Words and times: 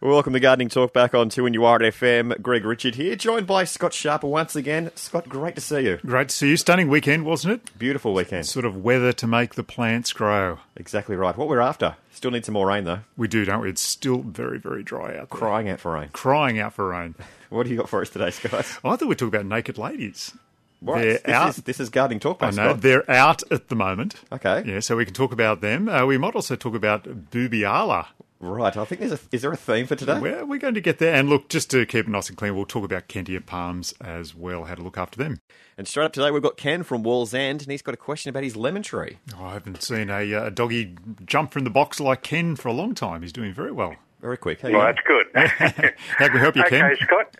Welcome 0.00 0.32
to 0.34 0.40
Gardening 0.40 0.68
Talk 0.68 0.92
back 0.92 1.12
on 1.12 1.28
2NUR 1.28 1.80
FM. 1.80 2.40
Greg 2.40 2.64
Richard 2.64 2.94
here, 2.94 3.16
joined 3.16 3.48
by 3.48 3.64
Scott 3.64 3.92
Sharper 3.92 4.28
once 4.28 4.54
again. 4.54 4.92
Scott, 4.94 5.28
great 5.28 5.56
to 5.56 5.60
see 5.60 5.80
you. 5.80 5.96
Great 6.06 6.28
to 6.28 6.34
see 6.36 6.50
you. 6.50 6.56
Stunning 6.56 6.86
weekend, 6.88 7.24
wasn't 7.24 7.54
it? 7.54 7.76
Beautiful 7.76 8.14
weekend. 8.14 8.46
Sort 8.46 8.64
of 8.64 8.76
weather 8.84 9.12
to 9.14 9.26
make 9.26 9.56
the 9.56 9.64
plants 9.64 10.12
grow. 10.12 10.60
Exactly 10.76 11.16
right. 11.16 11.36
What 11.36 11.48
we're 11.48 11.58
after. 11.58 11.96
Still 12.12 12.30
need 12.30 12.44
some 12.44 12.52
more 12.52 12.68
rain 12.68 12.84
though. 12.84 13.00
We 13.16 13.26
do, 13.26 13.44
don't 13.44 13.60
we? 13.62 13.70
It's 13.70 13.80
still 13.82 14.18
very, 14.22 14.58
very 14.60 14.84
dry 14.84 15.16
out 15.16 15.30
there. 15.30 15.38
Crying 15.40 15.68
out 15.68 15.80
for 15.80 15.92
rain. 15.94 16.10
Crying 16.12 16.58
out 16.60 16.74
for 16.74 16.88
rain. 16.88 17.14
What 17.50 17.64
do 17.64 17.70
you 17.72 17.78
got 17.78 17.88
for 17.88 18.02
us 18.02 18.10
today, 18.10 18.28
Scott? 18.30 18.52
I 18.52 18.60
thought 18.96 19.08
we'd 19.08 19.18
talk 19.18 19.28
about 19.28 19.46
naked 19.46 19.78
ladies. 19.78 20.34
Right. 20.82 21.00
They're 21.02 21.12
This, 21.14 21.28
out. 21.34 21.48
is, 21.48 21.56
this 21.56 21.80
is 21.80 21.88
Gardening 21.88 22.20
Talk 22.20 22.42
I 22.42 22.48
know 22.50 22.52
Scott. 22.72 22.80
they're 22.82 23.10
out 23.10 23.42
at 23.50 23.68
the 23.68 23.74
moment. 23.74 24.16
Okay. 24.30 24.62
Yeah, 24.66 24.80
so 24.80 24.96
we 24.98 25.06
can 25.06 25.14
talk 25.14 25.32
about 25.32 25.62
them. 25.62 25.88
Uh, 25.88 26.04
we 26.04 26.18
might 26.18 26.34
also 26.34 26.56
talk 26.56 26.74
about 26.74 27.04
Boobialla. 27.30 28.08
Right. 28.40 28.76
I 28.76 28.84
think 28.84 29.00
there's 29.00 29.12
a. 29.12 29.18
Is 29.32 29.42
there 29.42 29.52
a 29.52 29.56
theme 29.56 29.86
for 29.86 29.96
today? 29.96 30.20
Well, 30.20 30.46
we're 30.46 30.60
going 30.60 30.74
to 30.74 30.80
get 30.80 30.98
there. 30.98 31.14
And 31.14 31.28
look, 31.28 31.48
just 31.48 31.70
to 31.72 31.84
keep 31.86 32.06
it 32.06 32.10
nice 32.10 32.28
and 32.28 32.38
clean, 32.38 32.54
we'll 32.54 32.66
talk 32.66 32.84
about 32.84 33.08
Kentia 33.08 33.44
palms 33.44 33.94
as 34.00 34.34
well, 34.34 34.64
how 34.64 34.76
to 34.76 34.82
look 34.82 34.96
after 34.96 35.18
them. 35.18 35.40
And 35.76 35.88
straight 35.88 36.04
up 36.04 36.12
today, 36.12 36.30
we've 36.30 36.42
got 36.42 36.56
Ken 36.56 36.84
from 36.84 37.02
Wallsend, 37.02 37.62
and 37.62 37.66
he's 37.66 37.82
got 37.82 37.94
a 37.94 37.98
question 37.98 38.30
about 38.30 38.44
his 38.44 38.54
lemon 38.54 38.82
tree. 38.82 39.18
Oh, 39.36 39.46
I 39.46 39.52
haven't 39.54 39.82
seen 39.82 40.08
a, 40.08 40.34
uh, 40.34 40.46
a 40.46 40.50
doggy 40.52 40.96
jump 41.24 41.50
from 41.52 41.64
the 41.64 41.70
box 41.70 41.98
like 41.98 42.22
Ken 42.22 42.54
for 42.54 42.68
a 42.68 42.72
long 42.72 42.94
time. 42.94 43.22
He's 43.22 43.32
doing 43.32 43.52
very 43.52 43.72
well. 43.72 43.96
Very 44.20 44.36
quick. 44.36 44.60
How 44.60 44.70
Well, 44.70 44.80
that's 44.82 45.00
good. 45.06 45.26
How 45.34 46.26
can 46.26 46.34
we 46.34 46.40
help 46.40 46.56
you, 46.56 46.62
okay, 46.62 46.80
Ken? 46.80 46.96
Scott. 47.00 47.36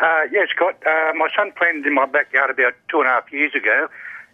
Uh, 0.00 0.22
yeah, 0.32 0.44
Scott. 0.54 0.76
Uh, 0.86 1.12
my 1.16 1.28
son 1.36 1.52
planted 1.56 1.86
in 1.86 1.94
my 1.94 2.06
backyard 2.06 2.50
about 2.50 2.74
two 2.90 3.00
and 3.00 3.06
a 3.06 3.10
half 3.10 3.30
years 3.30 3.54
ago. 3.54 3.88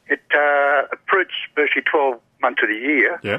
It 0.08 0.22
uh, 0.32 0.86
fruits 1.08 1.34
virtually 1.56 1.82
12 1.90 2.20
months 2.40 2.62
of 2.62 2.68
the 2.68 2.76
year. 2.76 3.18
Yeah. 3.22 3.38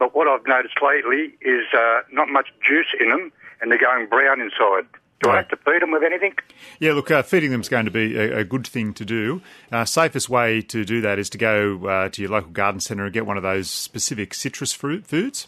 But 0.00 0.16
what 0.16 0.26
I've 0.26 0.44
noticed 0.46 0.78
lately 0.82 1.34
is 1.42 1.66
uh, 1.72 2.00
not 2.10 2.28
much 2.28 2.48
juice 2.66 2.88
in 2.98 3.10
them, 3.10 3.30
and 3.60 3.70
they're 3.70 3.78
going 3.78 4.08
brown 4.08 4.40
inside. 4.40 4.86
Do 5.22 5.28
I 5.28 5.36
have 5.36 5.48
to 5.48 5.56
feed 5.58 5.82
them 5.82 5.90
with 5.90 6.02
anything? 6.02 6.32
Yeah, 6.78 6.94
look, 6.94 7.10
uh, 7.10 7.22
feeding 7.22 7.50
them 7.50 7.60
is 7.60 7.68
going 7.68 7.84
to 7.84 7.90
be 7.90 8.16
a, 8.16 8.38
a 8.38 8.44
good 8.44 8.66
thing 8.66 8.94
to 8.94 9.04
do. 9.04 9.42
Uh, 9.70 9.84
safest 9.84 10.30
way 10.30 10.62
to 10.62 10.82
do 10.86 11.02
that 11.02 11.18
is 11.18 11.28
to 11.30 11.38
go 11.38 11.86
uh, 11.86 12.08
to 12.08 12.22
your 12.22 12.30
local 12.30 12.50
garden 12.52 12.80
centre 12.80 13.04
and 13.04 13.12
get 13.12 13.26
one 13.26 13.36
of 13.36 13.42
those 13.42 13.68
specific 13.70 14.32
citrus 14.32 14.72
fruit 14.72 15.06
foods. 15.06 15.46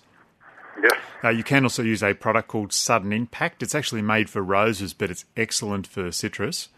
Yes. 0.83 0.93
Uh, 1.25 1.31
you 1.31 1.43
can 1.43 1.65
also 1.65 1.83
use 1.83 2.03
a 2.03 2.13
product 2.13 2.49
called 2.49 2.75
Sudden 2.75 3.15
Impact. 3.15 3.63
It's 3.63 3.75
actually 3.75 4.03
made 4.03 4.29
for 4.29 4.43
roses, 4.43 4.93
but 4.93 5.11
it's 5.11 5.25
excellent 5.39 5.87
for 5.87 6.13
citrus. 6.13 6.69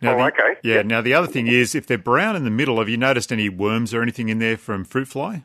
Now, 0.00 0.14
Oh, 0.14 0.16
the- 0.18 0.24
okay. 0.28 0.56
Yeah. 0.62 0.74
Yep. 0.76 0.86
Now 0.86 1.00
the 1.02 1.12
other 1.12 1.26
thing 1.26 1.46
is, 1.46 1.74
if 1.74 1.86
they're 1.86 1.98
brown 1.98 2.36
in 2.36 2.44
the 2.44 2.50
middle, 2.50 2.78
have 2.78 2.88
you 2.88 2.96
noticed 2.96 3.30
any 3.32 3.50
worms 3.50 3.92
or 3.92 4.00
anything 4.00 4.30
in 4.30 4.38
there 4.38 4.56
from 4.56 4.84
fruit 4.84 5.08
fly? 5.08 5.44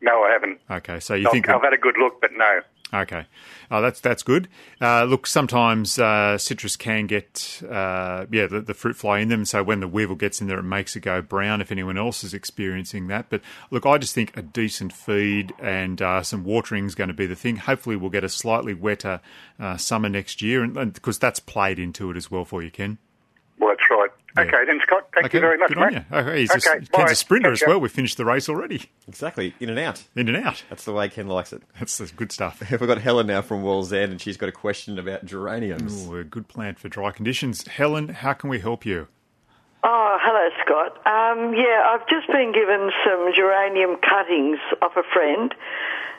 No, 0.00 0.22
I 0.22 0.30
haven't. 0.30 0.60
Okay, 0.70 1.00
so 1.00 1.14
you 1.14 1.26
I've, 1.26 1.32
think 1.32 1.48
I've 1.48 1.62
had 1.62 1.72
a 1.72 1.78
good 1.78 1.96
look, 1.98 2.20
but 2.20 2.30
no. 2.32 2.60
Okay, 2.92 3.26
oh, 3.70 3.80
that's 3.80 4.00
that's 4.00 4.24
good. 4.24 4.48
Uh, 4.80 5.04
look, 5.04 5.26
sometimes 5.28 5.96
uh, 5.98 6.36
citrus 6.38 6.74
can 6.74 7.06
get 7.06 7.62
uh, 7.70 8.26
yeah 8.32 8.46
the, 8.46 8.60
the 8.60 8.74
fruit 8.74 8.96
fly 8.96 9.20
in 9.20 9.28
them, 9.28 9.44
so 9.44 9.62
when 9.62 9.78
the 9.78 9.86
weevil 9.86 10.16
gets 10.16 10.40
in 10.40 10.48
there, 10.48 10.58
it 10.58 10.64
makes 10.64 10.96
it 10.96 11.00
go 11.00 11.22
brown. 11.22 11.60
If 11.60 11.70
anyone 11.70 11.96
else 11.96 12.24
is 12.24 12.34
experiencing 12.34 13.06
that, 13.06 13.26
but 13.30 13.42
look, 13.70 13.86
I 13.86 13.98
just 13.98 14.14
think 14.14 14.36
a 14.36 14.42
decent 14.42 14.92
feed 14.92 15.52
and 15.60 16.02
uh, 16.02 16.22
some 16.24 16.42
watering 16.42 16.86
is 16.86 16.96
going 16.96 17.08
to 17.08 17.14
be 17.14 17.26
the 17.26 17.36
thing. 17.36 17.56
Hopefully, 17.56 17.94
we'll 17.94 18.10
get 18.10 18.24
a 18.24 18.28
slightly 18.28 18.74
wetter 18.74 19.20
uh, 19.60 19.76
summer 19.76 20.08
next 20.08 20.42
year, 20.42 20.64
and 20.64 20.92
because 20.92 21.18
that's 21.18 21.38
played 21.38 21.78
into 21.78 22.10
it 22.10 22.16
as 22.16 22.28
well 22.28 22.44
for 22.44 22.60
you, 22.60 22.72
Ken. 22.72 22.98
Well, 23.90 23.98
that's 24.06 24.12
right. 24.36 24.46
Yeah. 24.46 24.54
Okay, 24.60 24.64
then, 24.66 24.80
Scott. 24.86 25.08
Thank 25.12 25.32
you 25.34 25.40
very 25.40 25.58
much, 25.58 25.68
good 25.70 25.78
mate. 25.78 25.84
on 25.86 25.92
you. 25.92 26.16
Okay, 26.18 26.40
he's 26.40 26.50
Okay, 26.52 26.70
a, 26.70 26.72
Ken's 26.76 26.88
bye. 26.90 27.10
a 27.10 27.14
sprinter 27.16 27.50
as 27.52 27.58
Catch 27.58 27.66
ya. 27.66 27.72
well. 27.72 27.80
We've 27.80 27.90
finished 27.90 28.16
the 28.16 28.24
race 28.24 28.48
already, 28.48 28.88
Exactly. 29.08 29.54
In 29.58 29.68
and 29.70 29.78
out. 29.78 30.04
in 30.14 30.28
and 30.28 30.36
out. 30.46 30.62
That's 30.70 30.84
the 30.84 30.92
way 30.92 31.08
Ken 31.08 31.26
likes 31.26 31.52
it. 31.52 31.62
That's, 31.78 31.98
that's 31.98 32.12
good 32.12 32.30
stuff. 32.30 32.62
We've 32.70 32.78
got 32.80 32.98
Helen 32.98 33.26
now 33.26 33.42
from 33.42 33.62
Wallsend, 33.64 34.04
and 34.12 34.20
she's 34.20 34.36
got 34.36 34.48
a 34.48 34.52
question 34.52 34.98
about 34.98 35.24
geraniums. 35.26 36.06
Ooh, 36.06 36.16
a 36.16 36.24
good 36.24 36.46
plant 36.46 36.78
for 36.78 36.88
dry 36.88 37.10
conditions. 37.10 37.66
Helen, 37.66 38.08
how 38.08 38.32
can 38.32 38.48
we 38.50 38.60
help 38.60 38.86
you? 38.86 39.08
Oh, 39.82 40.18
hello, 40.20 40.48
Scott. 40.64 40.96
Um, 41.06 41.54
yeah, 41.54 41.88
I've 41.90 42.06
just 42.06 42.26
been 42.28 42.52
given 42.52 42.90
some 43.04 43.32
geranium 43.34 43.96
cuttings 43.96 44.58
off 44.82 44.92
a 44.96 45.02
friend. 45.12 45.54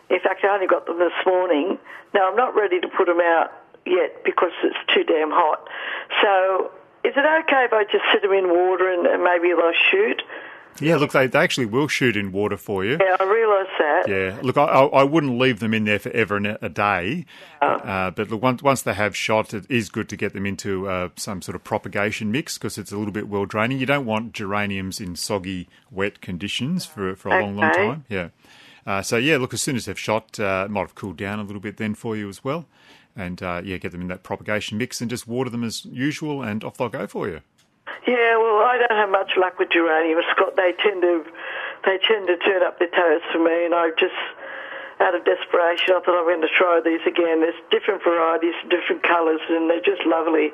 In 0.10 0.20
fact, 0.20 0.44
I 0.44 0.54
only 0.54 0.68
got 0.68 0.86
them 0.88 1.00
this 1.00 1.14
morning. 1.26 1.78
Now, 2.14 2.30
I'm 2.30 2.36
not 2.36 2.54
ready 2.56 2.80
to 2.82 2.88
put 2.90 3.06
them 3.06 3.22
out 3.22 3.52
yet 3.86 4.24
because 4.26 4.52
it's 4.64 4.76
too 4.94 5.04
damn 5.06 5.30
hot. 5.32 5.68
So, 6.22 6.72
is 7.04 7.14
it 7.16 7.44
okay 7.44 7.66
if 7.66 7.74
I 7.74 7.84
just 7.84 8.04
sit 8.12 8.22
them 8.22 8.34
in 8.34 8.50
water 8.50 8.92
and, 8.92 9.08
and 9.08 9.24
maybe 9.24 9.50
they'll 9.50 9.72
shoot? 9.92 10.22
Yeah, 10.80 10.96
look, 10.96 11.12
they, 11.12 11.28
they 11.28 11.40
actually 11.40 11.66
will 11.66 11.90
shoot 11.90 12.16
in 12.16 12.32
water 12.32 12.56
for 12.56 12.86
you. 12.86 12.98
Yeah, 13.00 13.18
I 13.20 13.24
realise 13.26 13.68
that. 13.78 14.08
Yeah, 14.08 14.40
look, 14.42 14.58
I, 14.58 14.64
I 14.64 14.86
I 15.02 15.04
wouldn't 15.04 15.38
leave 15.38 15.60
them 15.60 15.74
in 15.74 15.84
there 15.84 16.00
forever 16.00 16.38
and 16.38 16.58
a 16.62 16.70
day. 16.70 17.26
Uh, 17.62 18.10
but 18.12 18.32
look, 18.32 18.42
once, 18.42 18.64
once 18.64 18.82
they 18.82 18.94
have 18.94 19.16
shot, 19.16 19.54
it 19.54 19.70
is 19.70 19.90
good 19.90 20.08
to 20.10 20.16
get 20.16 20.34
them 20.34 20.46
into 20.46 20.88
uh, 20.88 21.10
some 21.18 21.42
sort 21.42 21.56
of 21.56 21.64
propagation 21.64 22.32
mix 22.32 22.58
because 22.58 22.78
it's 22.78 22.92
a 22.92 22.98
little 22.98 23.12
bit 23.12 23.28
well 23.28 23.46
draining. 23.46 23.80
You 23.80 23.86
don't 23.86 24.06
want 24.06 24.34
geraniums 24.34 25.02
in 25.02 25.16
soggy, 25.18 25.68
wet 25.92 26.22
conditions 26.22 26.86
for, 26.86 27.16
for 27.18 27.30
a 27.30 27.42
long, 27.44 27.58
long 27.58 27.74
time. 27.74 28.06
Yeah. 28.08 28.30
Uh, 28.88 29.02
so, 29.02 29.18
yeah, 29.18 29.38
look, 29.38 29.54
as 29.54 29.62
soon 29.62 29.76
as 29.76 29.86
they've 29.86 30.00
shot, 30.00 30.40
uh, 30.40 30.64
it 30.66 30.72
might 30.72 30.82
have 30.82 30.96
cooled 30.96 31.18
down 31.18 31.40
a 31.40 31.44
little 31.44 31.62
bit 31.62 31.78
then 31.78 31.94
for 31.94 32.16
you 32.16 32.30
as 32.30 32.44
well. 32.44 32.66
And, 33.16 33.44
uh, 33.44 33.62
yeah, 33.64 33.78
get 33.78 33.92
them 33.92 34.02
in 34.02 34.08
that 34.08 34.24
propagation 34.24 34.78
mix 34.78 35.02
and 35.02 35.10
just 35.10 35.28
water 35.28 35.50
them 35.50 35.64
as 35.64 35.86
usual 35.86 36.42
and 36.42 36.64
off 36.64 36.78
they'll 36.78 36.90
go 36.90 37.08
for 37.08 37.28
you. 37.28 37.42
Yeah, 38.08 38.38
well, 38.38 38.64
I 38.64 38.78
don't 38.80 38.98
have 38.98 39.10
much 39.10 39.34
luck 39.38 39.60
with 39.60 39.70
geraniums, 39.70 40.24
Scott. 40.32 40.56
They 40.56 40.74
tend 40.82 41.02
to, 41.02 41.26
they 41.86 42.00
tend 42.00 42.28
to 42.28 42.38
turn 42.38 42.64
up 42.64 42.80
their 42.80 42.90
toes 42.90 43.22
for 43.32 43.40
me, 43.44 43.66
and 43.66 43.76
I 43.76 43.90
just, 44.00 44.16
out 45.00 45.14
of 45.14 45.26
desperation, 45.26 45.94
I 45.94 46.00
thought 46.00 46.18
I'm 46.18 46.26
going 46.26 46.42
to 46.42 46.48
try 46.56 46.80
these 46.84 47.02
again. 47.06 47.42
There's 47.42 47.60
different 47.70 48.02
varieties, 48.04 48.56
different 48.70 49.04
colours, 49.04 49.42
and 49.50 49.70
they're 49.70 49.82
just 49.82 50.06
lovely. 50.06 50.54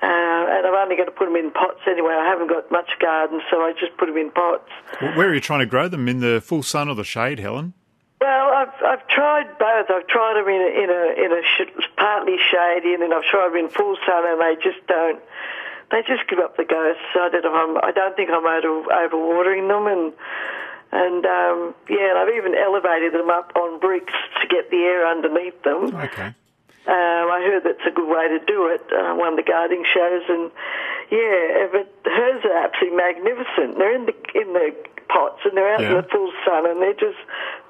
Uh, 0.00 0.06
and 0.06 0.66
I'm 0.66 0.74
only 0.74 0.94
going 0.94 1.08
to 1.08 1.14
put 1.14 1.26
them 1.26 1.34
in 1.36 1.50
pots 1.50 1.80
anyway. 1.86 2.14
I 2.14 2.26
haven't 2.28 2.48
got 2.48 2.70
much 2.70 2.90
garden, 3.00 3.40
so 3.50 3.62
I 3.62 3.72
just 3.72 3.96
put 3.96 4.06
them 4.06 4.16
in 4.16 4.30
pots. 4.30 4.70
Well, 5.02 5.16
where 5.16 5.28
are 5.28 5.34
you 5.34 5.40
trying 5.40 5.60
to 5.60 5.66
grow 5.66 5.88
them? 5.88 6.06
In 6.06 6.20
the 6.20 6.40
full 6.40 6.62
sun 6.62 6.88
or 6.88 6.94
the 6.94 7.02
shade, 7.02 7.40
Helen? 7.40 7.74
Well, 8.20 8.50
I've 8.52 8.74
I've 8.84 9.06
tried 9.08 9.58
both. 9.58 9.90
I've 9.90 10.06
tried 10.08 10.34
them 10.34 10.48
in 10.48 10.60
a 10.60 10.70
in 10.82 10.90
a 10.90 11.02
in 11.24 11.32
a 11.32 11.42
sh- 11.42 11.88
partly 11.96 12.36
shady, 12.50 12.94
and 12.94 13.02
then 13.02 13.12
I've 13.12 13.22
tried 13.24 13.50
them 13.50 13.56
in 13.56 13.68
full 13.70 13.96
sun, 14.04 14.26
and 14.26 14.40
they 14.40 14.56
just 14.62 14.84
don't. 14.86 15.20
They 15.90 16.02
just 16.02 16.28
give 16.28 16.38
up 16.40 16.56
the 16.56 16.64
ghost. 16.64 16.98
So 17.14 17.20
I 17.20 17.28
don't 17.30 17.44
know. 17.44 17.54
I'm, 17.54 17.76
I 17.78 17.92
don't 17.92 18.16
think 18.16 18.30
I'm 18.30 18.44
over 18.44 18.82
overwatering 18.90 19.68
them, 19.68 19.86
and 19.86 20.12
and 20.90 21.24
um, 21.26 21.74
yeah, 21.88 22.10
and 22.10 22.18
I've 22.18 22.34
even 22.34 22.54
elevated 22.56 23.14
them 23.14 23.30
up 23.30 23.52
on 23.54 23.78
bricks 23.78 24.14
to 24.42 24.48
get 24.48 24.70
the 24.70 24.78
air 24.78 25.06
underneath 25.06 25.62
them. 25.62 25.94
Okay. 25.94 26.34
Um, 26.88 27.28
I 27.28 27.44
heard 27.44 27.64
that's 27.64 27.86
a 27.86 27.90
good 27.90 28.08
way 28.08 28.28
to 28.28 28.40
do 28.46 28.68
it. 28.72 28.80
Uh, 28.90 29.14
one 29.14 29.34
of 29.34 29.36
the 29.36 29.44
gardening 29.44 29.84
shows, 29.84 30.22
and 30.28 30.50
yeah, 31.12 31.68
but 31.70 31.86
hers 32.04 32.42
are 32.44 32.64
absolutely 32.64 32.96
magnificent. 32.96 33.78
They're 33.78 33.94
in 33.94 34.06
the 34.06 34.16
in 34.34 34.52
the 34.54 34.74
pots, 35.08 35.40
and 35.44 35.56
they're 35.56 35.74
out 35.74 35.82
in 35.82 35.92
the 35.94 36.02
full 36.10 36.30
sun, 36.44 36.66
and 36.68 36.80
they're 36.80 36.92
just 36.94 37.18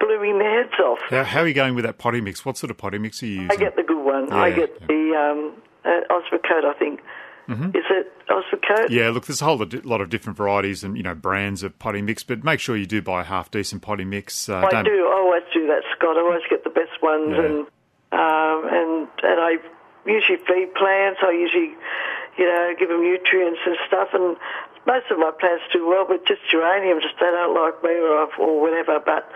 blooming 0.01 0.39
their 0.39 0.63
heads 0.65 0.75
off. 0.81 0.99
Now, 1.11 1.25
how 1.25 1.41
are 1.41 1.49
you 1.49 1.55
going 1.55 1.75
with 1.75 1.85
that 1.85 1.99
potty 1.99 2.21
mix? 2.21 2.45
What 2.45 2.57
sort 2.57 2.71
of 2.71 2.77
potty 2.77 2.99
mix 2.99 3.23
are 3.23 3.27
you 3.27 3.43
using? 3.43 3.51
I 3.51 3.57
get 3.57 3.77
the 3.77 3.83
good 3.83 4.05
one. 4.05 4.33
I 4.33 4.51
get 4.51 4.71
yeah. 4.81 4.87
the 4.87 5.15
um, 5.17 5.63
uh, 5.85 6.13
Osmocote, 6.15 6.65
I 6.65 6.75
think. 6.79 7.01
Is 7.51 7.85
it 7.89 8.13
Osmocote? 8.29 8.61
Mm-hmm. 8.89 8.93
Yeah, 8.93 9.09
look, 9.09 9.25
there's 9.27 9.41
a 9.41 9.45
whole 9.47 9.57
lot 9.85 10.03
of 10.03 10.11
different 10.11 10.37
varieties 10.37 10.85
and 10.85 10.99
you 10.99 11.03
know 11.03 11.15
brands 11.15 11.63
of 11.63 11.79
potty 11.79 12.03
mix, 12.03 12.23
but 12.23 12.45
make 12.45 12.61
sure 12.61 12.77
you 12.77 12.85
do 12.85 13.01
buy 13.01 13.23
a 13.23 13.25
half 13.25 13.51
decent 13.51 13.81
potty 13.81 14.05
mix. 14.05 14.51
Uh, 14.51 14.59
I 14.59 14.69
don't- 14.69 14.85
do. 14.85 15.07
I 15.09 15.17
always 15.17 15.45
do 15.55 15.67
that, 15.69 15.83
Scott. 15.97 16.19
I 16.19 16.21
always 16.21 16.43
get 16.51 16.63
the 16.65 16.69
best 16.71 17.01
ones, 17.03 17.31
Yeah. 17.31 17.45
and 17.45 17.59
um, 18.13 18.69
and 18.69 19.09
and 19.23 19.41
I 19.41 19.57
usually 20.05 20.37
feed 20.47 20.75
plants. 20.75 21.21
I 21.23 21.31
usually, 21.31 21.73
you 22.37 22.45
know, 22.45 22.75
give 22.79 22.89
them 22.91 23.03
nutrients 23.03 23.61
and 23.65 23.77
stuff. 23.87 24.09
And 24.13 24.37
most 24.89 25.13
of 25.13 25.19
my 25.21 25.31
plants 25.39 25.65
do 25.73 25.87
well, 25.87 26.07
but 26.09 26.27
just 26.27 26.41
geraniums, 26.51 27.05
they 27.21 27.31
don't 27.31 27.55
like 27.55 27.77
me 27.85 27.93
or 28.01 28.27
or 28.41 28.61
whatever. 28.61 28.99
But 28.99 29.29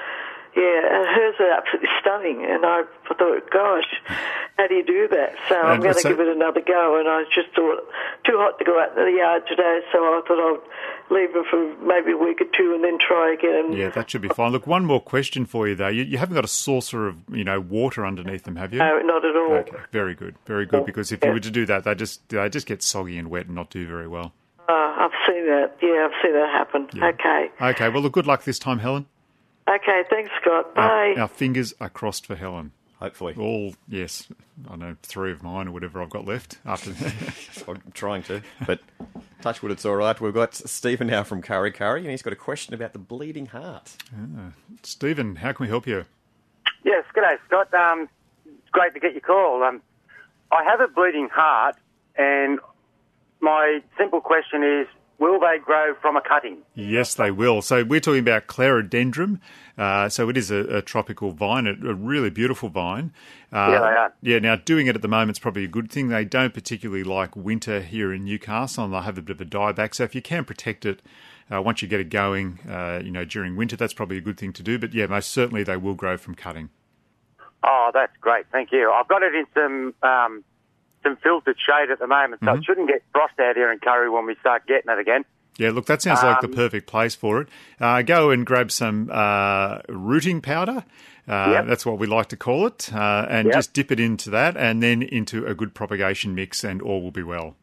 yeah, 0.56 0.80
and 0.84 1.06
hers 1.08 1.36
are 1.40 1.52
absolutely 1.52 1.88
stunning. 2.00 2.44
And 2.44 2.64
I, 2.64 2.82
thought, 3.08 3.50
gosh, 3.50 3.88
how 4.58 4.66
do 4.66 4.74
you 4.74 4.84
do 4.84 5.08
that? 5.08 5.34
So 5.48 5.60
I'm 5.60 5.80
going 5.80 5.94
to 5.94 6.02
give 6.02 6.20
it 6.20 6.28
another 6.28 6.60
go. 6.60 6.98
And 6.98 7.08
I 7.08 7.24
just 7.34 7.54
thought 7.54 7.84
too 8.24 8.36
hot 8.36 8.58
to 8.58 8.64
go 8.64 8.80
out 8.80 8.96
in 8.96 9.04
the 9.04 9.18
yard 9.18 9.44
today, 9.48 9.80
so 9.92 9.98
I 9.98 10.20
thought 10.26 10.40
I'd 10.40 11.12
leave 11.12 11.32
them 11.32 11.44
for 11.50 11.76
maybe 11.84 12.12
a 12.12 12.16
week 12.16 12.40
or 12.40 12.48
two 12.56 12.72
and 12.74 12.84
then 12.84 12.98
try 12.98 13.32
again. 13.32 13.72
Yeah, 13.72 13.90
that 13.90 14.10
should 14.10 14.22
be 14.22 14.28
fine. 14.28 14.52
Look, 14.52 14.66
one 14.66 14.84
more 14.84 15.00
question 15.00 15.46
for 15.46 15.68
you 15.68 15.74
though. 15.74 15.88
You, 15.88 16.04
you 16.04 16.18
haven't 16.18 16.34
got 16.34 16.44
a 16.44 16.48
saucer 16.48 17.08
of 17.08 17.16
you 17.30 17.44
know 17.44 17.60
water 17.60 18.06
underneath 18.06 18.44
them, 18.44 18.56
have 18.56 18.72
you? 18.72 18.78
No, 18.78 18.98
not 19.00 19.24
at 19.24 19.36
all. 19.36 19.52
Okay, 19.52 19.76
very 19.90 20.14
good, 20.14 20.36
very 20.46 20.66
good. 20.66 20.80
Oh, 20.80 20.84
because 20.84 21.12
if 21.12 21.24
you 21.24 21.30
were 21.30 21.40
to 21.40 21.50
do 21.50 21.66
that, 21.66 21.84
they 21.84 21.94
just 21.94 22.28
they 22.28 22.48
just 22.48 22.66
get 22.66 22.82
soggy 22.82 23.18
and 23.18 23.28
wet 23.28 23.46
and 23.46 23.54
not 23.54 23.70
do 23.70 23.86
very 23.86 24.08
well. 24.08 24.32
Uh, 24.72 25.04
I've 25.04 25.10
seen 25.26 25.46
that. 25.46 25.76
Yeah, 25.82 26.06
I've 26.08 26.22
seen 26.22 26.32
that 26.32 26.48
happen. 26.50 26.88
Okay. 26.96 27.50
Okay, 27.60 27.88
well, 27.90 28.02
look, 28.02 28.12
good 28.12 28.26
luck 28.26 28.44
this 28.44 28.58
time, 28.58 28.78
Helen. 28.78 29.06
Okay, 29.68 30.02
thanks, 30.08 30.30
Scott. 30.40 30.66
Our- 30.76 31.14
Bye. 31.14 31.20
Our, 31.20 31.28
fingers 31.28 31.74
are 31.80 31.90
crossed 31.90 32.26
for 32.26 32.36
Helen. 32.36 32.72
Hopefully. 32.98 33.34
All 33.36 33.74
yes, 33.88 34.28
I 34.70 34.76
know 34.76 34.96
three 35.02 35.32
of 35.32 35.42
mine 35.42 35.66
or 35.66 35.72
whatever 35.72 36.00
I've 36.00 36.08
got 36.10 36.24
left 36.24 36.58
after. 36.64 36.92
I'm 37.70 37.82
trying 37.94 38.22
to, 38.24 38.42
but 38.64 38.78
touch 39.40 39.60
wood, 39.60 39.72
it's 39.72 39.84
all 39.84 39.96
right. 39.96 40.18
We've 40.20 40.32
got 40.32 40.54
Stephen 40.54 41.08
now 41.08 41.24
from 41.24 41.42
Kurri 41.42 41.74
Kurri, 41.74 41.98
and 42.02 42.10
he's 42.10 42.22
got 42.22 42.32
a 42.32 42.36
question 42.36 42.74
about 42.74 42.92
the 42.92 43.00
bleeding 43.00 43.46
heart. 43.46 43.96
Stephen, 44.84 45.34
how 45.36 45.50
can 45.52 45.64
we 45.64 45.68
help 45.68 45.84
you? 45.84 46.04
Yes, 46.84 47.04
good 47.12 47.22
day, 47.22 47.34
Scott. 47.48 47.74
Um, 47.74 48.08
great 48.70 48.94
to 48.94 49.00
get 49.00 49.12
your 49.14 49.20
call. 49.20 49.64
Um, 49.64 49.82
I 50.52 50.62
have 50.62 50.80
a 50.80 50.86
bleeding 50.86 51.28
heart, 51.28 51.74
and 52.16 52.60
my 53.42 53.82
simple 53.98 54.20
question 54.20 54.62
is, 54.62 54.86
will 55.18 55.38
they 55.38 55.58
grow 55.58 55.94
from 56.00 56.16
a 56.16 56.20
cutting? 56.20 56.58
Yes, 56.74 57.14
they 57.14 57.30
will. 57.30 57.62
So 57.62 57.84
we're 57.84 58.00
talking 58.00 58.20
about 58.20 58.46
Clerodendron. 58.46 59.40
Uh, 59.76 60.08
so 60.08 60.28
it 60.28 60.36
is 60.36 60.50
a, 60.50 60.78
a 60.78 60.82
tropical 60.82 61.32
vine, 61.32 61.66
a, 61.66 61.70
a, 61.70 61.94
really 61.94 62.30
beautiful 62.30 62.68
vine. 62.68 63.12
Uh, 63.52 63.68
yeah, 63.70 63.78
they 63.78 63.86
are. 63.86 64.14
Yeah, 64.22 64.38
now 64.38 64.56
doing 64.56 64.86
it 64.86 64.96
at 64.96 65.02
the 65.02 65.08
moment 65.08 65.36
is 65.36 65.40
probably 65.40 65.64
a 65.64 65.68
good 65.68 65.90
thing. 65.90 66.08
They 66.08 66.24
don't 66.24 66.54
particularly 66.54 67.04
like 67.04 67.36
winter 67.36 67.80
here 67.80 68.12
in 68.12 68.24
Newcastle, 68.24 68.84
and 68.84 68.92
they'll 68.92 69.02
have 69.02 69.18
a 69.18 69.22
bit 69.22 69.34
of 69.34 69.40
a 69.40 69.48
dieback. 69.48 69.94
So 69.94 70.04
if 70.04 70.14
you 70.14 70.22
can 70.22 70.44
protect 70.44 70.84
it 70.84 71.00
uh, 71.52 71.62
once 71.62 71.82
you 71.82 71.88
get 71.88 72.00
it 72.00 72.10
going, 72.10 72.58
uh, 72.68 73.00
you 73.04 73.10
know, 73.10 73.24
during 73.24 73.56
winter, 73.56 73.76
that's 73.76 73.94
probably 73.94 74.18
a 74.18 74.22
good 74.22 74.38
thing 74.38 74.52
to 74.54 74.62
do. 74.62 74.78
But 74.78 74.94
yeah, 74.94 75.06
most 75.06 75.30
certainly 75.30 75.62
they 75.62 75.76
will 75.76 75.94
grow 75.94 76.16
from 76.16 76.34
cutting. 76.34 76.70
Oh, 77.64 77.90
that's 77.94 78.16
great. 78.20 78.46
Thank 78.50 78.72
you. 78.72 78.90
I've 78.90 79.08
got 79.08 79.22
it 79.22 79.34
in 79.34 79.46
some 79.54 79.94
um, 80.02 80.44
some 81.02 81.16
filtered 81.16 81.56
shade 81.58 81.90
at 81.90 81.98
the 81.98 82.06
moment, 82.06 82.40
so 82.40 82.48
mm-hmm. 82.48 82.58
it 82.58 82.64
shouldn't 82.64 82.88
get 82.88 83.02
frost 83.12 83.34
out 83.40 83.56
here 83.56 83.72
in 83.72 83.78
Kurri 83.78 84.12
when 84.12 84.26
we 84.26 84.34
start 84.40 84.66
getting 84.66 84.90
it 84.90 84.98
again. 84.98 85.24
Yeah, 85.58 85.70
look, 85.70 85.86
that 85.86 86.00
sounds 86.00 86.22
like 86.22 86.40
the 86.40 86.46
um, 86.46 86.54
perfect 86.54 86.86
place 86.86 87.14
for 87.14 87.42
it. 87.42 87.48
Uh, 87.78 88.02
go 88.02 88.30
and 88.30 88.46
grab 88.46 88.70
some 88.70 89.10
uh, 89.12 89.80
rooting 89.88 90.40
powder. 90.40 90.84
Uh, 91.28 91.50
yep. 91.52 91.66
That's 91.66 91.84
what 91.84 91.98
we 91.98 92.06
like 92.06 92.28
to 92.28 92.36
call 92.36 92.66
it, 92.66 92.92
uh, 92.92 93.26
and 93.28 93.46
yep. 93.46 93.54
just 93.54 93.72
dip 93.72 93.92
it 93.92 94.00
into 94.00 94.30
that, 94.30 94.56
and 94.56 94.82
then 94.82 95.02
into 95.02 95.46
a 95.46 95.54
good 95.54 95.74
propagation 95.74 96.34
mix, 96.34 96.64
and 96.64 96.80
all 96.80 97.02
will 97.02 97.12
be 97.12 97.22
well. 97.22 97.56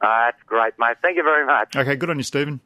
that's 0.00 0.42
great, 0.46 0.74
mate. 0.78 0.96
Thank 1.02 1.16
you 1.16 1.24
very 1.24 1.44
much. 1.44 1.76
Okay, 1.76 1.96
good 1.96 2.08
on 2.08 2.16
you, 2.18 2.22
Stephen. 2.22 2.60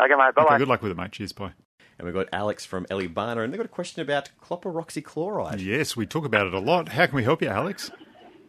Okay, 0.00 0.14
mate. 0.14 0.34
Bye. 0.34 0.44
Okay, 0.44 0.58
good 0.58 0.68
luck 0.68 0.82
with 0.82 0.92
it, 0.92 0.96
mate. 0.96 1.12
Cheers, 1.12 1.32
bye. 1.32 1.52
And 1.98 2.06
we've 2.06 2.14
got 2.14 2.28
Alex 2.32 2.64
from 2.64 2.86
Eleebana, 2.86 3.42
and 3.42 3.52
they've 3.52 3.58
got 3.58 3.66
a 3.66 3.68
question 3.68 4.00
about 4.00 4.30
chloroxychloride. 4.40 5.60
Yes, 5.60 5.96
we 5.96 6.06
talk 6.06 6.24
about 6.24 6.46
it 6.46 6.54
a 6.54 6.60
lot. 6.60 6.90
How 6.90 7.06
can 7.06 7.16
we 7.16 7.24
help 7.24 7.42
you, 7.42 7.48
Alex? 7.48 7.90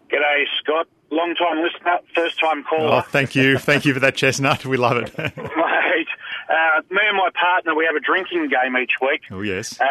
G'day, 0.10 0.46
Scott. 0.60 0.88
Long 1.12 1.34
time 1.36 1.64
listener, 1.64 2.00
first 2.14 2.40
time 2.40 2.64
caller. 2.64 2.98
Oh, 2.98 3.02
thank 3.02 3.36
you. 3.36 3.58
thank 3.58 3.84
you 3.84 3.96
for 3.96 4.00
that 4.00 4.16
chestnut. 4.16 4.64
We 4.64 4.78
love 4.78 4.98
it. 4.98 5.18
Mate, 5.18 6.08
uh, 6.50 6.82
me 6.92 7.02
and 7.08 7.18
my 7.18 7.30
partner, 7.34 7.74
we 7.74 7.86
have 7.86 7.96
a 7.96 8.00
drinking 8.00 8.50
game 8.50 8.78
each 8.78 8.94
week. 9.02 9.22
Oh, 9.32 9.42
yes. 9.42 9.82
Uh, 9.82 9.86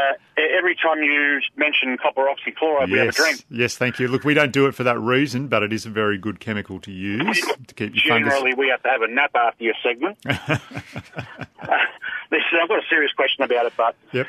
every 0.56 0.76
time 0.76 1.02
you 1.02 1.40
mention 1.56 1.96
copper 1.98 2.22
oxychloride, 2.22 2.88
yes. 2.88 2.90
we 2.90 2.98
have 2.98 3.08
a 3.08 3.12
drink. 3.12 3.44
Yes, 3.50 3.76
thank 3.76 3.98
you. 3.98 4.06
Look, 4.06 4.22
we 4.22 4.34
don't 4.34 4.52
do 4.52 4.66
it 4.66 4.76
for 4.76 4.84
that 4.84 5.00
reason, 5.00 5.48
but 5.48 5.64
it 5.64 5.72
is 5.72 5.86
a 5.86 5.90
very 5.90 6.18
good 6.18 6.38
chemical 6.38 6.78
to 6.80 6.92
use 6.92 7.40
to 7.66 7.74
keep 7.74 7.94
your 7.96 8.18
Generally, 8.18 8.54
we 8.54 8.68
have 8.68 8.82
to 8.84 8.88
have 8.88 9.02
a 9.02 9.08
nap 9.08 9.32
after 9.34 9.64
your 9.64 9.74
segment. 9.82 10.18
This, 12.30 12.42
I've 12.60 12.68
got 12.68 12.78
a 12.78 12.86
serious 12.90 13.12
question 13.12 13.42
about 13.42 13.66
it, 13.66 13.72
but 13.76 13.96
yep. 14.12 14.26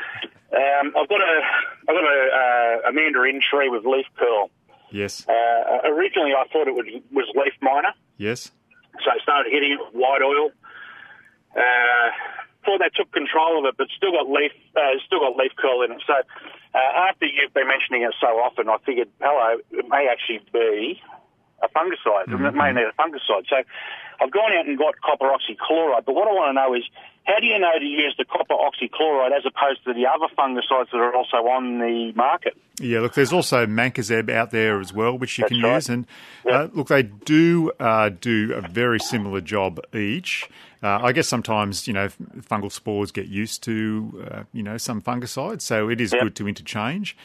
Um, 0.54 0.94
I've 0.98 1.10
got 1.10 1.22
a 1.22 1.42
I've 1.82 1.96
got 1.96 2.04
a, 2.04 2.82
uh, 2.86 2.90
a 2.90 2.94
mandarin 2.94 3.42
tree 3.42 3.70
with 3.70 3.86
leaf 3.86 4.06
curl. 4.18 4.50
Yes. 4.92 5.28
Uh, 5.28 5.88
originally, 5.90 6.32
I 6.34 6.46
thought 6.52 6.68
it 6.68 6.76
was, 6.76 6.86
was 7.12 7.28
leaf 7.36 7.54
miner. 7.62 7.94
Yes. 8.18 8.52
So 9.04 9.12
I 9.12 9.18
started 9.22 9.52
hitting 9.52 9.74
it 9.74 9.80
with 9.80 9.94
white 9.94 10.22
oil. 10.22 10.52
Uh, 11.56 12.10
thought 12.66 12.80
they 12.80 12.92
took 12.94 13.12
control 13.12 13.60
of 13.60 13.66
it, 13.66 13.76
but 13.78 13.88
still 13.96 14.12
got 14.12 14.30
leaf 14.30 14.52
uh, 14.76 15.00
still 15.06 15.20
got 15.20 15.36
leaf 15.38 15.52
curl 15.58 15.82
in 15.82 15.92
it. 15.92 16.02
So 16.06 16.14
uh, 16.14 17.10
after 17.10 17.26
you've 17.26 17.54
been 17.54 17.68
mentioning 17.68 18.04
it 18.04 18.14
so 18.22 18.28
often, 18.38 18.70
I 18.70 18.78
figured, 18.86 19.10
hello, 19.20 19.58
it 19.72 19.86
may 19.90 20.08
actually 20.12 20.46
be 20.54 21.02
a 21.64 21.70
fungicide. 21.70 22.30
Mm-hmm. 22.30 22.46
It 22.46 22.56
may 22.56 22.72
need 22.72 22.88
a 22.88 22.96
fungicide. 23.00 23.50
So 23.50 23.58
I've 24.22 24.32
gone 24.32 24.52
out 24.54 24.68
and 24.68 24.78
got 24.78 25.00
copper 25.02 25.32
oxychloride. 25.32 26.06
But 26.06 26.14
what 26.14 26.28
I 26.28 26.34
want 26.34 26.50
to 26.52 26.58
know 26.60 26.76
is 26.76 26.84
how 27.30 27.40
do 27.40 27.46
you 27.46 27.60
know 27.60 27.78
to 27.78 27.86
use 27.86 28.16
the 28.18 28.26
copper 28.26 28.56
oxychloride 28.56 29.38
as 29.38 29.46
opposed 29.46 29.84
to 29.86 29.94
the 29.94 30.08
other 30.08 30.26
fungicides 30.36 30.90
that 30.92 30.98
are 30.98 31.14
also 31.14 31.38
on 31.38 31.78
the 31.78 32.12
market? 32.16 32.58
Yeah, 32.80 33.02
look, 33.02 33.14
there's 33.14 33.32
also 33.32 33.68
mancozeb 33.68 34.32
out 34.32 34.50
there 34.50 34.80
as 34.80 34.92
well, 34.94 35.16
which 35.16 35.38
you 35.38 35.44
That's 35.44 35.54
can 35.54 35.62
right. 35.62 35.76
use. 35.76 35.90
And 35.90 36.08
yep. 36.44 36.54
uh, 36.56 36.68
look, 36.74 36.88
they 36.88 37.04
do 37.04 37.72
uh, 37.80 38.10
do 38.10 38.54
a 38.54 38.68
very 38.68 39.00
similar 39.00 39.42
job 39.42 39.80
each. 39.94 40.50
Uh, 40.82 41.00
I 41.04 41.12
guess 41.12 41.28
sometimes 41.28 41.88
you 41.88 41.94
know 41.94 42.08
fungal 42.50 42.72
spores 42.72 43.12
get 43.12 43.28
used 43.28 43.62
to 43.64 44.28
uh, 44.32 44.44
you 44.52 44.64
know 44.64 44.78
some 44.78 45.00
fungicides, 45.02 45.62
so 45.62 45.88
it 45.88 46.02
is 46.02 46.12
yep. 46.12 46.24
good 46.24 46.36
to 46.38 46.48
interchange. 46.48 47.16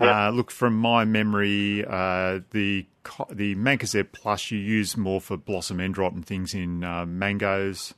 Yep. 0.00 0.14
Uh, 0.14 0.30
look, 0.30 0.50
from 0.50 0.74
my 0.74 1.04
memory, 1.04 1.84
uh, 1.86 2.40
the 2.50 2.86
the 3.30 3.54
mancozeb 3.54 4.08
plus 4.12 4.50
you 4.50 4.58
use 4.58 4.96
more 4.96 5.20
for 5.20 5.36
blossom 5.36 5.78
end 5.78 5.98
rot 5.98 6.14
and 6.14 6.26
things 6.26 6.52
in 6.52 6.80
mangoes 6.80 7.94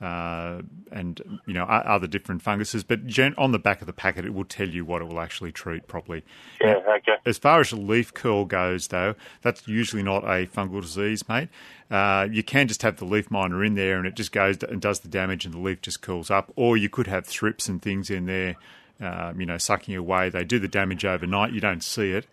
uh, 0.00 0.62
and 0.92 1.40
you 1.46 1.54
know 1.54 1.64
other 1.64 2.06
different 2.06 2.42
funguses. 2.42 2.84
But 2.84 3.06
gen- 3.06 3.34
on 3.36 3.52
the 3.52 3.58
back 3.58 3.80
of 3.80 3.86
the 3.86 3.92
packet, 3.92 4.24
it 4.24 4.32
will 4.32 4.44
tell 4.44 4.68
you 4.68 4.84
what 4.84 5.02
it 5.02 5.08
will 5.08 5.20
actually 5.20 5.52
treat 5.52 5.86
properly. 5.88 6.24
Yeah, 6.60 6.76
okay. 6.96 7.16
As 7.26 7.38
far 7.38 7.60
as 7.60 7.72
leaf 7.72 8.14
curl 8.14 8.44
goes, 8.44 8.88
though, 8.88 9.14
that's 9.42 9.66
usually 9.66 10.02
not 10.02 10.24
a 10.24 10.46
fungal 10.46 10.80
disease, 10.80 11.28
mate. 11.28 11.48
Uh, 11.90 12.28
you 12.30 12.42
can 12.42 12.68
just 12.68 12.82
have 12.82 12.96
the 12.96 13.04
leaf 13.04 13.30
miner 13.30 13.64
in 13.64 13.74
there, 13.74 13.98
and 13.98 14.06
it 14.06 14.14
just 14.14 14.32
goes 14.32 14.62
and 14.62 14.80
does 14.80 15.00
the 15.00 15.08
damage, 15.08 15.44
and 15.44 15.54
the 15.54 15.58
leaf 15.58 15.80
just 15.80 16.00
curls 16.00 16.30
up. 16.30 16.52
Or 16.54 16.76
you 16.76 16.88
could 16.88 17.06
have 17.06 17.26
thrips 17.26 17.68
and 17.68 17.82
things 17.82 18.08
in 18.08 18.26
there, 18.26 18.56
uh, 19.00 19.32
you 19.36 19.46
know, 19.46 19.58
sucking 19.58 19.96
away. 19.96 20.28
They 20.28 20.44
do 20.44 20.58
the 20.58 20.68
damage 20.68 21.04
overnight. 21.04 21.52
You 21.52 21.60
don't 21.60 21.82
see 21.82 22.12
it. 22.12 22.26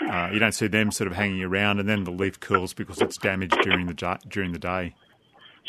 Uh, 0.00 0.30
you 0.32 0.38
don't 0.38 0.52
see 0.52 0.66
them 0.66 0.90
sort 0.90 1.10
of 1.10 1.16
hanging 1.16 1.42
around, 1.42 1.78
and 1.80 1.88
then 1.88 2.04
the 2.04 2.10
leaf 2.10 2.40
curls 2.40 2.72
because 2.72 3.00
it's 3.00 3.18
damaged 3.18 3.58
during 3.62 3.86
the 3.86 4.18
during 4.28 4.52
the 4.52 4.58
day. 4.58 4.94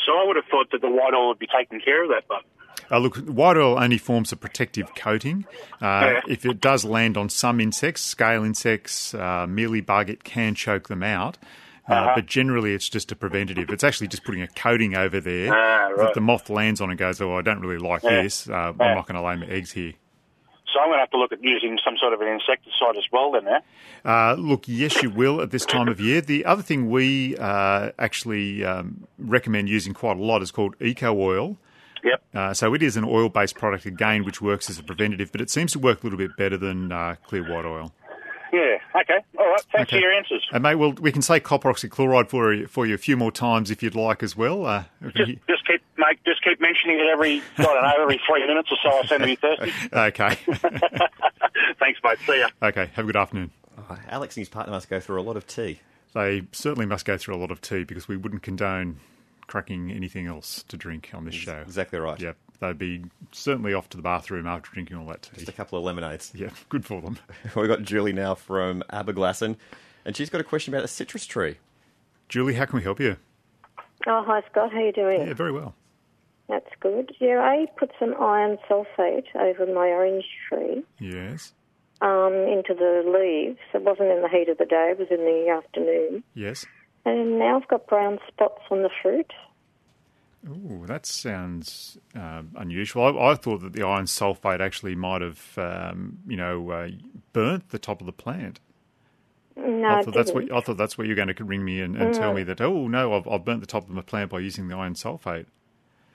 So 0.04 0.12
I 0.12 0.24
would 0.26 0.36
have 0.36 0.46
thought 0.46 0.70
that 0.72 0.80
the 0.80 0.90
white 0.90 1.14
oil 1.14 1.28
would 1.28 1.38
be 1.38 1.46
taking 1.46 1.80
care 1.80 2.04
of 2.04 2.10
that, 2.10 2.24
but. 2.28 2.42
Uh, 2.90 2.98
look, 2.98 3.16
white 3.16 3.56
oil 3.56 3.78
only 3.78 3.98
forms 3.98 4.32
a 4.32 4.36
protective 4.36 4.94
coating. 4.94 5.46
Uh, 5.80 6.14
yeah. 6.14 6.20
If 6.28 6.44
it 6.44 6.60
does 6.60 6.84
land 6.84 7.16
on 7.16 7.28
some 7.28 7.60
insects, 7.60 8.02
scale 8.02 8.44
insects, 8.44 9.14
uh, 9.14 9.46
mealybug, 9.46 10.08
it 10.08 10.24
can 10.24 10.54
choke 10.54 10.88
them 10.88 11.02
out. 11.02 11.38
Uh, 11.88 11.94
uh-huh. 11.94 12.12
But 12.16 12.26
generally, 12.26 12.74
it's 12.74 12.88
just 12.88 13.10
a 13.10 13.16
preventative. 13.16 13.70
It's 13.70 13.82
actually 13.84 14.08
just 14.08 14.24
putting 14.24 14.42
a 14.42 14.48
coating 14.48 14.94
over 14.94 15.20
there 15.20 15.52
ah, 15.52 15.88
right. 15.88 15.96
that 15.98 16.14
the 16.14 16.20
moth 16.20 16.48
lands 16.48 16.80
on 16.80 16.90
and 16.90 16.98
goes, 16.98 17.20
"Oh, 17.20 17.36
I 17.36 17.42
don't 17.42 17.60
really 17.60 17.78
like 17.78 18.02
yeah. 18.04 18.22
this. 18.22 18.48
Uh. 18.48 18.72
I'm 18.78 18.94
not 18.94 19.08
going 19.08 19.16
to 19.16 19.22
lay 19.22 19.36
my 19.36 19.46
eggs 19.46 19.72
here." 19.72 19.94
So 20.72 20.80
I'm 20.80 20.88
going 20.88 20.96
to 20.96 21.00
have 21.00 21.10
to 21.10 21.18
look 21.18 21.32
at 21.32 21.42
using 21.42 21.78
some 21.84 21.96
sort 21.98 22.14
of 22.14 22.20
an 22.20 22.28
insecticide 22.28 22.96
as 22.96 23.04
well, 23.12 23.32
then, 23.32 23.46
eh? 23.46 23.60
Uh, 24.04 24.34
look, 24.34 24.64
yes, 24.66 25.02
you 25.02 25.10
will 25.10 25.40
at 25.40 25.50
this 25.50 25.66
time 25.66 25.88
of 25.88 26.00
year. 26.00 26.20
The 26.20 26.44
other 26.44 26.62
thing 26.62 26.90
we 26.90 27.36
uh, 27.36 27.90
actually 27.98 28.64
um, 28.64 29.06
recommend 29.18 29.68
using 29.68 29.92
quite 29.92 30.16
a 30.16 30.22
lot 30.22 30.42
is 30.42 30.50
called 30.50 30.74
eco 30.80 31.12
oil. 31.18 31.58
Yep. 32.02 32.22
Uh, 32.34 32.54
so 32.54 32.74
it 32.74 32.82
is 32.82 32.96
an 32.96 33.04
oil-based 33.04 33.54
product 33.54 33.86
again, 33.86 34.24
which 34.24 34.40
works 34.40 34.68
as 34.68 34.78
a 34.78 34.82
preventative, 34.82 35.30
but 35.30 35.40
it 35.40 35.50
seems 35.50 35.72
to 35.72 35.78
work 35.78 36.02
a 36.02 36.06
little 36.06 36.18
bit 36.18 36.36
better 36.36 36.56
than 36.56 36.90
uh, 36.90 37.16
clear 37.26 37.42
white 37.42 37.64
oil. 37.64 37.92
Yeah. 38.52 38.76
Okay. 38.94 39.18
All 39.38 39.48
right. 39.48 39.60
Thanks 39.72 39.88
Okay. 39.92 39.96
for 39.96 40.00
your 40.02 40.12
answers. 40.12 40.46
And 40.52 40.62
mate, 40.62 40.74
well, 40.74 40.92
we 40.92 41.10
can 41.10 41.22
say 41.22 41.40
copper 41.40 41.72
oxychloride 41.72 42.28
for 42.28 42.52
you, 42.52 42.66
for 42.66 42.84
you 42.84 42.94
a 42.94 42.98
few 42.98 43.16
more 43.16 43.32
times 43.32 43.70
if 43.70 43.82
you'd 43.82 43.94
like 43.94 44.22
as 44.22 44.36
well. 44.36 44.66
Uh, 44.66 44.84
we 45.00 45.10
can 45.12 45.26
Just, 45.26 45.38
just 45.48 45.66
keep, 45.66 45.80
mate. 45.96 46.18
Just 46.26 46.44
keep 46.44 46.60
mentioning 46.60 46.98
it 47.00 47.06
every. 47.10 47.42
I 47.56 47.62
don't 47.62 47.82
know, 47.82 48.02
every 48.02 48.20
three 48.28 48.46
minutes 48.46 48.68
or 48.70 48.76
so. 48.82 48.98
I 48.98 49.06
seem 49.06 49.18
to 49.20 49.24
be 49.26 49.36
thirsty. 49.36 49.72
okay. 49.94 50.34
Thanks, 51.78 52.00
mate. 52.04 52.18
See 52.26 52.38
ya. 52.40 52.48
okay. 52.62 52.90
Have 52.94 53.04
a 53.04 53.06
good 53.06 53.16
afternoon. 53.16 53.50
Oh, 53.78 53.98
Alex 54.08 54.36
and 54.36 54.42
his 54.42 54.48
partner 54.48 54.72
must 54.72 54.88
go 54.90 55.00
through 55.00 55.20
a 55.20 55.22
lot 55.24 55.36
of 55.36 55.46
tea. 55.46 55.80
They 56.14 56.42
certainly 56.52 56.84
must 56.86 57.06
go 57.06 57.16
through 57.16 57.34
a 57.34 57.38
lot 57.40 57.50
of 57.50 57.62
tea 57.62 57.84
because 57.84 58.06
we 58.06 58.18
wouldn't 58.18 58.42
condone 58.42 59.00
cracking 59.46 59.90
anything 59.90 60.26
else 60.26 60.62
to 60.68 60.76
drink 60.76 61.10
on 61.14 61.24
this 61.24 61.34
show. 61.34 61.56
Exactly 61.62 61.98
right. 61.98 62.20
Yep. 62.20 62.36
They'd 62.62 62.78
be 62.78 63.04
certainly 63.32 63.74
off 63.74 63.88
to 63.90 63.96
the 63.96 64.04
bathroom 64.04 64.46
after 64.46 64.70
drinking 64.72 64.96
all 64.96 65.06
that 65.06 65.22
tea. 65.22 65.30
Just 65.38 65.48
a 65.48 65.52
couple 65.52 65.76
of 65.78 65.84
lemonades. 65.84 66.30
Yeah, 66.32 66.50
good 66.68 66.86
for 66.86 67.00
them. 67.02 67.18
We've 67.56 67.66
got 67.66 67.82
Julie 67.82 68.12
now 68.12 68.36
from 68.36 68.84
Aberglasslyn, 68.92 69.56
and 70.04 70.16
she's 70.16 70.30
got 70.30 70.40
a 70.40 70.44
question 70.44 70.72
about 70.72 70.84
a 70.84 70.88
citrus 70.88 71.26
tree. 71.26 71.56
Julie, 72.28 72.54
how 72.54 72.64
can 72.66 72.76
we 72.76 72.84
help 72.84 73.00
you? 73.00 73.16
Oh, 74.06 74.22
hi 74.24 74.42
Scott, 74.50 74.70
how 74.72 74.78
are 74.78 74.86
you 74.86 74.92
doing? 74.92 75.26
Yeah, 75.26 75.34
very 75.34 75.50
well. 75.50 75.74
That's 76.48 76.68
good. 76.78 77.10
Yeah, 77.18 77.40
I 77.40 77.66
put 77.78 77.90
some 77.98 78.14
iron 78.20 78.58
sulfate 78.70 79.26
over 79.34 79.66
my 79.66 79.88
orange 79.88 80.24
tree 80.48 80.84
Yes. 81.00 81.52
um, 82.00 82.32
into 82.32 82.74
the 82.74 83.02
leaves. 83.06 83.58
It 83.74 83.82
wasn't 83.82 84.10
in 84.10 84.22
the 84.22 84.28
heat 84.28 84.48
of 84.48 84.58
the 84.58 84.66
day, 84.66 84.92
it 84.92 84.98
was 85.00 85.08
in 85.10 85.18
the 85.18 85.48
afternoon. 85.50 86.22
Yes. 86.34 86.64
And 87.04 87.40
now 87.40 87.56
I've 87.60 87.66
got 87.68 87.88
brown 87.88 88.18
spots 88.28 88.62
on 88.70 88.82
the 88.82 88.90
fruit. 89.02 89.32
Ooh, 90.48 90.84
that 90.86 91.06
sounds 91.06 91.98
uh, 92.16 92.42
unusual. 92.56 93.18
I, 93.18 93.30
I 93.30 93.34
thought 93.36 93.60
that 93.60 93.74
the 93.74 93.86
iron 93.86 94.06
sulfate 94.06 94.60
actually 94.60 94.96
might 94.96 95.22
have, 95.22 95.56
um, 95.56 96.18
you 96.26 96.36
know, 96.36 96.70
uh, 96.70 96.88
burnt 97.32 97.68
the 97.70 97.78
top 97.78 98.00
of 98.00 98.06
the 98.06 98.12
plant. 98.12 98.58
No, 99.56 99.88
I 99.88 100.02
thought 100.02 100.14
that's 100.14 100.32
what. 100.32 100.50
I 100.50 100.60
thought 100.60 100.78
that's 100.78 100.96
what 100.96 101.06
you're 101.06 101.16
going 101.16 101.32
to 101.32 101.44
ring 101.44 101.64
me 101.64 101.80
and, 101.80 101.94
and 101.96 102.14
tell 102.14 102.32
me 102.32 102.42
that. 102.44 102.60
Oh 102.60 102.88
no, 102.88 103.14
I've, 103.14 103.28
I've 103.28 103.44
burnt 103.44 103.60
the 103.60 103.66
top 103.66 103.84
of 103.84 103.90
my 103.90 104.00
plant 104.00 104.30
by 104.30 104.40
using 104.40 104.68
the 104.68 104.74
iron 104.74 104.94
sulfate. 104.94 105.46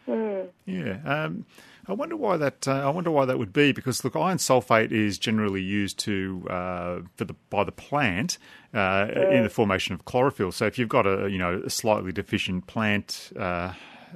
Mm. 0.07 0.47
Yeah, 0.65 0.99
um, 1.05 1.45
I 1.87 1.93
wonder 1.93 2.15
why 2.15 2.37
that. 2.37 2.67
Uh, 2.67 2.85
I 2.85 2.89
wonder 2.89 3.11
why 3.11 3.25
that 3.25 3.37
would 3.37 3.53
be 3.53 3.71
because 3.71 4.03
look, 4.03 4.15
iron 4.15 4.37
sulfate 4.37 4.91
is 4.91 5.17
generally 5.17 5.61
used 5.61 5.99
to 5.99 6.47
uh, 6.49 6.99
for 7.15 7.25
the 7.25 7.35
by 7.49 7.63
the 7.63 7.71
plant 7.71 8.37
uh, 8.73 9.07
in 9.31 9.43
the 9.43 9.49
formation 9.49 9.93
of 9.93 10.03
chlorophyll. 10.05 10.51
So 10.51 10.65
if 10.65 10.79
you've 10.79 10.89
got 10.89 11.05
a 11.05 11.29
you 11.29 11.37
know 11.37 11.61
a 11.65 11.69
slightly 11.69 12.11
deficient 12.11 12.67
plant, 12.67 13.31
uh, 13.37 13.73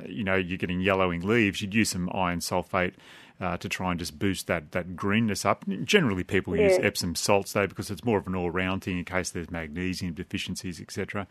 you 0.08 0.24
know 0.24 0.36
you're 0.36 0.58
getting 0.58 0.82
yellowing 0.82 1.22
leaves, 1.22 1.62
you'd 1.62 1.74
use 1.74 1.90
some 1.90 2.10
iron 2.14 2.40
sulfate. 2.40 2.94
uh, 3.42 3.58
to 3.58 3.68
try 3.68 3.90
and 3.90 4.00
just 4.00 4.20
boost 4.20 4.46
that, 4.48 4.72
that 4.72 4.96
greenness 4.96 5.46
up. 5.46 5.66
Generally, 5.84 6.24
people 6.26 6.56
use 6.56 6.78
Epsom 6.80 7.16
salts 7.16 7.54
though 7.54 7.66
because 7.66 7.90
it's 7.90 8.06
more 8.06 8.20
of 8.20 8.28
an 8.28 8.36
all-round 8.36 8.84
thing 8.84 9.00
in 9.00 9.06
case 9.06 9.32
there's 9.32 9.50
magnesium 9.50 10.14
deficiencies, 10.14 10.80
etc. 10.80 11.26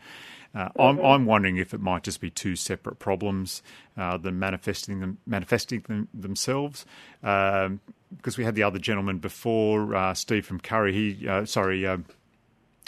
Uh, 0.53 0.67
I'm, 0.77 0.99
I'm 0.99 1.25
wondering 1.25 1.55
if 1.55 1.73
it 1.73 1.79
might 1.79 2.03
just 2.03 2.19
be 2.19 2.29
two 2.29 2.57
separate 2.57 2.99
problems 2.99 3.63
uh, 3.97 4.17
than 4.17 4.37
manifesting 4.37 4.99
them 4.99 5.19
manifesting 5.25 5.81
them, 5.87 6.09
themselves. 6.13 6.85
Um, 7.23 7.79
because 8.17 8.37
we 8.37 8.43
had 8.43 8.55
the 8.55 8.63
other 8.63 8.79
gentleman 8.79 9.19
before, 9.19 9.95
uh, 9.95 10.13
Steve 10.13 10.45
from 10.45 10.59
Kurri. 10.59 10.91
He 10.91 11.27
uh, 11.27 11.45
sorry. 11.45 11.87
Um, 11.87 12.05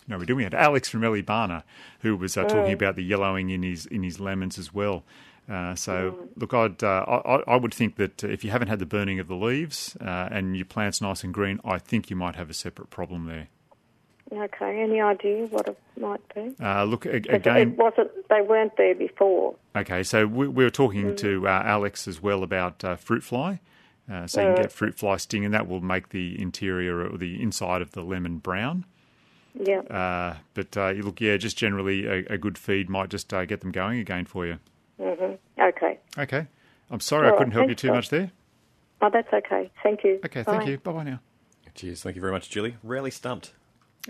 no, 0.06 0.18
we 0.18 0.26
didn't. 0.26 0.36
We 0.36 0.44
had 0.44 0.54
Alex 0.54 0.90
from 0.90 1.00
Eleebana, 1.00 1.64
who 2.02 2.18
was 2.18 2.36
uh, 2.36 2.44
talking 2.44 2.74
about 2.74 2.98
the 2.98 3.04
yellowing 3.04 3.52
in 3.52 3.64
his 3.64 3.86
in 3.86 4.04
his 4.04 4.20
lemons 4.20 4.60
as 4.60 4.74
well. 4.74 5.06
Uh, 5.50 5.76
so, 5.76 6.30
look, 6.38 6.54
I'd 6.54 6.82
uh, 6.84 7.04
I, 7.06 7.54
I 7.54 7.56
would 7.58 7.74
think 7.74 7.98
that 7.98 8.24
if 8.24 8.44
you 8.46 8.52
haven't 8.52 8.70
had 8.70 8.80
the 8.80 8.86
burning 8.86 9.20
of 9.20 9.28
the 9.28 9.36
leaves 9.36 9.98
uh, 10.00 10.30
and 10.32 10.56
your 10.56 10.66
plant's 10.66 11.02
nice 11.02 11.24
and 11.24 11.34
green, 11.34 11.60
I 11.66 11.80
think 11.80 12.10
you 12.10 12.16
might 12.16 12.36
have 12.36 12.50
a 12.50 12.54
separate 12.54 12.90
problem 12.90 13.26
there. 13.26 13.50
Okay, 14.32 14.82
any 14.82 15.02
idea 15.02 15.46
what 15.48 15.68
it 15.68 15.78
might 16.00 16.22
be? 16.34 16.56
Uh, 16.64 16.86
look 16.86 17.06
again. 17.06 17.58
it 17.58 17.78
wasn't. 17.78 18.10
They 18.30 18.42
weren't 18.42 18.76
there 18.78 18.96
before. 18.96 19.56
Okay, 19.76 20.02
so 20.02 20.26
we, 20.26 20.48
we 20.48 20.64
were 20.64 20.70
talking 20.70 21.16
to 21.18 21.48
uh, 21.48 21.62
Alex 21.66 22.08
as 22.08 22.22
well 22.22 22.42
about 22.42 22.84
uh, 22.84 22.96
fruit 22.96 23.24
fly. 23.24 23.60
Uh, 24.12 24.28
so 24.28 24.42
you 24.42 24.54
can 24.54 24.64
get 24.64 24.72
fruit 24.72 24.96
fly 24.96 25.18
sting, 25.18 25.46
and 25.46 25.54
that 25.54 25.68
will 25.68 25.82
make 25.82 26.10
the 26.10 26.42
interior 26.42 27.06
or 27.06 27.18
the 27.18 27.42
inside 27.42 27.82
of 27.82 27.92
the 27.92 28.02
lemon 28.02 28.38
brown. 28.38 28.86
Yeah. 29.54 29.82
Uh, 29.82 30.38
but 30.54 30.76
uh, 30.76 30.92
look, 30.92 31.22
yeah, 31.22 31.38
just 31.38 31.58
generally 31.58 32.06
a, 32.06 32.34
a 32.34 32.38
good 32.38 32.58
feed 32.58 32.90
might 32.90 33.10
just 33.10 33.34
uh, 33.34 33.46
get 33.46 33.62
them 33.62 33.72
going 33.72 34.00
again 34.00 34.26
for 34.26 34.46
you. 34.46 34.60
Okay. 35.00 36.00
Okay. 36.18 36.48
I'm 36.92 37.00
sorry 37.00 37.28
I 37.30 37.32
couldn't 37.32 37.52
help 37.52 37.70
you 37.70 37.76
too 37.76 37.88
Doc. 37.88 37.96
much 37.96 38.10
there. 38.10 38.32
Oh, 39.02 39.10
that's 39.12 39.32
okay. 39.34 39.72
Thank 39.82 40.04
you. 40.04 40.20
Okay, 40.26 40.44
thank 40.44 40.68
you. 40.68 40.78
Bye 40.78 40.92
bye 40.92 41.04
now. 41.04 41.20
Cheers. 41.76 42.04
Thank 42.04 42.16
you 42.16 42.22
very 42.22 42.32
much, 42.32 42.50
Julie. 42.50 42.76
Rarely 42.84 43.10
stumped. 43.12 43.54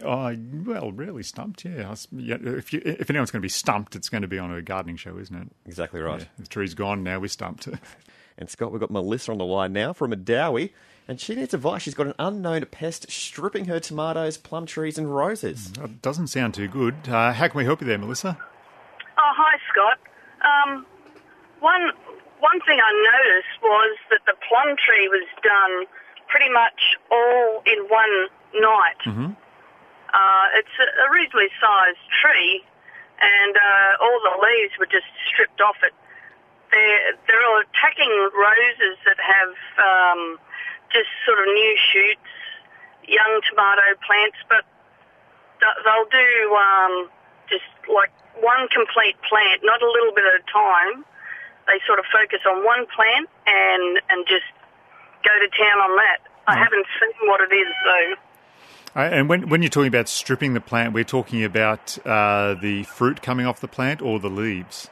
Oh, 0.04 0.36
well, 0.66 0.92
really 0.92 1.24
stumped, 1.24 1.66
yeah. 1.66 1.88
I 1.88 1.92
s- 1.92 2.08
yeah, 2.12 2.38
If, 2.42 2.74
you, 2.74 2.82
if 2.84 3.10
anyone's 3.10 3.30
going 3.32 3.42
to 3.42 3.46
be 3.46 3.50
stumped, 3.50 3.96
it's 3.96 4.10
going 4.10 4.24
to 4.24 4.28
be 4.28 4.40
on 4.40 4.52
a 4.52 4.62
gardening 4.62 4.98
show, 4.98 5.18
isn't 5.20 5.36
it? 5.36 5.48
Exactly 5.68 6.02
right. 6.02 6.22
Yeah, 6.22 6.26
the 6.40 6.48
tree's 6.48 6.74
gone, 6.74 7.04
now 7.04 7.20
we're 7.20 7.28
stumped. 7.28 7.68
And 8.36 8.50
Scott, 8.50 8.72
we've 8.72 8.82
got 8.82 8.90
Melissa 8.90 9.32
on 9.32 9.38
the 9.38 9.46
line 9.46 9.74
now 9.74 9.94
from 9.94 10.12
Adowie, 10.12 10.72
and 11.08 11.20
she 11.22 11.36
needs 11.36 11.54
advice. 11.54 11.84
She's 11.84 11.94
got 11.94 12.08
an 12.08 12.16
unknown 12.18 12.66
pest 12.66 13.12
stripping 13.12 13.66
her 13.66 13.80
tomatoes, 13.80 14.38
plum 14.40 14.66
trees, 14.66 14.98
and 14.98 15.16
roses. 15.16 15.72
That 15.74 16.02
doesn't 16.02 16.28
sound 16.30 16.56
too 16.56 16.68
good. 16.68 16.96
Uh, 17.08 17.32
how 17.32 17.48
can 17.48 17.60
we 17.60 17.64
help 17.66 17.82
you 17.82 17.86
there, 17.88 18.00
Melissa? 18.00 18.36
Oh, 19.20 19.32
hi, 19.36 19.60
Scott. 19.72 20.00
Um, 20.44 20.86
one 21.60 21.92
one 22.40 22.60
thing 22.68 22.80
I 22.80 22.92
noticed 22.92 23.56
was 23.64 23.96
that 24.12 24.20
the 24.28 24.36
plum 24.48 24.76
tree 24.76 25.08
was 25.08 25.24
done 25.40 25.88
pretty 26.28 26.52
much 26.52 27.00
all 27.12 27.64
in 27.66 27.88
one 27.88 28.28
night. 28.60 29.00
Mm-hmm. 29.08 29.32
Uh, 30.14 30.46
it's 30.60 30.76
a, 30.78 30.88
a 31.08 31.12
reasonably 31.12 31.50
sized 31.58 32.04
tree, 32.20 32.62
and 33.22 33.56
uh, 33.56 34.04
all 34.04 34.20
the 34.22 34.36
leaves 34.44 34.76
were 34.78 34.92
just 34.92 35.08
stripped 35.32 35.62
off 35.62 35.80
it. 35.82 35.96
They're, 36.70 37.16
they're 37.26 37.46
all 37.48 37.64
attacking 37.64 38.12
roses 38.36 38.98
that 39.08 39.18
have 39.24 39.56
um, 39.80 40.38
just 40.92 41.10
sort 41.26 41.40
of 41.40 41.48
new 41.48 41.74
shoots, 41.92 42.34
young 43.08 43.42
tomato 43.50 43.96
plants, 44.06 44.38
but 44.50 44.66
they'll 45.62 46.12
do 46.12 46.32
um, 46.56 47.10
just 47.50 47.70
like 47.88 48.12
one 48.42 48.68
complete 48.70 49.16
plant, 49.28 49.62
not 49.64 49.82
a 49.82 49.90
little 49.90 50.14
bit 50.14 50.26
at 50.26 50.42
a 50.42 50.46
time. 50.50 51.06
They 51.68 51.80
sort 51.88 52.00
of 52.00 52.06
focus 52.12 52.40
on 52.48 52.66
one 52.66 52.86
plant 52.92 53.30
and 53.48 54.02
and 54.10 54.26
just 54.28 54.48
go 55.24 55.32
to 55.32 55.48
town 55.56 55.80
on 55.80 55.96
that. 55.96 56.18
I 56.48 56.58
haven't 56.58 56.86
seen 57.00 57.28
what 57.30 57.42
it 57.42 57.54
is 57.54 57.68
though. 57.86 58.14
Uh, 58.96 59.00
and 59.00 59.28
when, 59.28 59.50
when 59.50 59.64
you're 59.64 59.70
talking 59.70 59.88
about 59.88 60.08
stripping 60.08 60.54
the 60.54 60.62
plant, 60.62 60.94
we're 60.94 61.04
talking 61.04 61.44
about 61.44 61.98
uh, 62.06 62.54
the 62.62 62.84
fruit 62.84 63.24
coming 63.24 63.48
off 63.48 63.60
the 63.60 63.68
plant 63.68 64.04
or 64.04 64.20
the 64.20 64.30
leaves? 64.30 64.90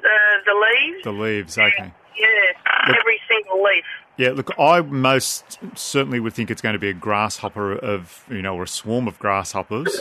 The 0.00 0.18
the 0.46 0.54
leaves. 0.54 1.04
The 1.04 1.12
leaves, 1.12 1.58
okay. 1.58 1.92
Yeah, 2.16 2.94
every 2.94 3.20
single 3.28 3.62
leaf. 3.62 3.84
Yeah, 4.16 4.30
look, 4.30 4.50
I 4.58 4.80
most 4.82 5.58
certainly 5.76 6.20
would 6.20 6.32
think 6.32 6.50
it's 6.50 6.60
going 6.60 6.72
to 6.74 6.78
be 6.78 6.88
a 6.88 6.94
grasshopper 6.94 7.72
of, 7.72 8.24
you 8.28 8.42
know, 8.42 8.56
or 8.56 8.64
a 8.64 8.68
swarm 8.68 9.06
of 9.06 9.18
grasshoppers 9.18 10.00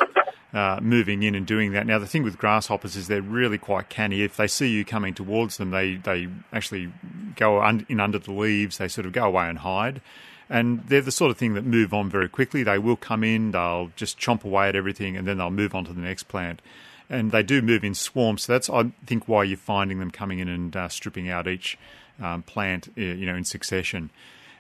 uh, 0.54 0.80
moving 0.82 1.24
in 1.24 1.36
and 1.36 1.46
doing 1.46 1.74
that. 1.74 1.86
Now, 1.86 2.00
the 2.00 2.08
thing 2.08 2.24
with 2.24 2.38
grasshoppers 2.38 2.96
is 2.96 3.08
they're 3.08 3.22
really 3.22 3.58
quite 3.58 3.90
canny. 3.90 4.22
If 4.22 4.38
they 4.38 4.48
see 4.48 4.70
you 4.70 4.86
coming 4.86 5.14
towards 5.14 5.58
them, 5.58 5.72
they, 5.72 5.96
they 5.96 6.30
actually 6.54 6.92
go 7.36 7.62
un- 7.62 7.86
in 7.90 8.00
under 8.00 8.20
the 8.20 8.32
leaves, 8.32 8.78
they 8.78 8.88
sort 8.88 9.06
of 9.06 9.14
go 9.14 9.26
away 9.26 9.50
and 9.50 9.60
hide. 9.60 10.02
And 10.50 10.88
they're 10.88 11.02
the 11.02 11.12
sort 11.12 11.32
of 11.32 11.38
thing 11.38 11.56
that 11.56 11.66
move 11.66 11.94
on 11.94 12.10
very 12.10 12.30
quickly. 12.30 12.64
They 12.64 12.80
will 12.80 12.96
come 12.96 13.24
in, 13.24 13.52
they'll 13.52 13.92
just 13.98 14.18
chomp 14.18 14.46
away 14.46 14.70
at 14.70 14.76
everything, 14.76 15.18
and 15.18 15.28
then 15.28 15.38
they'll 15.38 15.52
move 15.52 15.76
on 15.76 15.84
to 15.86 15.94
the 15.94 16.02
next 16.02 16.24
plant. 16.24 16.62
And 17.10 17.32
they 17.32 17.44
do 17.44 17.62
move 17.62 17.84
in 17.84 17.94
swarms, 17.94 18.44
so 18.44 18.54
that's, 18.54 18.70
I 18.70 18.92
think, 19.06 19.28
why 19.28 19.44
you're 19.44 19.58
finding 19.58 20.00
them 20.00 20.12
coming 20.12 20.40
in 20.40 20.48
and 20.48 20.76
uh, 20.76 20.88
stripping 20.90 21.30
out 21.30 21.48
each 21.48 21.78
um, 22.22 22.44
plant, 22.44 22.90
you 22.96 23.26
know, 23.26 23.36
in 23.36 23.44
succession. 23.44 24.10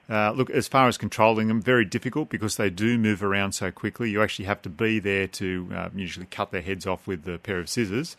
Uh, 0.10 0.32
look, 0.32 0.50
as 0.50 0.68
far 0.68 0.88
as 0.88 0.98
controlling 0.98 1.50
them, 1.50 1.62
very 1.62 1.84
difficult 1.84 2.30
because 2.30 2.56
they 2.56 2.70
do 2.70 2.98
move 2.98 3.22
around 3.22 3.52
so 3.52 3.72
quickly. 3.72 4.10
You 4.10 4.24
actually 4.24 4.46
have 4.46 4.62
to 4.62 4.70
be 4.70 5.00
there 5.00 5.28
to 5.28 5.70
uh, 5.76 5.90
usually 5.94 6.28
cut 6.28 6.52
their 6.52 6.62
heads 6.62 6.88
off 6.88 7.08
with 7.08 7.28
a 7.28 7.38
pair 7.38 7.60
of 7.60 7.68
scissors. 7.68 8.16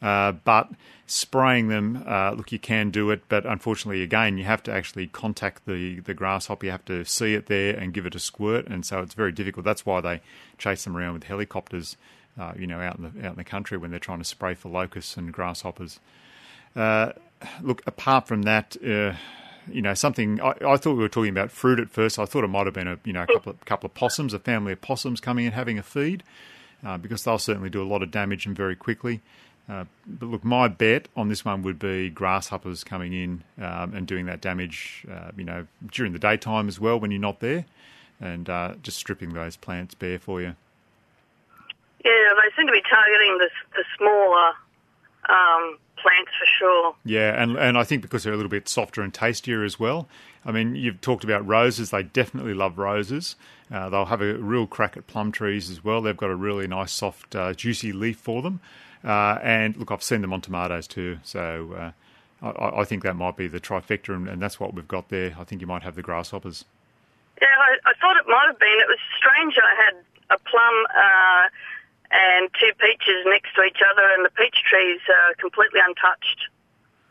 Uh, 0.00 0.32
but 0.32 0.70
spraying 1.06 1.68
them, 1.68 2.04
uh, 2.06 2.32
look, 2.32 2.52
you 2.52 2.58
can 2.58 2.90
do 2.90 3.10
it, 3.10 3.22
but 3.28 3.46
unfortunately, 3.46 4.02
again, 4.02 4.36
you 4.36 4.44
have 4.44 4.62
to 4.62 4.72
actually 4.72 5.06
contact 5.06 5.64
the, 5.66 6.00
the 6.00 6.14
grasshopper. 6.14 6.66
You 6.66 6.72
have 6.72 6.84
to 6.84 7.04
see 7.04 7.34
it 7.34 7.46
there 7.46 7.74
and 7.74 7.94
give 7.94 8.04
it 8.06 8.14
a 8.14 8.18
squirt, 8.18 8.66
and 8.66 8.84
so 8.84 9.00
it's 9.00 9.14
very 9.14 9.32
difficult. 9.32 9.64
That's 9.64 9.86
why 9.86 10.00
they 10.00 10.20
chase 10.58 10.84
them 10.84 10.96
around 10.96 11.14
with 11.14 11.24
helicopters, 11.24 11.96
uh, 12.38 12.52
you 12.58 12.66
know, 12.66 12.80
out 12.80 12.98
in 12.98 13.02
the 13.04 13.26
out 13.26 13.32
in 13.32 13.36
the 13.36 13.44
country 13.44 13.78
when 13.78 13.90
they're 13.90 14.00
trying 14.00 14.18
to 14.18 14.24
spray 14.24 14.54
for 14.54 14.68
locusts 14.68 15.16
and 15.16 15.32
grasshoppers. 15.32 16.00
Uh, 16.76 17.12
look, 17.62 17.82
apart 17.86 18.28
from 18.28 18.42
that, 18.42 18.76
you 19.70 19.82
know, 19.82 19.94
something 19.94 20.40
I, 20.40 20.54
I 20.66 20.76
thought 20.76 20.94
we 20.94 21.02
were 21.02 21.08
talking 21.08 21.30
about 21.30 21.50
fruit 21.50 21.80
at 21.80 21.90
first. 21.90 22.18
I 22.18 22.24
thought 22.24 22.44
it 22.44 22.48
might 22.48 22.66
have 22.66 22.74
been 22.74 22.88
a 22.88 22.98
you 23.04 23.12
know 23.12 23.22
a 23.22 23.26
couple 23.26 23.50
of, 23.50 23.64
couple 23.64 23.86
of 23.86 23.94
possums, 23.94 24.34
a 24.34 24.38
family 24.38 24.72
of 24.72 24.80
possums 24.80 25.20
coming 25.20 25.46
in 25.46 25.52
having 25.52 25.78
a 25.78 25.82
feed, 25.82 26.22
uh, 26.84 26.98
because 26.98 27.24
they'll 27.24 27.38
certainly 27.38 27.70
do 27.70 27.82
a 27.82 27.88
lot 27.88 28.02
of 28.02 28.10
damage 28.10 28.46
and 28.46 28.56
very 28.56 28.76
quickly. 28.76 29.20
Uh, 29.68 29.84
but 30.06 30.26
look, 30.26 30.44
my 30.44 30.68
bet 30.68 31.08
on 31.16 31.28
this 31.28 31.44
one 31.44 31.62
would 31.62 31.78
be 31.78 32.10
grasshoppers 32.10 32.84
coming 32.84 33.14
in 33.14 33.42
um, 33.64 33.94
and 33.94 34.06
doing 34.06 34.26
that 34.26 34.42
damage, 34.42 35.06
uh, 35.10 35.30
you 35.36 35.44
know, 35.44 35.66
during 35.90 36.12
the 36.12 36.18
daytime 36.18 36.68
as 36.68 36.78
well 36.78 37.00
when 37.00 37.10
you're 37.10 37.20
not 37.20 37.40
there, 37.40 37.64
and 38.20 38.50
uh, 38.50 38.74
just 38.82 38.98
stripping 38.98 39.32
those 39.32 39.56
plants 39.56 39.94
bare 39.94 40.18
for 40.18 40.42
you. 40.42 40.54
Yeah, 42.04 42.34
they 42.36 42.54
seem 42.54 42.66
to 42.66 42.72
be 42.72 42.82
targeting 42.82 43.38
the 43.38 43.48
the 43.74 43.84
smaller 43.96 44.52
um, 45.30 45.78
plants 46.04 46.30
for 46.38 46.46
sure. 46.58 46.94
Yeah, 47.04 47.42
and 47.42 47.56
and 47.56 47.78
I 47.78 47.84
think 47.84 48.02
because 48.02 48.22
they're 48.22 48.32
a 48.32 48.36
little 48.36 48.50
bit 48.50 48.68
softer 48.68 49.02
and 49.02 49.12
tastier 49.12 49.64
as 49.64 49.80
well. 49.80 50.06
I 50.44 50.52
mean, 50.52 50.76
you've 50.76 51.00
talked 51.00 51.24
about 51.24 51.46
roses; 51.46 51.90
they 51.90 52.02
definitely 52.02 52.54
love 52.54 52.78
roses. 52.78 53.36
Uh, 53.72 53.88
they'll 53.88 54.04
have 54.04 54.20
a 54.20 54.34
real 54.34 54.66
crack 54.66 54.96
at 54.96 55.06
plum 55.06 55.32
trees 55.32 55.70
as 55.70 55.82
well. 55.82 56.02
They've 56.02 56.16
got 56.16 56.30
a 56.30 56.36
really 56.36 56.66
nice, 56.66 56.92
soft, 56.92 57.34
uh, 57.34 57.54
juicy 57.54 57.92
leaf 57.92 58.18
for 58.18 58.42
them. 58.42 58.60
Uh, 59.02 59.38
and 59.42 59.76
look, 59.76 59.90
I've 59.90 60.02
seen 60.02 60.20
them 60.20 60.32
on 60.32 60.40
tomatoes 60.40 60.86
too, 60.86 61.18
so 61.22 61.92
uh, 62.42 62.46
I, 62.46 62.80
I 62.80 62.84
think 62.84 63.02
that 63.02 63.16
might 63.16 63.36
be 63.36 63.48
the 63.48 63.60
trifecta, 63.60 64.14
and, 64.14 64.28
and 64.28 64.40
that's 64.40 64.60
what 64.60 64.74
we've 64.74 64.88
got 64.88 65.08
there. 65.08 65.34
I 65.38 65.44
think 65.44 65.60
you 65.60 65.66
might 65.66 65.82
have 65.82 65.94
the 65.94 66.02
grasshoppers. 66.02 66.64
Yeah, 67.40 67.48
I, 67.48 67.90
I 67.90 67.92
thought 68.00 68.16
it 68.16 68.28
might 68.28 68.46
have 68.46 68.58
been. 68.58 68.78
It 68.80 68.88
was 68.88 68.98
strange. 69.16 69.54
I 69.58 69.74
had 69.74 69.94
a 70.30 70.38
plum 70.38 70.74
uh, 70.96 71.48
and 72.14 72.48
two 72.60 72.70
peaches 72.78 73.26
next 73.26 73.54
to 73.56 73.62
each 73.64 73.78
other, 73.90 74.02
and 74.16 74.24
the 74.24 74.30
peach 74.30 74.56
trees 74.70 75.00
are 75.08 75.34
completely 75.34 75.80
untouched. 75.86 76.48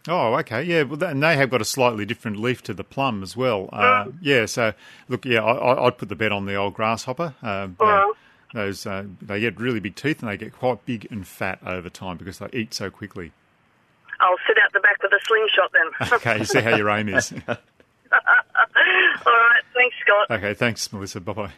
Oh, 0.07 0.33
okay, 0.39 0.63
yeah. 0.63 0.83
Well, 0.83 1.01
and 1.03 1.21
they 1.23 1.35
have 1.37 1.49
got 1.49 1.61
a 1.61 1.65
slightly 1.65 2.05
different 2.05 2.37
leaf 2.39 2.61
to 2.63 2.73
the 2.73 2.83
plum 2.83 3.23
as 3.23 3.37
well. 3.37 3.69
Uh, 3.71 4.07
yeah, 4.21 4.45
so 4.45 4.73
look, 5.07 5.23
yeah, 5.25 5.43
I, 5.43 5.85
I'd 5.87 5.97
put 5.97 6.09
the 6.09 6.15
bet 6.15 6.31
on 6.31 6.45
the 6.45 6.55
old 6.55 6.73
grasshopper. 6.73 7.35
Yeah, 7.43 7.69
Well. 7.79 8.13
those 8.53 8.85
uh, 8.85 9.05
they 9.21 9.39
get 9.39 9.57
really 9.59 9.79
big 9.79 9.95
teeth 9.95 10.21
and 10.21 10.29
they 10.29 10.35
get 10.37 10.51
quite 10.53 10.85
big 10.85 11.07
and 11.09 11.25
fat 11.25 11.59
over 11.65 11.89
time 11.89 12.17
because 12.17 12.39
they 12.39 12.49
eat 12.51 12.73
so 12.73 12.89
quickly. 12.89 13.31
I'll 14.19 14.37
sit 14.47 14.57
out 14.63 14.73
the 14.73 14.79
back 14.81 15.01
with 15.01 15.11
a 15.13 15.19
slingshot 15.25 15.71
then. 15.73 16.09
Okay, 16.17 16.39
you 16.39 16.45
see 16.45 16.59
how 16.61 16.75
your 16.75 16.89
aim 16.89 17.07
is. 17.09 17.31
All 17.47 17.55
right, 19.25 19.63
thanks, 19.73 19.95
Scott. 20.01 20.31
Okay, 20.37 20.53
thanks, 20.53 20.91
Melissa. 20.91 21.21
Bye 21.21 21.33
bye. 21.33 21.51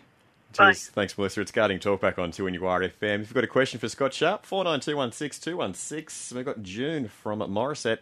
Cheers. 0.56 0.88
Thanks, 0.90 1.18
Melissa. 1.18 1.42
It's 1.42 1.52
Gardening 1.52 1.80
Talk 1.80 2.00
back 2.02 2.18
on 2.18 2.32
2NUR 2.32 2.60
FM. 2.60 3.16
If 3.16 3.28
you've 3.28 3.34
got 3.34 3.44
a 3.44 3.48
question 3.48 3.80
for 3.80 3.90
Scott 3.90 4.14
Sharp, 4.14 4.46
49216216. 4.46 6.34
We've 6.34 6.46
got 6.46 6.62
June 6.62 7.10
from 7.10 7.40
Morisset. 7.40 8.00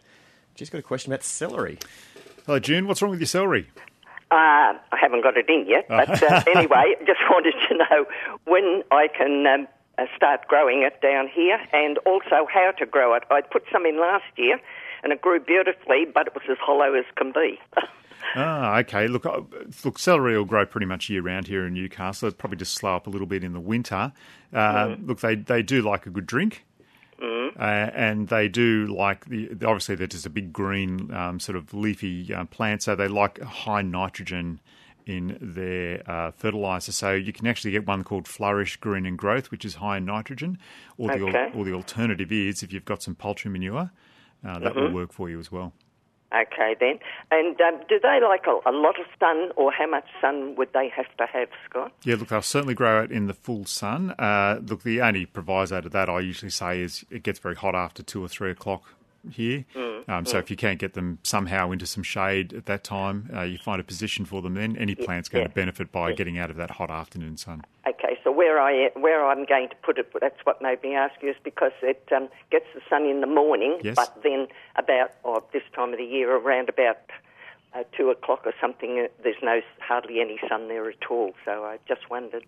She's 0.55 0.69
got 0.69 0.77
a 0.77 0.83
question 0.83 1.12
about 1.12 1.24
celery. 1.24 1.79
Hello, 2.45 2.60
June. 2.60 2.88
What's 2.88 3.01
wrong 3.01 3.12
with 3.12 3.19
your 3.19 3.27
celery? 3.27 3.69
Uh, 4.29 4.77
I 4.91 4.98
haven't 5.00 5.24
got 5.24 5.38
it 5.38 5.50
in 5.50 5.65
yet, 5.67 5.88
but 5.88 6.22
uh, 6.22 6.43
anyway, 6.55 6.95
just 7.05 7.22
wanted 7.29 7.55
to 7.67 7.77
know 7.77 8.05
when 8.45 8.83
I 8.91 9.07
can 9.07 9.48
um, 9.48 9.67
uh, 9.98 10.05
start 10.15 10.48
growing 10.48 10.83
it 10.83 11.01
down 11.01 11.27
here 11.27 11.60
and 11.72 11.98
also 12.00 12.48
how 12.51 12.72
to 12.77 12.86
grow 12.86 13.13
it. 13.15 13.24
I 13.31 13.41
put 13.41 13.63
some 13.72 13.86
in 13.86 14.00
last 14.00 14.25
year 14.36 14.60
and 15.03 15.12
it 15.12 15.22
grew 15.22 15.39
beautifully, 15.39 16.05
but 16.05 16.27
it 16.27 16.33
was 16.33 16.43
as 16.50 16.57
hollow 16.60 16.93
as 16.93 17.05
can 17.15 17.31
be. 17.31 17.60
Ah, 18.36 18.80
okay. 18.80 19.08
Look, 19.08 19.25
uh, 19.25 19.42
look, 19.84 20.00
celery 20.00 20.38
will 20.38 20.46
grow 20.46 20.65
pretty 20.65 20.86
much 20.88 21.10
year 21.10 21.22
round 21.22 21.48
here 21.48 21.65
in 21.68 21.74
Newcastle. 21.74 22.27
It'll 22.27 22.38
probably 22.38 22.58
just 22.58 22.74
slow 22.74 22.96
up 22.96 23.08
a 23.08 23.10
little 23.10 23.27
bit 23.27 23.44
in 23.44 23.53
the 23.53 23.60
winter. 23.60 24.12
Uh, 24.51 24.96
Look, 25.01 25.20
they 25.20 25.36
they 25.36 25.62
do 25.62 25.82
like 25.82 26.06
a 26.06 26.10
good 26.10 26.25
drink. 26.25 26.65
Uh, 27.22 27.92
and 27.94 28.27
they 28.27 28.48
do 28.50 28.88
like 28.88 29.25
the 29.25 29.50
obviously 29.63 29.96
they're 29.96 30.08
just 30.08 30.25
a 30.25 30.30
big 30.30 30.51
green 30.51 31.13
um, 31.13 31.39
sort 31.39 31.56
of 31.56 31.74
leafy 31.74 32.34
uh, 32.34 32.44
plant, 32.46 32.82
so 32.84 32.96
they 32.96 33.08
like 33.08 33.39
high 33.42 33.82
nitrogen 33.84 34.60
in 35.06 35.38
their 35.39 36.01
uh, 36.10 36.32
fertilizer. 36.32 36.92
So 36.92 37.13
you 37.13 37.32
can 37.32 37.46
actually 37.48 37.72
get 37.72 37.86
one 37.88 38.03
called 38.03 38.27
Flourish 38.27 38.77
Green 38.77 39.06
and 39.06 39.18
Growth, 39.18 39.51
which 39.51 39.63
is 39.63 39.75
high 39.75 39.98
in 39.98 40.06
nitrogen, 40.06 40.58
or 40.98 41.10
the 41.15 41.24
Okay. 41.24 41.51
or 41.53 41.63
the 41.63 41.74
alternative 41.74 42.32
is 42.32 42.63
if 42.63 42.74
you've 42.74 42.86
got 42.86 43.03
some 43.03 43.15
poultry 43.15 43.51
manure, 43.51 43.92
uh, 44.46 44.60
that 44.60 44.75
will 44.75 44.92
work 44.92 45.13
for 45.13 45.30
you 45.30 45.39
as 45.39 45.51
well. 45.51 45.72
Okay, 46.33 46.75
then. 46.79 46.99
And 47.31 47.59
um, 47.61 47.81
do 47.87 47.99
they 48.01 48.19
like 48.21 48.45
a, 48.47 48.69
a 48.69 48.71
lot 48.71 48.99
of 48.99 49.05
sun, 49.19 49.51
or 49.55 49.71
how 49.71 49.87
much 49.87 50.05
sun 50.19 50.55
would 50.55 50.73
they 50.73 50.89
have 50.95 51.15
to 51.17 51.25
have, 51.31 51.49
Scott? 51.69 51.91
Yeah, 52.03 52.15
look, 52.15 52.29
they'll 52.29 52.41
certainly 52.41 52.73
grow 52.73 53.03
it 53.03 53.11
in 53.11 53.27
the 53.27 53.33
full 53.33 53.65
sun. 53.65 54.11
Uh, 54.11 54.59
look, 54.65 54.83
the 54.83 55.01
only 55.01 55.25
proviso 55.25 55.81
to 55.81 55.89
that 55.89 56.09
I 56.09 56.21
usually 56.21 56.49
say 56.49 56.81
is 56.81 57.05
it 57.11 57.23
gets 57.23 57.39
very 57.39 57.55
hot 57.55 57.75
after 57.75 58.01
two 58.01 58.23
or 58.23 58.27
three 58.27 58.49
o'clock 58.49 58.83
here. 59.31 59.65
um, 60.07 60.25
so 60.25 60.37
if 60.37 60.49
you 60.49 60.57
can't 60.57 60.79
get 60.79 60.93
them 60.93 61.19
somehow 61.23 61.71
into 61.71 61.85
some 61.85 62.03
shade 62.03 62.53
at 62.53 62.65
that 62.65 62.83
time, 62.83 63.29
uh, 63.33 63.41
you 63.41 63.57
find 63.57 63.79
a 63.79 63.83
position 63.83 64.25
for 64.25 64.41
them. 64.41 64.55
Then 64.55 64.75
any 64.77 64.95
plant's 64.95 65.29
going 65.29 65.43
yeah. 65.43 65.47
to 65.47 65.53
benefit 65.53 65.91
by 65.91 66.13
getting 66.13 66.37
out 66.37 66.49
of 66.49 66.57
that 66.57 66.71
hot 66.71 66.89
afternoon 66.89 67.37
sun. 67.37 67.63
Okay, 67.87 68.12
where 68.43 68.59
I 68.59 68.89
where 68.95 69.25
I'm 69.25 69.45
going 69.45 69.69
to 69.69 69.75
put 69.83 69.97
it, 69.97 70.09
but 70.12 70.21
that's 70.21 70.39
what 70.43 70.62
made 70.62 70.81
me 70.83 70.95
ask 70.95 71.15
you, 71.21 71.29
is 71.29 71.35
because 71.43 71.71
it 71.81 72.07
um, 72.15 72.27
gets 72.51 72.65
the 72.75 72.81
sun 72.89 73.05
in 73.05 73.21
the 73.21 73.27
morning, 73.27 73.79
Yes. 73.83 73.95
but 73.95 74.21
then 74.23 74.47
about 74.75 75.12
oh, 75.23 75.43
this 75.53 75.63
time 75.75 75.93
of 75.93 75.97
the 75.97 76.05
year, 76.05 76.35
around 76.35 76.67
about 76.69 76.97
uh, 77.73 77.83
two 77.97 78.09
o'clock 78.09 78.41
or 78.45 78.53
something, 78.59 79.00
uh, 79.00 79.07
there's 79.23 79.41
no 79.41 79.62
hardly 79.79 80.19
any 80.19 80.38
sun 80.50 80.67
there 80.67 80.89
at 80.89 81.05
all. 81.09 81.31
So 81.45 81.63
I 81.63 81.77
just 81.88 82.09
wondered 82.09 82.43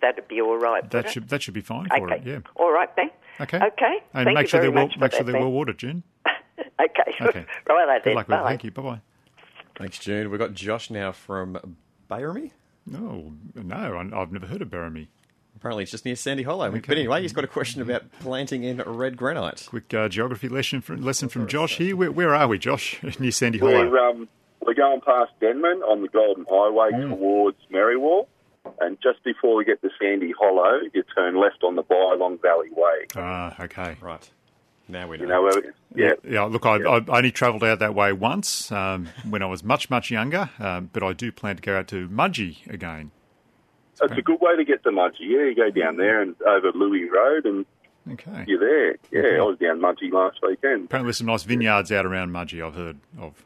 that'd 0.00 0.28
be 0.28 0.40
all 0.40 0.58
right. 0.58 0.82
That 0.90 0.98
would 0.98 1.06
it? 1.06 1.12
should 1.12 1.28
that 1.30 1.42
should 1.42 1.54
be 1.54 1.60
fine 1.62 1.88
for 1.88 2.10
okay, 2.12 2.16
it. 2.16 2.26
Yeah. 2.26 2.38
all 2.56 2.72
right 2.72 2.94
then. 2.96 3.10
Okay. 3.40 3.56
Okay. 3.56 3.96
And 4.12 4.26
Thank 4.26 4.34
make 4.34 4.42
you 4.44 4.48
sure 4.48 4.60
very 4.60 4.70
they're 4.70 4.74
well, 4.76 4.84
much 4.86 4.94
for 4.94 5.00
make 5.00 5.12
sure 5.12 5.18
that 5.20 5.24
they're 5.24 5.32
then. 5.32 5.42
well 5.42 5.52
watered, 5.52 5.78
June. 5.78 6.02
Okay. 6.80 7.14
Okay. 7.20 7.46
right 7.68 8.02
Good 8.02 8.10
then. 8.10 8.14
luck 8.16 8.28
with 8.28 8.38
it. 8.38 8.44
Thank 8.44 8.64
you. 8.64 8.70
Bye 8.70 8.82
bye. 8.82 9.00
Thanks, 9.76 9.98
June. 9.98 10.30
We've 10.30 10.38
got 10.38 10.52
Josh 10.52 10.90
now 10.90 11.10
from 11.12 11.76
Baerami. 12.10 12.50
No, 12.86 13.32
no, 13.54 13.76
I- 13.76 14.20
I've 14.20 14.32
never 14.32 14.46
heard 14.46 14.62
of 14.62 14.68
Baerami. 14.68 15.08
Apparently, 15.62 15.84
it's 15.84 15.92
just 15.92 16.04
near 16.04 16.16
Sandy 16.16 16.42
Hollow. 16.42 16.72
But 16.72 16.98
anyway, 16.98 17.22
he's 17.22 17.32
got 17.32 17.44
a 17.44 17.46
question 17.46 17.82
about 17.82 18.02
planting 18.18 18.64
in 18.64 18.78
red 18.78 19.16
granite. 19.16 19.64
Quick 19.68 19.94
uh, 19.94 20.08
geography 20.08 20.48
lesson 20.48 20.80
from, 20.80 21.02
lesson 21.02 21.28
from 21.28 21.46
Josh 21.46 21.76
here. 21.76 21.94
Where, 21.94 22.10
where 22.10 22.34
are 22.34 22.48
we, 22.48 22.58
Josh? 22.58 23.00
Near 23.20 23.30
Sandy 23.30 23.60
Hollow. 23.60 23.88
We're, 23.88 23.96
um, 23.96 24.28
we're 24.66 24.74
going 24.74 25.00
past 25.02 25.30
Denman 25.40 25.82
on 25.82 26.02
the 26.02 26.08
Golden 26.08 26.46
Highway 26.50 26.90
towards 27.08 27.58
Merriwa. 27.72 28.26
And 28.80 28.98
just 29.00 29.22
before 29.22 29.54
we 29.54 29.64
get 29.64 29.80
to 29.82 29.90
Sandy 30.00 30.34
Hollow, 30.36 30.80
you 30.92 31.04
turn 31.14 31.40
left 31.40 31.62
on 31.62 31.76
the 31.76 31.84
Bylong 31.84 32.42
Valley 32.42 32.70
Way. 32.72 33.06
Ah, 33.14 33.54
okay. 33.62 33.96
Right. 34.00 34.28
Now 34.88 35.06
we 35.06 35.18
know. 35.18 35.22
You 35.22 35.28
know 35.28 35.42
where? 35.42 35.74
Yeah. 35.94 36.12
Yeah, 36.28 36.42
look, 36.42 36.66
I, 36.66 36.78
I 36.78 37.04
only 37.06 37.30
travelled 37.30 37.62
out 37.62 37.78
that 37.78 37.94
way 37.94 38.12
once 38.12 38.72
um, 38.72 39.10
when 39.30 39.42
I 39.42 39.46
was 39.46 39.62
much, 39.62 39.90
much 39.90 40.10
younger, 40.10 40.50
um, 40.58 40.90
but 40.92 41.04
I 41.04 41.12
do 41.12 41.30
plan 41.30 41.54
to 41.54 41.62
go 41.62 41.78
out 41.78 41.86
to 41.88 42.08
Mudgee 42.08 42.66
again. 42.68 43.12
It's 44.00 44.12
a 44.18 44.22
good 44.22 44.40
way 44.40 44.56
to 44.56 44.64
get 44.64 44.82
to 44.84 44.90
Mudgee. 44.90 45.20
Yeah, 45.20 45.44
you 45.44 45.54
go 45.54 45.70
down 45.70 45.96
there 45.96 46.20
and 46.22 46.34
over 46.42 46.72
Louis 46.72 47.08
Road 47.10 47.44
and 47.46 47.66
Okay. 48.12 48.44
you're 48.48 48.58
there. 48.58 48.96
Yeah, 49.12 49.20
Okay. 49.28 49.38
I 49.38 49.42
was 49.42 49.58
down 49.58 49.78
Mudgee 49.80 50.10
last 50.12 50.38
weekend. 50.42 50.86
Apparently, 50.86 51.08
there's 51.08 51.18
some 51.18 51.26
nice 51.28 51.44
vineyards 51.44 51.92
out 51.92 52.04
around 52.06 52.30
Mudgee. 52.30 52.64
I've 52.66 52.74
heard 52.74 52.98
of. 53.20 53.44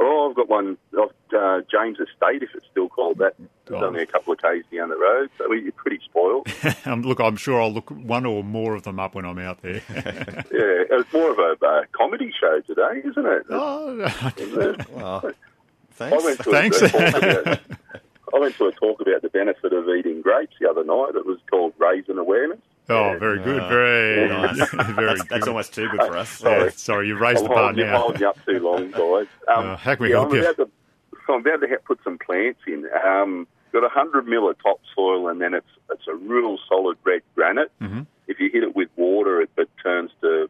Oh, 0.00 0.28
I've 0.28 0.34
got 0.34 0.48
one 0.48 0.76
off 0.98 1.12
uh, 1.32 1.60
James 1.70 1.98
Estate, 2.00 2.42
if 2.42 2.48
it's 2.56 2.66
still 2.70 2.88
called 2.88 3.18
that. 3.18 3.34
It's 3.38 3.70
Oh. 3.70 3.76
only 3.76 4.02
a 4.02 4.06
couple 4.06 4.32
of 4.32 4.40
k's 4.42 4.64
down 4.74 4.88
the 4.88 4.96
road, 4.96 5.30
so 5.38 5.46
we're 5.48 5.70
pretty 5.72 6.00
spoiled. 6.04 6.48
um, 6.84 7.02
look, 7.02 7.20
I'm 7.20 7.36
sure 7.36 7.62
I'll 7.62 7.72
look 7.72 7.90
one 7.90 8.26
or 8.26 8.42
more 8.42 8.74
of 8.74 8.82
them 8.82 8.98
up 8.98 9.14
when 9.14 9.24
I'm 9.24 9.38
out 9.38 9.62
there. 9.62 9.74
yeah, 9.94 10.42
it's 10.50 11.12
more 11.12 11.30
of 11.30 11.38
a 11.38 11.64
uh, 11.64 11.82
comedy 11.92 12.32
show 12.38 12.60
today, 12.66 13.02
isn't 13.08 13.24
it? 13.26 13.46
oh, 13.50 14.00
Isn't 14.36 14.80
it? 14.80 14.90
Well, 14.90 15.22
I 15.24 15.32
thanks. 15.92 16.24
went 16.24 16.38
to 16.40 16.50
Thanks. 16.50 18.03
A 18.34 18.40
talk 18.40 18.40
about, 18.40 18.40
I 18.40 18.40
went 18.40 18.56
to 18.56 18.64
a 18.66 18.72
talk 18.72 19.00
about 19.00 19.22
the 19.22 19.28
benefit 19.28 19.72
of 19.72 19.88
eating 19.88 20.22
grapes 20.22 20.54
the 20.60 20.68
other 20.68 20.84
night. 20.84 21.12
It 21.14 21.26
was 21.26 21.38
called 21.50 21.74
Raisin 21.78 22.18
Awareness. 22.18 22.58
oh, 22.88 23.16
very 23.18 23.38
good. 23.40 23.60
Ah, 23.60 23.68
very, 23.68 24.28
Nice. 24.28 24.70
very 24.72 25.06
that's, 25.06 25.20
good. 25.22 25.28
that's 25.30 25.48
almost 25.48 25.74
too 25.74 25.88
good 25.88 26.00
for 26.00 26.16
us. 26.16 26.42
Yeah, 26.42 26.68
sorry, 26.70 27.08
you 27.08 27.16
raised 27.18 27.44
the 27.44 27.48
I'll 27.48 27.54
bar 27.54 27.64
hold, 27.66 27.76
you, 27.78 27.84
now. 27.84 27.98
hold 28.00 28.20
you 28.20 28.28
up 28.28 28.38
too 28.44 28.58
long, 28.60 28.90
guys. 28.90 29.26
Um, 29.48 29.66
Uh, 29.74 29.76
how 29.76 29.94
can 29.94 30.02
we 30.04 30.10
yeah, 30.10 30.16
help 30.16 30.28
I'm 30.30 30.34
you? 30.36 30.40
About 30.42 30.56
to, 30.56 30.70
I'm 31.32 31.40
about 31.40 31.60
to 31.60 31.68
ha- 31.68 31.76
put 31.86 31.98
some 32.04 32.18
plants 32.18 32.60
in. 32.66 32.86
Um, 33.06 33.46
got 33.72 33.84
a 33.84 33.88
hundred 33.88 34.26
mil 34.26 34.48
of 34.50 34.56
topsoil, 34.62 35.28
and 35.28 35.40
then 35.40 35.54
it's 35.54 35.66
it's 35.90 36.06
a 36.08 36.14
real 36.14 36.58
solid 36.68 36.96
red 37.04 37.22
granite. 37.34 37.72
Mm-hmm. 37.80 38.02
If 38.28 38.40
you 38.40 38.50
hit 38.50 38.62
it 38.62 38.74
with 38.76 38.88
water, 38.96 39.40
it, 39.42 39.50
it 39.56 39.68
turns 39.82 40.10
to 40.22 40.48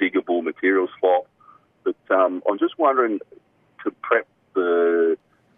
diggable 0.00 0.42
material 0.42 0.88
slop. 1.00 1.26
But 1.84 1.96
um, 2.10 2.42
I'm 2.48 2.58
just 2.58 2.78
wondering 2.78 3.18
to 3.84 3.90
prep 4.02 4.26
the 4.54 5.16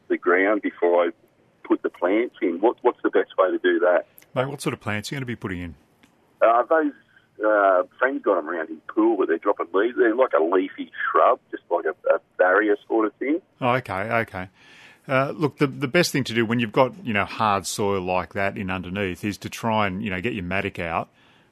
the 0.08 0.16
ground 0.18 0.62
before 0.62 1.04
I 1.06 1.10
put 1.72 1.82
the 1.82 1.90
plants 1.90 2.36
in. 2.42 2.60
What, 2.60 2.76
what's 2.82 3.00
the 3.02 3.10
best 3.10 3.30
way 3.38 3.50
to 3.50 3.58
do 3.58 3.78
that? 3.80 4.04
Mate, 4.34 4.48
what 4.48 4.60
sort 4.60 4.74
of 4.74 4.80
plants 4.80 5.10
are 5.10 5.14
you 5.14 5.16
going 5.16 5.22
to 5.22 5.26
be 5.26 5.36
putting 5.36 5.60
in? 5.60 5.74
Uh, 6.42 6.62
those 6.64 6.92
uh, 7.44 7.82
friends 7.98 8.22
got 8.22 8.36
them 8.36 8.48
around 8.48 8.68
his 8.68 8.78
pool 8.88 9.16
where 9.16 9.26
they're 9.26 9.38
dropping 9.38 9.68
leaves. 9.72 9.96
They're 9.96 10.14
like 10.14 10.32
a 10.38 10.42
leafy 10.42 10.90
shrub, 11.10 11.40
just 11.50 11.62
like 11.70 11.86
a, 11.86 12.14
a 12.14 12.18
barrier 12.36 12.76
sort 12.86 13.06
of 13.06 13.14
thing. 13.14 13.40
Oh, 13.60 13.70
okay, 13.76 13.92
okay. 13.92 14.48
Uh, 15.08 15.32
look, 15.34 15.58
the 15.58 15.66
the 15.66 15.88
best 15.88 16.12
thing 16.12 16.22
to 16.22 16.32
do 16.32 16.46
when 16.46 16.60
you've 16.60 16.72
got 16.72 16.92
you 17.04 17.12
know 17.12 17.24
hard 17.24 17.66
soil 17.66 18.00
like 18.00 18.34
that 18.34 18.56
in 18.56 18.70
underneath 18.70 19.24
is 19.24 19.36
to 19.38 19.48
try 19.48 19.88
and 19.88 20.02
you 20.04 20.10
know 20.10 20.20
get 20.20 20.32
your 20.32 20.44
mattock 20.44 20.78
out 20.78 21.08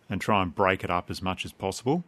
and 0.08 0.20
try 0.20 0.40
and 0.40 0.54
break 0.54 0.84
it 0.84 0.90
up 0.90 1.10
as 1.10 1.20
much 1.20 1.44
as 1.44 1.52
possible. 1.52 2.04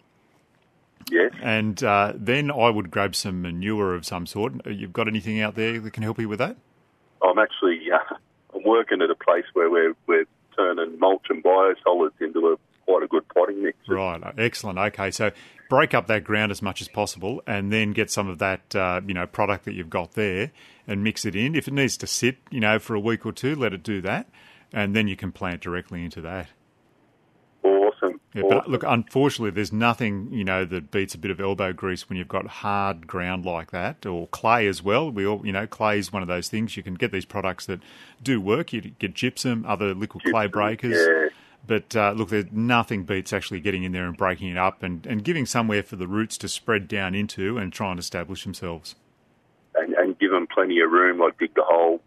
Yes. 1.11 1.33
And 1.42 1.83
uh, 1.83 2.12
then 2.14 2.48
I 2.51 2.70
would 2.70 2.92
grab 2.92 3.16
some 3.16 3.42
manure 3.42 3.94
of 3.94 4.07
some 4.07 4.25
sort. 4.27 4.64
You've 4.66 4.92
got 4.92 5.09
anything 5.09 5.40
out 5.40 5.57
there 5.57 5.81
that 5.81 5.92
can 5.92 6.05
help 6.05 6.20
you 6.20 6.29
with 6.29 6.38
that? 6.38 6.57
I'm 7.22 7.38
actually 7.38 7.82
Working 8.64 9.03
at 9.03 9.11
a 9.11 9.14
place 9.14 9.44
where 9.55 9.70
we're 9.70 9.94
we're 10.07 10.27
turning 10.57 10.98
mulch 10.98 11.27
and 11.29 11.42
biosolids 11.42 12.20
into 12.20 12.40
a 12.48 12.57
quite 12.85 13.03
a 13.03 13.07
good 13.07 13.27
potting 13.29 13.62
mix. 13.62 13.79
Right, 13.88 14.20
excellent. 14.38 14.79
Okay, 14.79 15.11
so 15.11 15.31
break 15.68 15.94
up 15.94 16.07
that 16.07 16.25
ground 16.25 16.53
as 16.53 16.62
much 16.62 16.81
as 16.81 16.88
possible, 16.88 17.42
and 17.46 17.72
then 17.72 17.92
get 17.92 18.11
some 18.11 18.29
of 18.29 18.38
that 18.38 18.75
uh, 18.75 19.01
you 19.07 19.14
know 19.14 19.27
product 19.27 19.64
that 19.64 19.75
you've 19.75 19.90
got 19.90 20.12
there 20.12 20.51
and 20.87 21.03
mix 21.03 21.25
it 21.25 21.35
in. 21.35 21.55
If 21.55 21.68
it 21.68 21.75
needs 21.75 21.96
to 21.98 22.07
sit, 22.07 22.38
you 22.51 22.61
know, 22.61 22.79
for 22.79 22.94
a 22.94 23.01
week 23.01 23.25
or 23.25 23.33
two, 23.33 23.55
let 23.55 23.72
it 23.72 23.83
do 23.83 24.01
that, 24.03 24.29
and 24.72 24.94
then 24.94 25.09
you 25.09 25.16
can 25.16 25.33
plant 25.33 25.61
directly 25.61 26.05
into 26.05 26.20
that. 26.22 26.48
Yeah, 28.35 28.42
but 28.49 28.68
look, 28.68 28.83
unfortunately, 28.87 29.51
there's 29.51 29.73
nothing 29.73 30.29
you 30.33 30.45
know 30.45 30.64
that 30.64 30.90
beats 30.90 31.14
a 31.14 31.18
bit 31.18 31.31
of 31.31 31.40
elbow 31.40 31.73
grease 31.73 32.09
when 32.09 32.16
you've 32.16 32.29
got 32.29 32.47
hard 32.47 33.07
ground 33.07 33.45
like 33.45 33.71
that, 33.73 34.07
or 34.07 34.27
clay 34.29 34.66
as 34.66 34.83
well. 34.83 35.11
We 35.11 35.27
all, 35.27 35.45
you 35.45 35.53
know, 35.53 35.66
clay 35.66 35.99
is 35.99 36.12
one 36.12 36.23
of 36.23 36.29
those 36.29 36.49
things. 36.49 36.77
You 36.77 36.83
can 36.83 36.95
get 36.95 37.12
these 37.12 37.27
products 37.27 37.66
that 37.66 37.81
do 38.23 38.40
work. 38.40 38.73
You 38.73 38.81
get 38.81 39.14
gypsum, 39.14 39.64
other 39.66 39.95
liquid 39.95 40.25
clay 40.25 40.47
breakers. 40.47 40.97
yeah. 40.97 41.29
But 41.64 41.95
uh, 41.95 42.12
look, 42.16 42.31
there's 42.31 42.51
nothing 42.51 43.05
beats 43.05 43.33
actually 43.33 43.61
getting 43.61 43.85
in 43.85 43.92
there 43.92 44.07
and 44.07 44.16
breaking 44.16 44.49
it 44.49 44.57
up 44.57 44.83
and, 44.83 45.07
and 45.07 45.23
giving 45.23 45.47
somewhere 45.47 45.85
for 45.85 45.95
the 45.95 46.09
roots 46.09 46.37
to 46.38 46.49
spread 46.49 46.88
down 46.88 47.14
into 47.14 47.57
and 47.57 47.73
try 47.73 47.90
and 47.90 48.01
establish 48.01 48.42
themselves. 48.42 48.97
and, 49.77 49.95
and 49.95 50.18
give 50.18 50.33
them 50.33 50.49
plenty 50.53 50.81
of 50.81 50.90
room, 50.90 51.21
like 51.21 51.38
dig 51.38 51.55
the 51.55 51.62
hole 51.64 52.01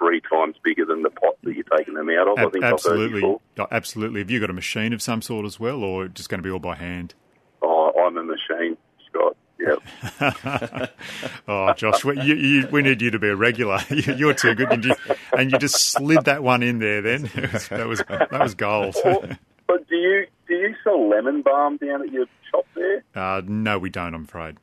three 0.00 0.20
times 0.22 0.56
bigger 0.64 0.84
than 0.86 1.02
the 1.02 1.10
pot 1.10 1.34
that 1.44 1.54
you're 1.54 1.64
taking 1.76 1.94
them 1.94 2.08
out 2.10 2.26
of. 2.26 2.38
I 2.38 2.42
Ab- 2.44 2.52
think 2.52 2.64
absolutely. 2.64 3.22
Oh, 3.22 3.40
absolutely. 3.70 4.20
Have 4.20 4.30
you 4.30 4.40
got 4.40 4.48
a 4.50 4.54
machine 4.54 4.92
of 4.94 5.02
some 5.02 5.20
sort 5.22 5.44
as 5.44 5.60
well, 5.60 5.84
or 5.84 6.08
just 6.08 6.28
going 6.30 6.38
to 6.38 6.42
be 6.42 6.50
all 6.50 6.58
by 6.58 6.74
hand? 6.76 7.14
Oh, 7.62 7.92
I'm 8.00 8.16
a 8.16 8.24
machine, 8.24 8.76
Scott. 9.08 9.36
Yep. 9.58 10.90
Oh, 11.48 11.72
Josh, 11.74 12.04
we, 12.04 12.20
you, 12.22 12.34
you, 12.34 12.68
we 12.70 12.80
need 12.82 13.02
you 13.02 13.10
to 13.10 13.18
be 13.18 13.28
a 13.28 13.36
regular. 13.36 13.78
You- 13.90 14.14
You're 14.14 14.34
too 14.34 14.54
good, 14.54 14.72
and 14.72 14.84
you, 14.84 14.94
and 15.36 15.50
you 15.52 15.58
just 15.58 15.76
slid 15.76 16.24
that 16.24 16.42
one 16.42 16.62
in 16.62 16.78
there. 16.78 17.02
Then 17.02 17.22
that 17.70 17.86
was 17.86 17.98
that 18.08 18.30
was 18.32 18.54
gold. 18.54 18.96
Or- 19.04 19.28
but 19.66 19.86
do 19.88 19.96
you 19.96 20.26
do 20.48 20.54
you 20.54 20.74
sell 20.82 21.08
lemon 21.08 21.42
balm 21.42 21.76
down 21.76 22.02
at 22.02 22.10
your 22.12 22.26
shop 22.50 22.66
there? 22.74 23.04
Uh, 23.14 23.42
no, 23.46 23.78
we 23.78 23.90
don't. 23.90 24.14
I'm 24.14 24.24
afraid. 24.24 24.56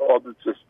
I 0.00 0.04
was 0.24 0.34
just 0.44 0.60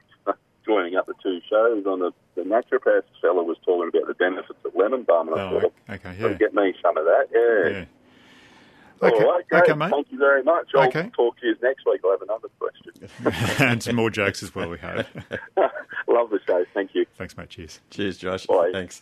joining 0.67 0.97
up 0.97 1.07
the 1.07 1.15
two 1.23 1.41
shows 1.49 1.85
on 1.87 2.01
the, 2.01 2.13
the 2.39 2.49
naturopath 2.49 3.03
fella 3.21 3.43
was 3.43 3.57
talking 3.65 3.89
about 3.89 4.09
the 4.09 4.15
benefits 4.15 4.59
of 4.65 4.75
lemon 4.75 5.03
balm, 5.03 5.29
and 5.29 5.39
I 5.41 5.45
Oh, 5.51 5.61
thought, 5.61 5.73
okay, 5.91 6.17
"Well, 6.21 6.31
yeah, 6.31 6.37
get 6.39 6.55
me 6.55 6.75
some 6.83 6.97
of 6.97 7.05
that. 7.05 7.27
Yeah. 7.35 7.71
yeah. 7.81 7.85
Okay, 9.01 9.25
right, 9.25 9.49
great. 9.49 9.63
okay, 9.63 9.75
mate. 9.75 9.91
Thank 9.91 10.11
you 10.11 10.19
very 10.19 10.43
much. 10.43 10.71
I'll 10.75 10.89
Okay. 10.89 11.09
talk 11.15 11.39
to 11.39 11.47
you 11.47 11.55
next 11.63 11.87
week. 11.87 12.01
I'll 12.05 12.11
have 12.13 12.23
another 12.23 12.49
question. 12.59 13.09
and 13.65 13.81
some 13.83 13.95
more 13.97 14.11
jokes 14.11 14.43
as 14.43 14.53
well. 14.55 14.69
We 14.71 14.79
hope. 14.79 15.07
Love 16.09 16.31
the 16.31 16.41
show. 16.47 16.65
Thank 16.75 16.95
you. 16.97 17.07
Thanks, 17.17 17.37
mate. 17.37 17.49
Cheers. 17.49 17.81
Cheers, 17.91 18.19
Josh. 18.19 18.47
Bye. 18.47 18.71
Thanks. 18.73 19.01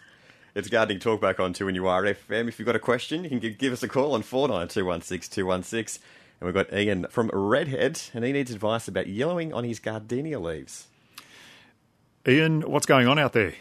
It's 0.54 0.68
Gardening 0.68 0.98
Talk 1.00 1.20
back 1.22 1.40
on 1.40 1.54
2NURFM. 1.54 2.48
If 2.48 2.58
you've 2.58 2.66
got 2.66 2.76
a 2.76 2.78
question, 2.78 3.24
you 3.24 3.30
can 3.40 3.54
give 3.58 3.72
us 3.72 3.82
a 3.82 3.88
call 3.88 4.12
on 4.14 4.22
49216216. 4.22 5.98
And 6.40 6.46
we've 6.46 6.54
got 6.54 6.72
Ian 6.72 7.06
from 7.08 7.30
Redhead, 7.32 8.00
and 8.12 8.22
he 8.24 8.32
needs 8.32 8.50
advice 8.50 8.88
about 8.88 9.06
yellowing 9.06 9.54
on 9.54 9.64
his 9.64 9.78
gardenia 9.80 10.38
leaves. 10.38 10.88
Ian, 12.26 12.62
what's 12.62 12.86
going 12.86 13.06
on 13.06 13.18
out 13.18 13.32
there? 13.32 13.54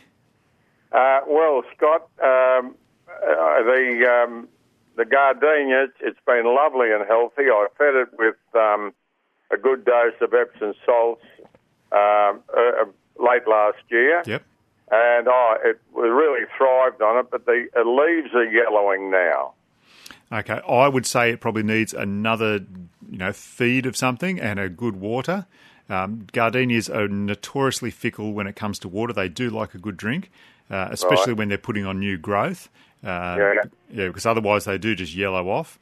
Uh, 0.91 1.19
well, 1.27 1.63
Scott, 1.75 2.09
um, 2.23 2.75
uh, 3.07 3.63
the 3.63 4.23
um, 4.25 4.47
the 4.95 5.05
gardenias, 5.05 5.91
it's 5.99 6.19
been 6.25 6.45
lovely 6.45 6.91
and 6.91 7.05
healthy. 7.07 7.43
I 7.43 7.67
fed 7.77 7.95
it 7.95 8.09
with 8.17 8.35
um, 8.55 8.93
a 9.51 9.57
good 9.57 9.85
dose 9.85 10.13
of 10.21 10.33
Epsom 10.33 10.73
salts 10.85 11.21
um, 11.91 12.41
uh, 12.55 12.85
late 13.19 13.47
last 13.47 13.83
year. 13.89 14.23
Yep. 14.25 14.43
And 14.91 15.27
oh, 15.27 15.55
it 15.63 15.79
really 15.93 16.45
thrived 16.57 17.01
on 17.01 17.17
it, 17.17 17.31
but 17.31 17.45
the 17.45 17.67
uh, 17.75 17.81
leaves 17.81 18.33
are 18.33 18.45
yellowing 18.45 19.11
now. 19.11 19.53
Okay, 20.31 20.59
I 20.67 20.87
would 20.87 21.05
say 21.05 21.31
it 21.31 21.41
probably 21.41 21.63
needs 21.63 21.93
another, 21.93 22.59
you 23.09 23.17
know, 23.17 23.31
feed 23.31 23.85
of 23.85 23.95
something 23.95 24.39
and 24.39 24.59
a 24.59 24.69
good 24.69 24.95
water. 24.95 25.45
Um, 25.89 26.25
gardenias 26.33 26.89
are 26.89 27.07
notoriously 27.07 27.91
fickle 27.91 28.33
when 28.33 28.47
it 28.47 28.55
comes 28.55 28.79
to 28.79 28.87
water. 28.87 29.13
They 29.13 29.29
do 29.29 29.49
like 29.49 29.75
a 29.75 29.77
good 29.77 29.97
drink, 29.97 30.31
uh, 30.71 30.87
especially 30.91 31.33
Right. 31.33 31.37
when 31.37 31.49
they're 31.49 31.57
putting 31.59 31.85
on 31.85 31.99
new 31.99 32.17
growth. 32.17 32.69
Uh, 33.03 33.35
Yeah. 33.37 33.53
yeah, 33.91 34.07
because 34.07 34.25
otherwise 34.25 34.65
they 34.65 34.77
do 34.79 34.95
just 34.95 35.13
yellow 35.13 35.47
off. 35.49 35.77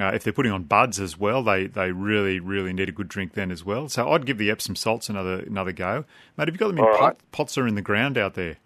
Uh, 0.00 0.12
if 0.14 0.22
they're 0.22 0.32
putting 0.32 0.52
on 0.52 0.62
buds 0.62 1.00
as 1.00 1.18
well, 1.18 1.42
they, 1.42 1.66
they 1.66 1.90
really 1.90 2.38
really 2.38 2.72
need 2.72 2.88
a 2.88 2.92
good 2.92 3.08
drink 3.08 3.32
then 3.32 3.50
as 3.50 3.64
well. 3.64 3.88
So 3.88 4.08
I'd 4.12 4.26
give 4.26 4.38
the 4.38 4.48
Epsom 4.48 4.76
salts 4.76 5.08
another 5.08 5.40
another 5.40 5.72
go, 5.72 6.04
mate. 6.36 6.46
Have 6.46 6.54
you 6.54 6.58
got 6.58 6.68
them 6.68 6.78
in 6.78 6.84
pot, 6.84 7.00
right. 7.00 7.16
pots 7.32 7.58
or 7.58 7.66
in 7.66 7.74
the 7.74 7.82
ground 7.82 8.16
out 8.16 8.34
there? 8.34 8.58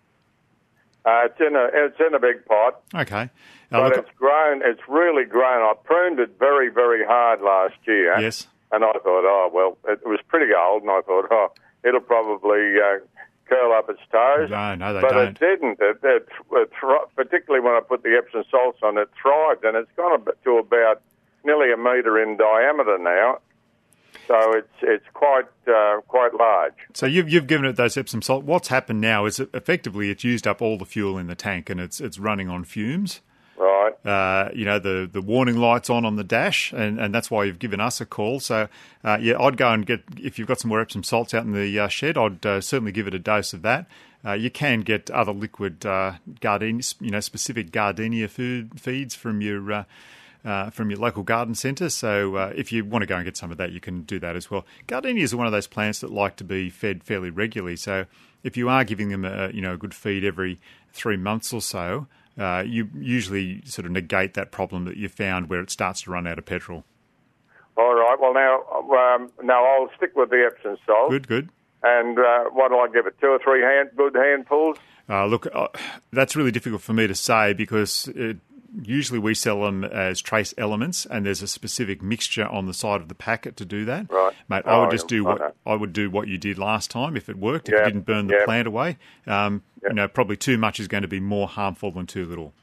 Uh, 1.06 1.22
it's 1.24 1.40
in 1.40 1.56
a 1.56 1.68
it's 1.72 1.98
in 2.06 2.12
a 2.14 2.18
big 2.20 2.44
pot, 2.44 2.80
Okay, 2.94 3.22
uh, 3.22 3.28
but 3.70 3.82
look, 3.96 4.06
it's 4.06 4.18
grown. 4.18 4.60
It's 4.62 4.82
really 4.88 5.24
grown. 5.24 5.62
I 5.62 5.72
pruned 5.82 6.20
it 6.20 6.38
very 6.38 6.68
very 6.68 7.02
hard 7.06 7.40
last 7.40 7.76
year. 7.86 8.20
yes, 8.20 8.46
And 8.72 8.84
I 8.84 8.92
thought, 8.92 9.04
oh 9.04 9.50
well, 9.52 9.78
it 9.86 10.06
was 10.06 10.20
pretty 10.28 10.52
old, 10.54 10.82
and 10.82 10.90
I 10.90 11.02
thought, 11.02 11.26
oh, 11.30 11.52
it'll 11.84 12.00
probably 12.00 12.76
uh, 12.76 12.98
curl 13.48 13.72
up 13.72 13.90
its 13.90 14.00
toes. 14.10 14.50
no, 14.50 14.74
no, 14.74 14.94
they 14.94 15.00
but 15.00 15.10
don't. 15.10 15.38
But 15.38 15.48
it 15.48 15.60
didn't. 15.60 15.78
It, 15.80 15.98
it, 16.02 16.28
it 16.52 16.70
thri- 16.78 17.06
particularly 17.14 17.64
when 17.64 17.74
I 17.74 17.80
put 17.80 18.02
the 18.02 18.16
Epsom 18.16 18.44
salts 18.50 18.78
on, 18.82 18.98
it 18.98 19.10
thrived, 19.20 19.64
and 19.64 19.76
it's 19.76 19.90
gone 19.96 20.24
to 20.44 20.58
about 20.58 21.02
nearly 21.44 21.72
a 21.72 21.76
metre 21.76 22.22
in 22.22 22.36
diameter 22.36 22.98
now. 22.98 23.38
So 24.28 24.52
it's 24.52 24.72
it's 24.82 25.04
quite 25.14 25.46
uh, 25.66 26.00
quite 26.06 26.34
large. 26.34 26.74
So 26.94 27.06
you've 27.06 27.28
you've 27.28 27.46
given 27.46 27.66
it 27.66 27.76
those 27.76 27.96
Epsom 27.96 28.22
salt. 28.22 28.44
What's 28.44 28.68
happened 28.68 29.00
now 29.00 29.26
is 29.26 29.40
effectively 29.40 30.10
it's 30.10 30.22
used 30.22 30.46
up 30.46 30.62
all 30.62 30.78
the 30.78 30.84
fuel 30.84 31.18
in 31.18 31.26
the 31.26 31.34
tank 31.34 31.68
and 31.68 31.80
it's 31.80 32.00
it's 32.00 32.18
running 32.18 32.48
on 32.48 32.64
fumes. 32.64 33.20
Right. 33.56 33.94
Uh, 34.04 34.50
you 34.54 34.64
know 34.64 34.78
the 34.78 35.08
the 35.12 35.20
warning 35.20 35.56
lights 35.56 35.90
on 35.90 36.04
on 36.04 36.16
the 36.16 36.24
dash, 36.24 36.72
and, 36.72 36.98
and 36.98 37.14
that's 37.14 37.30
why 37.30 37.44
you've 37.44 37.58
given 37.58 37.80
us 37.80 38.00
a 38.00 38.06
call. 38.06 38.40
So 38.40 38.68
uh, 39.04 39.18
yeah, 39.20 39.38
I'd 39.38 39.56
go 39.56 39.70
and 39.70 39.84
get 39.84 40.02
if 40.16 40.38
you've 40.38 40.48
got 40.48 40.60
some 40.60 40.70
more 40.70 40.80
Epsom 40.80 41.02
salts 41.02 41.34
out 41.34 41.44
in 41.44 41.52
the 41.52 41.78
uh, 41.78 41.88
shed. 41.88 42.16
I'd 42.16 42.44
uh, 42.44 42.60
certainly 42.60 42.92
give 42.92 43.06
it 43.06 43.14
a 43.14 43.18
dose 43.18 43.52
of 43.52 43.62
that. 43.62 43.86
Uh, 44.24 44.32
you 44.32 44.50
can 44.50 44.80
get 44.80 45.10
other 45.10 45.32
liquid 45.32 45.84
uh, 45.84 46.12
gardenia, 46.40 46.82
you 47.00 47.10
know, 47.10 47.20
specific 47.20 47.72
gardenia 47.72 48.28
food 48.28 48.80
feeds 48.80 49.14
from 49.14 49.40
your 49.40 49.72
uh, 49.72 49.84
uh, 50.44 50.70
from 50.70 50.90
your 50.90 50.98
local 50.98 51.22
garden 51.22 51.54
centre. 51.54 51.88
So 51.88 52.36
uh, 52.36 52.52
if 52.54 52.72
you 52.72 52.84
want 52.84 53.02
to 53.02 53.06
go 53.06 53.16
and 53.16 53.24
get 53.24 53.36
some 53.36 53.50
of 53.50 53.58
that, 53.58 53.72
you 53.72 53.80
can 53.80 54.02
do 54.02 54.18
that 54.20 54.36
as 54.36 54.50
well. 54.50 54.64
Gardenias 54.86 55.32
are 55.32 55.36
one 55.36 55.46
of 55.46 55.52
those 55.52 55.66
plants 55.66 56.00
that 56.00 56.10
like 56.10 56.36
to 56.36 56.44
be 56.44 56.70
fed 56.70 57.04
fairly 57.04 57.30
regularly. 57.30 57.76
So 57.76 58.06
if 58.42 58.56
you 58.56 58.68
are 58.68 58.84
giving 58.84 59.08
them 59.08 59.24
a 59.24 59.50
you 59.50 59.60
know 59.60 59.74
a 59.74 59.76
good 59.76 59.94
feed 59.94 60.24
every 60.24 60.60
three 60.92 61.16
months 61.16 61.52
or 61.52 61.60
so, 61.60 62.06
uh, 62.38 62.64
you 62.66 62.88
usually 62.94 63.62
sort 63.64 63.86
of 63.86 63.92
negate 63.92 64.34
that 64.34 64.50
problem 64.50 64.84
that 64.86 64.96
you 64.96 65.08
found 65.08 65.48
where 65.48 65.60
it 65.60 65.70
starts 65.70 66.02
to 66.02 66.10
run 66.10 66.26
out 66.26 66.38
of 66.38 66.46
petrol. 66.46 66.84
All 67.76 67.94
right. 67.94 68.16
Well, 68.20 68.34
now 68.34 68.62
um, 68.96 69.30
now 69.42 69.64
I'll 69.64 69.90
stick 69.96 70.14
with 70.14 70.30
the 70.30 70.48
Epsom 70.50 70.76
salt. 70.86 71.10
Good, 71.10 71.28
good. 71.28 71.48
And 71.82 72.18
uh, 72.18 72.44
what 72.50 72.68
do 72.68 72.78
I 72.78 72.88
give 72.92 73.06
it? 73.06 73.16
Two 73.20 73.28
or 73.28 73.38
three 73.38 73.62
hand 73.62 73.90
good 73.96 74.14
handfuls. 74.14 74.76
Uh, 75.08 75.26
look, 75.26 75.46
uh, 75.52 75.68
that's 76.12 76.36
really 76.36 76.50
difficult 76.52 76.82
for 76.82 76.92
me 76.92 77.06
to 77.06 77.14
say 77.14 77.52
because 77.52 78.08
it, 78.14 78.36
usually 78.80 79.18
we 79.18 79.34
sell 79.34 79.62
them 79.62 79.84
as 79.84 80.20
trace 80.20 80.54
elements, 80.56 81.06
and 81.06 81.26
there's 81.26 81.42
a 81.42 81.48
specific 81.48 82.02
mixture 82.02 82.46
on 82.46 82.66
the 82.66 82.74
side 82.74 83.00
of 83.00 83.08
the 83.08 83.14
packet 83.14 83.56
to 83.58 83.64
do 83.64 83.84
that. 83.84 84.10
Right. 84.10 84.32
mate. 84.48 84.62
I 84.66 84.74
Oh, 84.76 84.80
would 84.82 84.90
just 84.90 85.08
do 85.08 85.24
what 85.24 85.40
okay. 85.40 85.54
I 85.66 85.74
would 85.74 85.92
do 85.92 86.10
what 86.10 86.28
you 86.28 86.38
did 86.38 86.58
last 86.58 86.90
time 86.90 87.16
if 87.16 87.28
it 87.28 87.36
worked. 87.36 87.68
If 87.68 87.74
Yeah, 87.74 87.80
you 87.80 87.84
didn't 87.86 88.06
burn 88.06 88.26
the 88.28 88.34
yeah. 88.38 88.44
plant 88.44 88.66
away, 88.68 88.98
um, 89.26 89.62
you 89.82 89.92
know, 89.92 90.08
probably 90.08 90.36
too 90.36 90.56
much 90.58 90.80
is 90.80 90.88
going 90.88 91.02
to 91.02 91.08
be 91.08 91.20
more 91.20 91.48
harmful 91.48 91.90
than 91.90 92.06
too 92.06 92.24
little. 92.24 92.54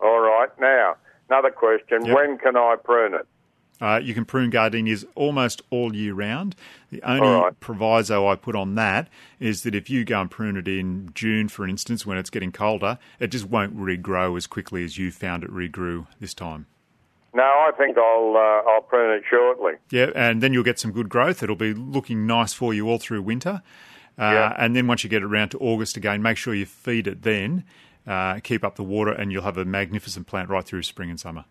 All 0.00 0.20
right. 0.20 0.48
Now 0.60 0.96
another 1.30 1.50
question. 1.50 2.12
When 2.12 2.38
can 2.38 2.56
I 2.56 2.76
prune 2.82 3.14
it? 3.14 3.26
Uh, 3.82 3.98
you 3.98 4.14
can 4.14 4.24
prune 4.24 4.48
gardenias 4.48 5.04
almost 5.16 5.60
all 5.70 5.92
year 5.92 6.14
round. 6.14 6.54
The 6.92 7.02
only 7.02 7.28
right. 7.28 7.58
proviso 7.58 8.28
I 8.28 8.36
put 8.36 8.54
on 8.54 8.76
that 8.76 9.08
is 9.40 9.64
that 9.64 9.74
if 9.74 9.90
you 9.90 10.04
go 10.04 10.20
and 10.20 10.30
prune 10.30 10.56
it 10.56 10.68
in 10.68 11.10
June, 11.14 11.48
for 11.48 11.66
instance, 11.66 12.06
when 12.06 12.16
it's 12.16 12.30
getting 12.30 12.52
colder, 12.52 12.98
it 13.18 13.28
just 13.28 13.46
won't 13.46 13.76
regrow 13.76 14.36
as 14.36 14.46
quickly 14.46 14.84
as 14.84 14.98
you 14.98 15.10
found 15.10 15.42
it 15.42 15.50
regrew 15.50 16.06
this 16.20 16.32
time. 16.32 16.66
No, 17.34 17.42
I 17.42 17.72
think 17.76 17.98
I'll 17.98 18.36
uh, 18.36 18.70
I'll 18.70 18.82
prune 18.82 19.18
it 19.18 19.24
shortly. 19.28 19.72
Yeah, 19.90 20.10
and 20.14 20.40
then 20.40 20.52
you'll 20.52 20.62
get 20.62 20.78
some 20.78 20.92
good 20.92 21.08
growth. 21.08 21.42
It'll 21.42 21.56
be 21.56 21.74
looking 21.74 22.24
nice 22.24 22.52
for 22.52 22.72
you 22.72 22.88
all 22.88 22.98
through 22.98 23.22
winter. 23.22 23.62
Uh, 24.16 24.22
Yeah. 24.22 24.54
And 24.58 24.76
then 24.76 24.86
once 24.86 25.02
you 25.02 25.10
get 25.10 25.22
it 25.22 25.24
around 25.24 25.48
to 25.50 25.58
August 25.58 25.96
again, 25.96 26.22
make 26.22 26.36
sure 26.36 26.54
you 26.54 26.66
feed 26.66 27.08
it 27.08 27.22
then. 27.22 27.64
Uh, 28.06 28.38
keep 28.40 28.62
up 28.62 28.76
the 28.76 28.84
water, 28.84 29.10
and 29.10 29.32
you'll 29.32 29.42
have 29.42 29.58
a 29.58 29.64
magnificent 29.64 30.28
plant 30.28 30.50
right 30.50 30.64
through 30.64 30.82
spring 30.84 31.10
and 31.10 31.18
summer. 31.18 31.46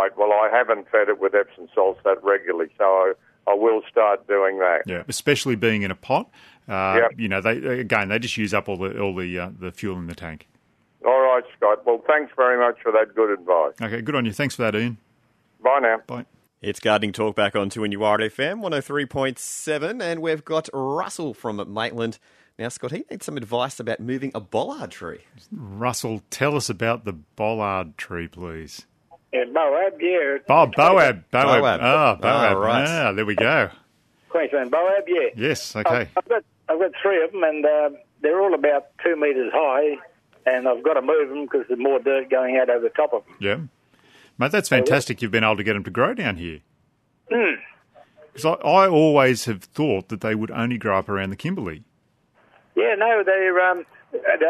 Right. 0.00 0.16
Well, 0.16 0.32
I 0.32 0.48
haven't 0.52 0.88
fed 0.90 1.08
it 1.08 1.20
with 1.20 1.34
Epsom 1.34 1.68
salts 1.74 2.00
that 2.04 2.22
regularly, 2.24 2.70
so 2.78 2.84
I, 2.84 3.12
I 3.48 3.54
will 3.54 3.82
start 3.90 4.26
doing 4.26 4.58
that. 4.58 4.82
Yeah, 4.86 5.02
especially 5.08 5.56
being 5.56 5.82
in 5.82 5.90
a 5.90 5.94
pot. 5.94 6.30
Uh, 6.68 7.00
Yep. 7.02 7.10
You 7.18 7.28
know, 7.28 7.40
they 7.40 7.56
again 7.80 8.08
they 8.08 8.18
just 8.18 8.36
use 8.36 8.54
up 8.54 8.68
all 8.68 8.76
the 8.76 8.98
all 9.00 9.14
the 9.14 9.38
uh, 9.38 9.50
the 9.58 9.72
fuel 9.72 9.98
in 9.98 10.06
the 10.06 10.14
tank. 10.14 10.46
All 11.04 11.20
right, 11.20 11.42
Scott. 11.56 11.84
Well, 11.84 12.02
thanks 12.06 12.32
very 12.36 12.58
much 12.58 12.80
for 12.82 12.92
that 12.92 13.14
good 13.14 13.30
advice. 13.30 13.72
Okay, 13.82 14.02
good 14.02 14.14
on 14.14 14.24
you. 14.24 14.32
Thanks 14.32 14.54
for 14.54 14.62
that, 14.62 14.74
Ian. 14.74 14.98
Bye 15.62 15.78
now. 15.82 15.98
Bye. 16.06 16.26
It's 16.62 16.78
Gardening 16.78 17.12
Talk 17.12 17.34
back 17.36 17.56
on 17.56 17.70
2 17.70 17.88
NUR 17.88 18.18
FM 18.18 18.60
103.7, 18.62 20.02
and 20.02 20.20
we've 20.20 20.44
got 20.44 20.68
Russell 20.74 21.32
from 21.34 21.72
Maitland. 21.72 22.18
Now, 22.58 22.68
Scott, 22.68 22.92
he 22.92 23.04
needs 23.10 23.24
some 23.24 23.38
advice 23.38 23.80
about 23.80 24.00
moving 24.00 24.30
a 24.34 24.40
bollard 24.40 24.90
tree. 24.90 25.20
Russell, 25.50 26.22
tell 26.28 26.54
us 26.56 26.68
about 26.68 27.06
the 27.06 27.14
bollard 27.14 27.96
tree, 27.96 28.28
please. 28.28 28.86
Yeah, 29.32 29.44
Boab, 29.44 30.00
yeah. 30.00 30.38
Oh, 30.48 30.66
Boab, 30.66 30.74
Boab. 30.74 31.24
Boab. 31.32 31.78
Oh, 31.80 32.16
Boab. 32.16 32.24
Ah, 32.24 32.52
right. 32.52 32.88
Ah, 32.88 33.12
there 33.12 33.24
we 33.24 33.36
go. 33.36 33.70
Queensland 34.28 34.72
Boab, 34.72 35.02
yeah. 35.06 35.28
Yes, 35.36 35.74
okay. 35.76 36.08
I've 36.16 36.28
got, 36.28 36.42
I've 36.68 36.78
got 36.78 36.90
three 37.00 37.22
of 37.22 37.32
them, 37.32 37.42
and 37.44 37.64
uh, 37.64 37.90
they're 38.22 38.40
all 38.40 38.54
about 38.54 38.88
two 39.04 39.16
metres 39.16 39.52
high, 39.54 39.96
and 40.46 40.68
I've 40.68 40.82
got 40.82 40.94
to 40.94 41.02
move 41.02 41.28
them 41.28 41.44
because 41.44 41.66
there's 41.68 41.78
more 41.80 41.98
dirt 42.00 42.30
going 42.30 42.56
out 42.56 42.70
over 42.70 42.84
the 42.84 42.90
top 42.90 43.12
of 43.12 43.24
them. 43.24 43.36
Yeah. 43.40 43.56
Mate, 44.38 44.52
that's 44.52 44.68
fantastic 44.68 45.20
you've 45.20 45.30
been 45.30 45.44
able 45.44 45.56
to 45.58 45.64
get 45.64 45.74
them 45.74 45.84
to 45.84 45.90
grow 45.90 46.14
down 46.14 46.36
here. 46.36 46.60
Hmm. 47.30 47.60
Because 48.32 48.46
I, 48.46 48.68
I 48.68 48.88
always 48.88 49.44
have 49.44 49.62
thought 49.64 50.08
that 50.08 50.22
they 50.22 50.34
would 50.34 50.50
only 50.50 50.78
grow 50.78 50.98
up 50.98 51.08
around 51.08 51.30
the 51.30 51.36
Kimberley. 51.36 51.84
Yeah, 52.74 52.94
no, 52.96 53.22
they're, 53.24 53.60
um, 53.60 53.78
they're 53.78 53.84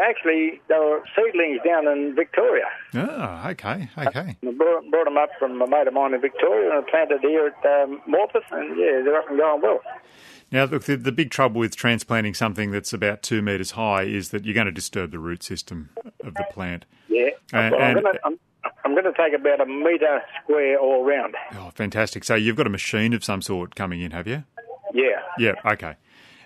actually 0.07 0.61
they 0.67 0.75
were 0.75 1.03
seedlings 1.15 1.59
down 1.65 1.87
in 1.87 2.15
Victoria. 2.15 2.65
Oh, 2.93 3.49
okay, 3.51 3.89
okay. 3.97 4.37
I 4.45 4.51
brought, 4.51 4.89
brought 4.89 5.05
them 5.05 5.17
up 5.17 5.29
from 5.39 5.61
a 5.61 5.67
mate 5.67 5.87
of 5.87 5.93
mine 5.93 6.13
in 6.13 6.21
Victoria 6.21 6.71
and 6.71 6.85
I 6.85 6.89
planted 6.89 7.21
here 7.21 7.47
at 7.47 7.83
um, 7.83 8.01
Morpeth, 8.07 8.43
and 8.51 8.77
yeah, 8.77 9.01
they're 9.03 9.17
up 9.17 9.29
and 9.29 9.37
going 9.37 9.61
well. 9.61 9.79
Now, 10.51 10.65
look, 10.65 10.83
the, 10.83 10.97
the 10.97 11.13
big 11.13 11.31
trouble 11.31 11.59
with 11.59 11.75
transplanting 11.77 12.33
something 12.33 12.71
that's 12.71 12.91
about 12.91 13.21
two 13.21 13.41
metres 13.41 13.71
high 13.71 14.03
is 14.03 14.29
that 14.29 14.43
you're 14.43 14.53
going 14.53 14.65
to 14.65 14.71
disturb 14.71 15.11
the 15.11 15.19
root 15.19 15.43
system 15.43 15.89
of 16.25 16.33
the 16.33 16.45
plant. 16.51 16.85
Yeah, 17.07 17.29
And- 17.53 17.71
well, 17.73 17.81
I'm 17.81 17.95
and- 17.97 18.03
going 18.03 18.15
to 18.15 18.19
I'm, 18.25 18.37
I'm 18.85 18.91
going 18.93 19.05
to 19.05 19.13
take 19.13 19.33
about 19.33 19.61
a 19.61 19.65
metre 19.65 20.21
square 20.43 20.77
all 20.77 21.03
round. 21.05 21.35
Oh, 21.53 21.71
fantastic. 21.73 22.23
So 22.23 22.35
you've 22.35 22.55
got 22.57 22.67
a 22.67 22.71
machine 22.71 23.13
of 23.13 23.23
some 23.23 23.41
sort 23.41 23.75
coming 23.75 24.01
in, 24.01 24.11
have 24.11 24.27
you? 24.27 24.43
Yeah. 24.93 25.21
Yeah, 25.39 25.53
okay. 25.65 25.95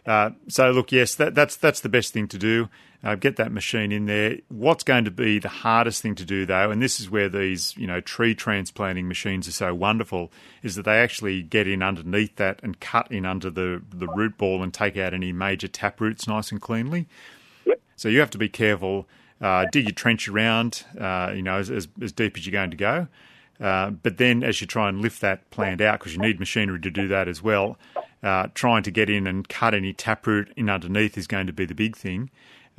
Uh, 0.06 0.32
so 0.48 0.72
look, 0.72 0.92
yes, 0.92 1.16
that, 1.16 1.34
that's 1.34 1.56
that's 1.56 1.80
the 1.80 1.90
best 1.90 2.14
thing 2.14 2.28
to 2.28 2.38
do. 2.38 2.70
Uh, 3.04 3.16
get 3.16 3.36
that 3.36 3.52
machine 3.52 3.92
in 3.92 4.06
there. 4.06 4.38
What's 4.50 4.84
going 4.84 5.06
to 5.06 5.12
be 5.12 5.38
the 5.38 5.50
hardest 5.50 6.02
thing 6.02 6.16
to 6.16 6.26
do, 6.26 6.46
though, 6.46 6.72
and 6.72 6.82
this 6.82 7.00
is 7.00 7.10
where 7.10 7.30
these 7.30 7.76
you 7.78 7.88
know 7.88 8.02
tree 8.02 8.36
transplanting 8.36 9.08
machines 9.08 9.48
are 9.48 9.52
so 9.52 9.74
wonderful, 9.74 10.32
is 10.64 10.76
that 10.76 10.86
they 10.86 11.00
actually 11.00 11.42
get 11.42 11.68
in 11.68 11.82
underneath 11.82 12.36
that 12.38 12.60
and 12.64 12.80
cut 12.80 13.12
in 13.12 13.26
under 13.26 13.50
the 13.50 13.82
the 13.90 14.08
root 14.08 14.38
ball 14.38 14.62
and 14.62 14.74
take 14.74 14.98
out 14.98 15.14
any 15.14 15.32
major 15.32 15.68
tap 15.68 16.00
roots 16.00 16.28
nice 16.28 16.52
and 16.52 16.62
cleanly. 16.62 17.08
Yep. 17.66 17.80
So 17.96 18.10
you 18.10 18.20
have 18.20 18.32
to 18.32 18.38
be 18.38 18.50
careful. 18.50 19.08
Uh, 19.42 19.66
dig 19.72 19.84
your 19.84 19.92
trench 19.92 20.30
around, 20.30 20.86
uh, 21.00 21.34
you 21.36 21.42
know, 21.42 21.58
as, 21.58 21.70
as, 21.70 21.90
as 22.02 22.14
deep 22.14 22.38
as 22.38 22.48
you're 22.48 22.54
going 22.54 22.72
to 22.72 22.78
go. 22.78 23.08
Uh, 23.60 23.90
but 23.90 24.18
then, 24.18 24.44
as 24.44 24.62
you 24.62 24.68
try 24.68 24.88
and 24.90 25.02
lift 25.02 25.22
that 25.22 25.50
plant 25.52 25.82
out, 25.82 26.00
because 26.00 26.14
you 26.16 26.22
need 26.22 26.40
machinery 26.40 26.80
to 26.80 26.90
do 26.90 27.08
that 27.10 27.28
as 27.28 27.42
well, 27.44 27.78
uh, 28.26 28.48
trying 28.56 28.82
to 28.82 28.90
get 28.90 29.08
in 29.08 29.28
and 29.28 29.48
cut 29.48 29.76
any 29.76 29.94
taproot 29.94 30.52
in 30.58 30.68
underneath 30.68 31.16
is 31.16 31.28
going 31.28 31.46
to 31.46 31.54
be 31.54 31.66
the 31.66 31.76
big 31.76 31.96
thing. 31.96 32.32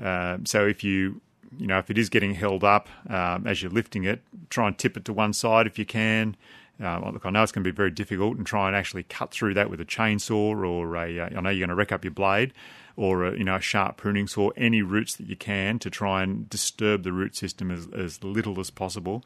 Uh, 0.03 0.39
so 0.45 0.67
if 0.67 0.83
you, 0.83 1.21
you 1.57 1.69
know, 1.69 1.79
if 1.79 1.89
it 1.89 1.97
is 1.97 2.09
getting 2.09 2.35
held 2.35 2.65
up 2.65 2.89
um, 3.09 3.47
as 3.47 3.63
you're 3.63 3.71
lifting 3.71 4.03
it, 4.03 4.21
try 4.51 4.67
and 4.67 4.77
tip 4.77 4.97
it 4.97 5.05
to 5.05 5.13
one 5.13 5.33
side 5.33 5.69
if 5.69 5.79
you 5.79 5.87
can. 5.87 6.37
Uh, 6.83 6.99
look, 7.13 7.25
I 7.25 7.31
know 7.31 7.45
it's 7.45 7.53
going 7.53 7.63
to 7.63 7.71
be 7.71 7.75
very 7.75 7.93
difficult, 7.93 8.37
and 8.37 8.45
try 8.45 8.67
and 8.67 8.77
actually 8.77 9.05
cut 9.05 9.31
through 9.31 9.55
that 9.55 9.71
with 9.71 9.81
a 9.81 9.85
chainsaw 9.85 10.61
or 10.61 10.97
a. 10.97 11.21
Uh, 11.21 11.29
I 11.37 11.41
know 11.41 11.51
you're 11.51 11.61
going 11.61 11.69
to 11.71 11.75
wreck 11.75 11.93
up 11.93 12.05
your 12.05 12.11
blade, 12.11 12.53
or 12.97 13.25
a, 13.25 13.39
you 13.39 13.45
know 13.45 13.55
a 13.55 13.61
sharp 13.61 13.97
pruning 13.97 14.27
saw. 14.27 14.51
Any 14.57 14.83
roots 14.83 15.15
that 15.15 15.27
you 15.27 15.37
can 15.37 15.79
to 15.79 15.89
try 15.89 16.23
and 16.23 16.51
disturb 16.51 17.05
the 17.05 17.13
root 17.13 17.35
system 17.35 17.71
as, 17.71 17.89
as 17.95 18.23
little 18.23 18.61
as 18.61 18.69
possible. 18.69 19.25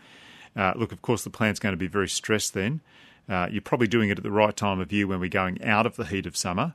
Uh, 0.54 0.74
look, 0.76 0.92
of 0.92 1.02
course, 1.02 1.24
the 1.24 1.30
plant's 1.30 1.58
going 1.58 1.72
to 1.72 1.76
be 1.78 1.88
very 1.88 2.08
stressed 2.08 2.54
then. 2.54 2.82
Uh, 3.30 3.46
you're 3.50 3.62
probably 3.62 3.86
doing 3.86 4.10
it 4.10 4.18
at 4.18 4.24
the 4.24 4.30
right 4.30 4.56
time 4.56 4.80
of 4.80 4.92
year 4.92 5.06
when 5.06 5.20
we're 5.20 5.30
going 5.30 5.62
out 5.62 5.86
of 5.86 5.94
the 5.94 6.04
heat 6.04 6.26
of 6.26 6.36
summer. 6.36 6.74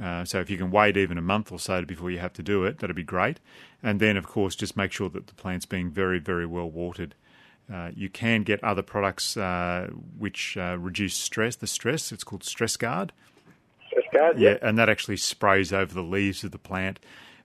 Uh, 0.00 0.24
so 0.24 0.38
if 0.38 0.48
you 0.48 0.56
can 0.56 0.70
wait 0.70 0.96
even 0.96 1.18
a 1.18 1.22
month 1.22 1.50
or 1.50 1.58
so 1.58 1.84
before 1.84 2.08
you 2.08 2.18
have 2.18 2.32
to 2.32 2.42
do 2.42 2.64
it, 2.64 2.78
that'd 2.78 2.94
be 2.94 3.02
great. 3.02 3.40
And 3.82 3.98
then, 3.98 4.16
of 4.16 4.26
course, 4.26 4.54
just 4.54 4.76
make 4.76 4.92
sure 4.92 5.08
that 5.10 5.26
the 5.26 5.34
plant's 5.34 5.66
being 5.66 5.90
very, 5.90 6.20
very 6.20 6.46
well 6.46 6.70
watered. 6.70 7.16
Uh, 7.72 7.90
you 7.94 8.08
can 8.08 8.44
get 8.44 8.62
other 8.62 8.80
products 8.80 9.36
uh, 9.36 9.90
which 10.16 10.56
uh, 10.56 10.76
reduce 10.78 11.14
stress, 11.14 11.56
the 11.56 11.66
stress. 11.66 12.12
It's 12.12 12.24
called 12.24 12.44
Stress 12.44 12.76
Guard. 12.76 13.12
Stress 13.88 14.04
Guard, 14.12 14.38
yeah. 14.38 14.56
And 14.62 14.78
that 14.78 14.88
actually 14.88 15.16
sprays 15.16 15.72
over 15.72 15.92
the 15.92 16.02
leaves 16.02 16.44
of 16.44 16.52
the 16.52 16.58
plant. 16.58 17.00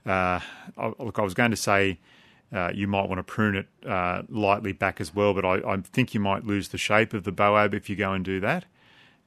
Uh, 0.05 0.39
look, 0.99 1.17
I 1.17 1.23
was 1.23 1.33
going 1.33 1.51
to 1.51 1.57
say 1.57 1.97
uh, 2.53 2.71
you 2.73 2.87
might 2.87 3.09
want 3.09 3.19
to 3.19 3.23
prune 3.23 3.55
it 3.55 3.67
uh, 3.87 4.21
lightly 4.29 4.73
back 4.73 5.01
as 5.01 5.13
well, 5.13 5.33
but 5.33 5.43
I, 5.43 5.55
I, 5.67 5.77
think 5.77 6.13
you 6.13 6.19
might 6.19 6.45
lose 6.45 6.69
the 6.69 6.77
shape 6.77 7.13
of 7.13 7.23
the 7.23 7.31
boab 7.31 7.73
if 7.73 7.89
you 7.89 7.95
go 7.95 8.13
and 8.13 8.23
do 8.23 8.39
that. 8.41 8.65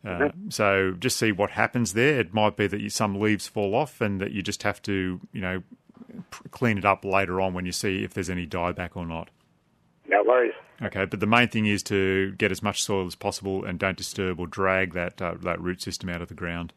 Mm-hmm. 0.05 0.51
So 0.51 0.95
just 0.99 1.17
see 1.17 1.33
what 1.33 1.51
happens 1.51 1.95
there. 1.95 2.21
It 2.21 2.33
might 2.33 2.57
be 2.57 2.69
that 2.69 2.81
you, 2.81 2.89
some 2.89 3.21
leaves 3.21 3.49
fall 3.49 3.75
off 3.75 4.01
and 4.01 4.21
that 4.21 4.31
you 4.31 4.43
just 4.43 4.63
have 4.63 4.81
to, 4.83 5.21
you 5.33 5.41
know, 5.41 5.63
clean 6.53 6.79
it 6.79 6.85
up 6.85 7.05
later 7.05 7.41
on 7.41 7.53
when 7.55 7.67
you 7.67 7.73
see 7.73 8.05
if 8.05 8.15
there's 8.15 8.31
any 8.31 8.47
dieback 8.47 8.91
or 8.95 9.05
not. 9.05 9.31
No 10.09 10.23
worries. 10.23 10.55
Okay, 10.81 11.05
but 11.07 11.19
the 11.21 11.27
main 11.27 11.49
thing 11.49 11.67
is 11.67 11.83
to 11.85 12.33
get 12.33 12.53
as 12.53 12.63
much 12.63 12.83
soil 12.83 13.07
as 13.07 13.15
possible 13.15 13.65
and 13.65 13.79
don't 13.79 13.97
disturb 13.97 14.39
or 14.39 14.47
drag 14.47 14.93
that 14.93 15.21
uh, 15.21 15.35
that 15.43 15.61
root 15.61 15.83
system 15.83 16.09
out 16.11 16.23
of 16.23 16.29
the 16.29 16.35
ground. 16.35 16.73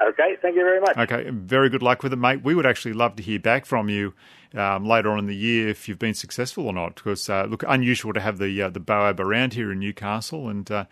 Okay, 0.00 0.36
thank 0.40 0.54
you 0.54 0.62
very 0.62 0.80
much. 0.80 0.96
Okay, 0.96 1.28
very 1.30 1.68
good 1.68 1.82
luck 1.82 2.02
with 2.02 2.12
it, 2.12 2.16
mate. 2.16 2.42
We 2.42 2.54
would 2.54 2.66
actually 2.66 2.92
love 2.92 3.16
to 3.16 3.22
hear 3.22 3.40
back 3.40 3.66
from 3.66 3.88
you 3.88 4.14
um, 4.54 4.86
later 4.86 5.10
on 5.10 5.18
in 5.18 5.26
the 5.26 5.34
year 5.34 5.68
if 5.68 5.88
you've 5.88 5.98
been 5.98 6.14
successful 6.14 6.66
or 6.66 6.72
not. 6.72 6.94
Because 6.94 7.28
uh, 7.28 7.46
look, 7.48 7.64
unusual 7.66 8.12
to 8.12 8.20
have 8.20 8.38
the 8.38 8.62
uh, 8.62 8.70
the 8.70 8.80
boab 8.80 9.18
around 9.18 9.54
here 9.54 9.72
in 9.72 9.80
Newcastle 9.80 10.48
and 10.48 10.70
uh, 10.70 10.84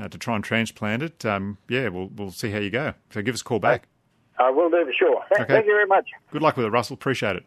uh 0.00 0.08
to 0.08 0.18
try 0.18 0.36
and 0.36 0.44
transplant 0.44 1.02
it. 1.02 1.24
Um, 1.24 1.58
yeah, 1.68 1.88
we'll 1.88 2.08
we'll 2.14 2.30
see 2.30 2.50
how 2.50 2.58
you 2.58 2.70
go. 2.70 2.94
So 3.10 3.20
give 3.22 3.34
us 3.34 3.40
a 3.40 3.44
call 3.44 3.58
back. 3.58 3.88
I 4.38 4.50
will 4.50 4.70
do 4.70 4.84
for 4.84 4.92
sure. 4.92 5.24
Okay. 5.32 5.44
Thank 5.44 5.66
you 5.66 5.72
very 5.72 5.86
much. 5.86 6.08
Good 6.30 6.42
luck 6.42 6.56
with 6.56 6.66
it, 6.66 6.70
Russell. 6.70 6.94
Appreciate 6.94 7.36
it. 7.36 7.44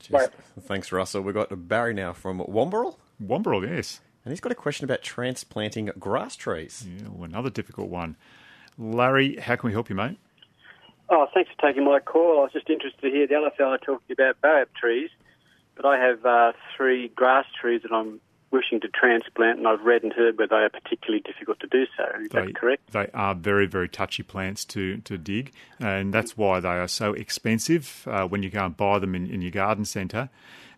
Cheers. 0.00 0.28
Thanks, 0.60 0.92
Russell. 0.92 1.22
We've 1.22 1.34
got 1.34 1.68
Barry 1.68 1.94
now 1.94 2.12
from 2.12 2.40
Wamberal. 2.40 2.96
Wamberal, 3.22 3.68
yes. 3.68 4.00
And 4.24 4.32
he's 4.32 4.40
got 4.40 4.52
a 4.52 4.54
question 4.54 4.84
about 4.84 5.02
transplanting 5.02 5.90
grass 5.98 6.36
trees. 6.36 6.86
Yeah, 6.86 7.08
well, 7.10 7.24
another 7.24 7.50
difficult 7.50 7.88
one. 7.88 8.16
Larry, 8.76 9.36
how 9.36 9.56
can 9.56 9.68
we 9.68 9.72
help 9.72 9.88
you, 9.88 9.96
mate? 9.96 10.18
Oh, 11.10 11.26
thanks 11.32 11.50
for 11.50 11.66
taking 11.66 11.84
my 11.84 12.00
call. 12.00 12.40
I 12.40 12.42
was 12.42 12.52
just 12.52 12.68
interested 12.68 13.00
to 13.00 13.10
hear 13.10 13.26
the 13.26 13.36
other 13.36 13.50
fellow 13.56 13.76
talking 13.78 14.12
about 14.12 14.40
baobab 14.42 14.68
trees, 14.74 15.10
but 15.74 15.86
I 15.86 15.98
have 15.98 16.24
uh, 16.24 16.52
three 16.76 17.08
grass 17.08 17.46
trees 17.60 17.82
that 17.82 17.92
I'm 17.92 18.20
wishing 18.50 18.80
to 18.80 18.88
transplant, 18.88 19.58
and 19.58 19.68
I've 19.68 19.82
read 19.82 20.02
and 20.02 20.12
heard 20.12 20.38
where 20.38 20.46
they 20.46 20.56
are 20.56 20.68
particularly 20.68 21.22
difficult 21.22 21.60
to 21.60 21.66
do 21.66 21.86
so. 21.96 22.04
Is 22.20 22.28
they, 22.30 22.46
that 22.46 22.54
correct? 22.54 22.92
They 22.92 23.08
are 23.12 23.34
very, 23.34 23.66
very 23.66 23.88
touchy 23.88 24.22
plants 24.22 24.64
to, 24.66 24.98
to 24.98 25.18
dig, 25.18 25.52
and 25.78 26.12
that's 26.12 26.36
why 26.36 26.60
they 26.60 26.68
are 26.68 26.88
so 26.88 27.12
expensive 27.12 28.06
uh, 28.06 28.26
when 28.26 28.42
you 28.42 28.50
go 28.50 28.64
and 28.64 28.76
buy 28.76 28.98
them 28.98 29.14
in, 29.14 29.26
in 29.26 29.42
your 29.42 29.50
garden 29.50 29.84
centre. 29.84 30.28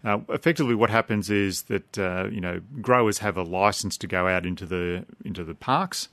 Uh, 0.04 0.18
effectively, 0.28 0.74
what 0.74 0.90
happens 0.90 1.28
is 1.28 1.62
that 1.62 1.98
uh, 1.98 2.26
you 2.30 2.40
know 2.40 2.60
growers 2.80 3.18
have 3.18 3.36
a 3.36 3.42
license 3.42 3.96
to 3.98 4.06
go 4.06 4.26
out 4.26 4.46
into 4.46 4.64
the 4.64 5.04
into 5.24 5.44
the 5.44 5.54
parks 5.54 6.08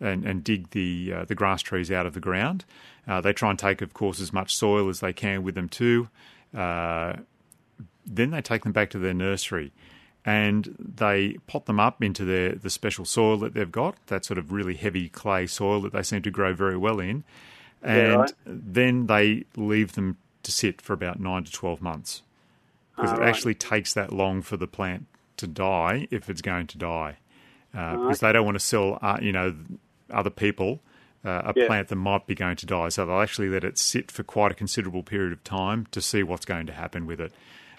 and, 0.00 0.24
and 0.24 0.42
dig 0.42 0.70
the 0.70 1.12
uh, 1.14 1.24
the 1.24 1.34
grass 1.34 1.62
trees 1.62 1.90
out 1.90 2.06
of 2.06 2.14
the 2.14 2.20
ground. 2.20 2.64
Uh, 3.06 3.20
they 3.20 3.32
try 3.32 3.50
and 3.50 3.58
take, 3.58 3.82
of 3.82 3.92
course, 3.94 4.20
as 4.20 4.32
much 4.32 4.54
soil 4.54 4.88
as 4.88 5.00
they 5.00 5.12
can 5.12 5.42
with 5.42 5.54
them 5.54 5.68
too. 5.68 6.08
Uh, 6.56 7.14
then 8.06 8.30
they 8.30 8.42
take 8.42 8.62
them 8.62 8.72
back 8.72 8.90
to 8.90 8.98
their 8.98 9.14
nursery 9.14 9.72
and 10.24 10.76
they 10.78 11.36
pot 11.46 11.66
them 11.66 11.80
up 11.80 12.02
into 12.02 12.24
their 12.24 12.54
the 12.54 12.70
special 12.70 13.04
soil 13.04 13.36
that 13.38 13.54
they've 13.54 13.72
got, 13.72 13.94
that 14.06 14.24
sort 14.24 14.38
of 14.38 14.52
really 14.52 14.74
heavy 14.74 15.08
clay 15.08 15.46
soil 15.46 15.80
that 15.80 15.92
they 15.92 16.02
seem 16.02 16.22
to 16.22 16.30
grow 16.30 16.52
very 16.52 16.76
well 16.76 17.00
in. 17.00 17.24
And 17.82 18.12
yeah, 18.12 18.14
right. 18.16 18.32
then 18.44 19.06
they 19.06 19.44
leave 19.56 19.92
them 19.92 20.18
to 20.42 20.52
sit 20.52 20.82
for 20.82 20.92
about 20.92 21.18
nine 21.20 21.44
to 21.44 21.52
12 21.52 21.80
months 21.80 22.22
because 22.94 23.12
oh, 23.12 23.16
it 23.16 23.20
right. 23.20 23.28
actually 23.28 23.54
takes 23.54 23.94
that 23.94 24.12
long 24.12 24.42
for 24.42 24.56
the 24.56 24.66
plant 24.66 25.06
to 25.38 25.46
die 25.46 26.06
if 26.10 26.28
it's 26.28 26.42
going 26.42 26.66
to 26.68 26.78
die. 26.78 27.16
Uh, 27.72 27.96
because 27.96 28.18
they 28.18 28.32
don't 28.32 28.44
want 28.44 28.56
to 28.56 28.64
sell, 28.64 28.98
uh, 29.00 29.16
you 29.22 29.32
know, 29.32 29.54
other 30.10 30.30
people 30.30 30.80
uh, 31.24 31.42
a 31.46 31.52
yeah. 31.54 31.66
plant 31.66 31.88
that 31.88 31.96
might 31.96 32.26
be 32.26 32.34
going 32.34 32.56
to 32.56 32.66
die. 32.66 32.88
So 32.88 33.06
they'll 33.06 33.20
actually 33.20 33.48
let 33.48 33.64
it 33.64 33.78
sit 33.78 34.10
for 34.10 34.22
quite 34.22 34.52
a 34.52 34.54
considerable 34.54 35.02
period 35.02 35.32
of 35.32 35.44
time 35.44 35.86
to 35.90 36.00
see 36.00 36.22
what's 36.22 36.44
going 36.44 36.66
to 36.66 36.72
happen 36.72 37.06
with 37.06 37.20
it. 37.20 37.32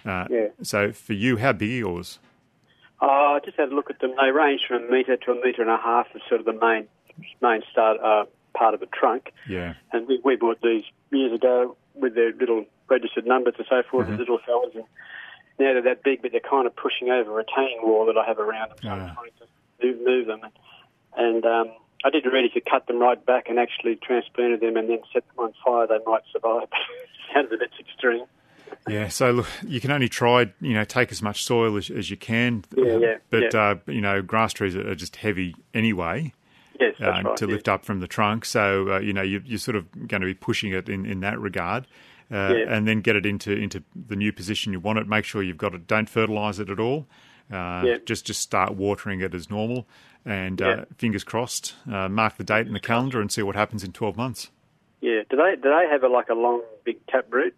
Uh, 0.05 0.25
yeah. 0.29 0.47
So 0.61 0.91
for 0.91 1.13
you, 1.13 1.37
how 1.37 1.53
big 1.53 1.69
are 1.71 1.73
yours? 1.73 2.19
Uh, 3.01 3.05
I 3.05 3.39
just 3.43 3.57
had 3.57 3.71
a 3.71 3.75
look 3.75 3.89
at 3.89 3.99
them. 3.99 4.13
They 4.21 4.31
range 4.31 4.61
from 4.67 4.83
a 4.83 4.91
metre 4.91 5.17
to 5.17 5.31
a 5.31 5.35
metre 5.35 5.61
and 5.61 5.71
a 5.71 5.77
half 5.77 6.07
as 6.13 6.21
sort 6.29 6.39
of 6.39 6.45
the 6.45 6.53
main 6.53 6.87
main 7.41 7.61
start 7.71 7.99
uh, 7.99 8.25
part 8.53 8.73
of 8.73 8.79
the 8.79 8.85
trunk. 8.87 9.33
Yeah. 9.49 9.73
And 9.91 10.07
we, 10.07 10.19
we 10.23 10.35
bought 10.35 10.61
these 10.61 10.83
years 11.11 11.33
ago 11.33 11.75
with 11.95 12.15
their 12.15 12.31
little 12.33 12.65
registered 12.89 13.25
numbers 13.25 13.55
and 13.57 13.65
so 13.69 13.81
forth, 13.89 14.07
mm-hmm. 14.07 14.17
little 14.17 14.39
fellas. 14.45 14.75
And 14.75 14.83
now 15.59 15.73
they're 15.73 15.81
that 15.81 16.03
big, 16.03 16.21
but 16.21 16.31
they're 16.31 16.41
kind 16.41 16.67
of 16.67 16.75
pushing 16.75 17.09
over 17.09 17.31
a 17.31 17.33
retaining 17.33 17.79
wall 17.81 18.05
that 18.05 18.17
I 18.17 18.25
have 18.25 18.39
around 18.39 18.69
them. 18.69 18.77
So 18.81 18.87
yeah. 18.87 18.93
I'm 18.93 19.15
trying 19.15 19.31
to 19.39 19.85
move, 19.85 20.05
move 20.05 20.27
them. 20.27 20.41
And 21.17 21.45
um, 21.45 21.71
I 22.03 22.09
did 22.09 22.25
read 22.25 22.45
if 22.45 22.55
you 22.55 22.61
cut 22.61 22.87
them 22.87 22.99
right 22.99 23.23
back 23.25 23.47
and 23.49 23.59
actually 23.59 23.95
transplanted 23.95 24.61
them 24.61 24.77
and 24.77 24.89
then 24.89 24.99
set 25.13 25.23
them 25.27 25.45
on 25.45 25.53
fire, 25.63 25.87
they 25.87 26.03
might 26.05 26.23
survive. 26.31 26.67
Sounds 27.33 27.51
a 27.51 27.57
bit 27.57 27.71
extreme. 27.79 28.25
Yeah, 28.87 29.09
so 29.09 29.31
look, 29.31 29.47
you 29.67 29.79
can 29.79 29.91
only 29.91 30.09
try, 30.09 30.51
you 30.59 30.73
know, 30.73 30.83
take 30.83 31.11
as 31.11 31.21
much 31.21 31.43
soil 31.43 31.77
as, 31.77 31.89
as 31.89 32.09
you 32.09 32.17
can. 32.17 32.63
Yeah, 32.75 32.97
yeah. 32.97 33.17
But, 33.29 33.53
yeah. 33.53 33.59
Uh, 33.59 33.75
you 33.87 34.01
know, 34.01 34.21
grass 34.21 34.53
trees 34.53 34.75
are 34.75 34.95
just 34.95 35.17
heavy 35.17 35.55
anyway. 35.73 36.33
Yes, 36.79 36.95
uh, 36.99 37.21
right, 37.23 37.37
to 37.37 37.45
lift 37.45 37.69
up 37.69 37.85
from 37.85 37.99
the 37.99 38.07
trunk. 38.07 38.43
So, 38.45 38.93
uh, 38.93 38.99
you 38.99 39.13
know, 39.13 39.21
you, 39.21 39.43
are 39.53 39.57
sort 39.59 39.75
of 39.75 40.07
going 40.07 40.21
to 40.21 40.25
be 40.25 40.33
pushing 40.33 40.71
it 40.71 40.89
in, 40.89 41.05
in 41.05 41.19
that 41.19 41.39
regard. 41.39 41.85
Uh. 42.31 42.55
And 42.69 42.87
then 42.87 43.01
get 43.01 43.17
it 43.17 43.25
into, 43.25 43.51
into 43.51 43.83
the 43.93 44.15
new 44.15 44.31
position 44.31 44.71
you 44.71 44.79
want 44.79 44.99
it. 44.99 45.07
Make 45.07 45.25
sure 45.25 45.43
you've 45.43 45.57
got 45.57 45.75
it. 45.75 45.85
Don't 45.85 46.09
fertilise 46.09 46.59
it 46.59 46.69
at 46.69 46.79
all. 46.79 47.05
Uh. 47.51 47.97
Just 48.05 48.25
just 48.25 48.41
start 48.41 48.75
watering 48.75 49.21
it 49.21 49.33
as 49.33 49.49
normal. 49.49 49.87
And 50.23 50.61
uh, 50.61 50.85
fingers 50.97 51.23
crossed, 51.23 51.73
uh, 51.91 52.07
mark 52.07 52.37
the 52.37 52.43
date 52.43 52.67
in 52.67 52.73
the 52.73 52.79
calendar 52.79 53.19
and 53.19 53.31
see 53.31 53.41
what 53.41 53.55
happens 53.55 53.83
in 53.83 53.91
12 53.91 54.15
months. 54.15 54.51
Yeah. 55.01 55.21
Do 55.29 55.35
they 55.35 55.55
do 55.55 55.63
they 55.63 55.87
have 55.89 56.03
a, 56.03 56.07
like 56.07 56.29
a 56.29 56.35
long, 56.35 56.61
big 56.83 57.05
tap 57.07 57.25
root? 57.31 57.55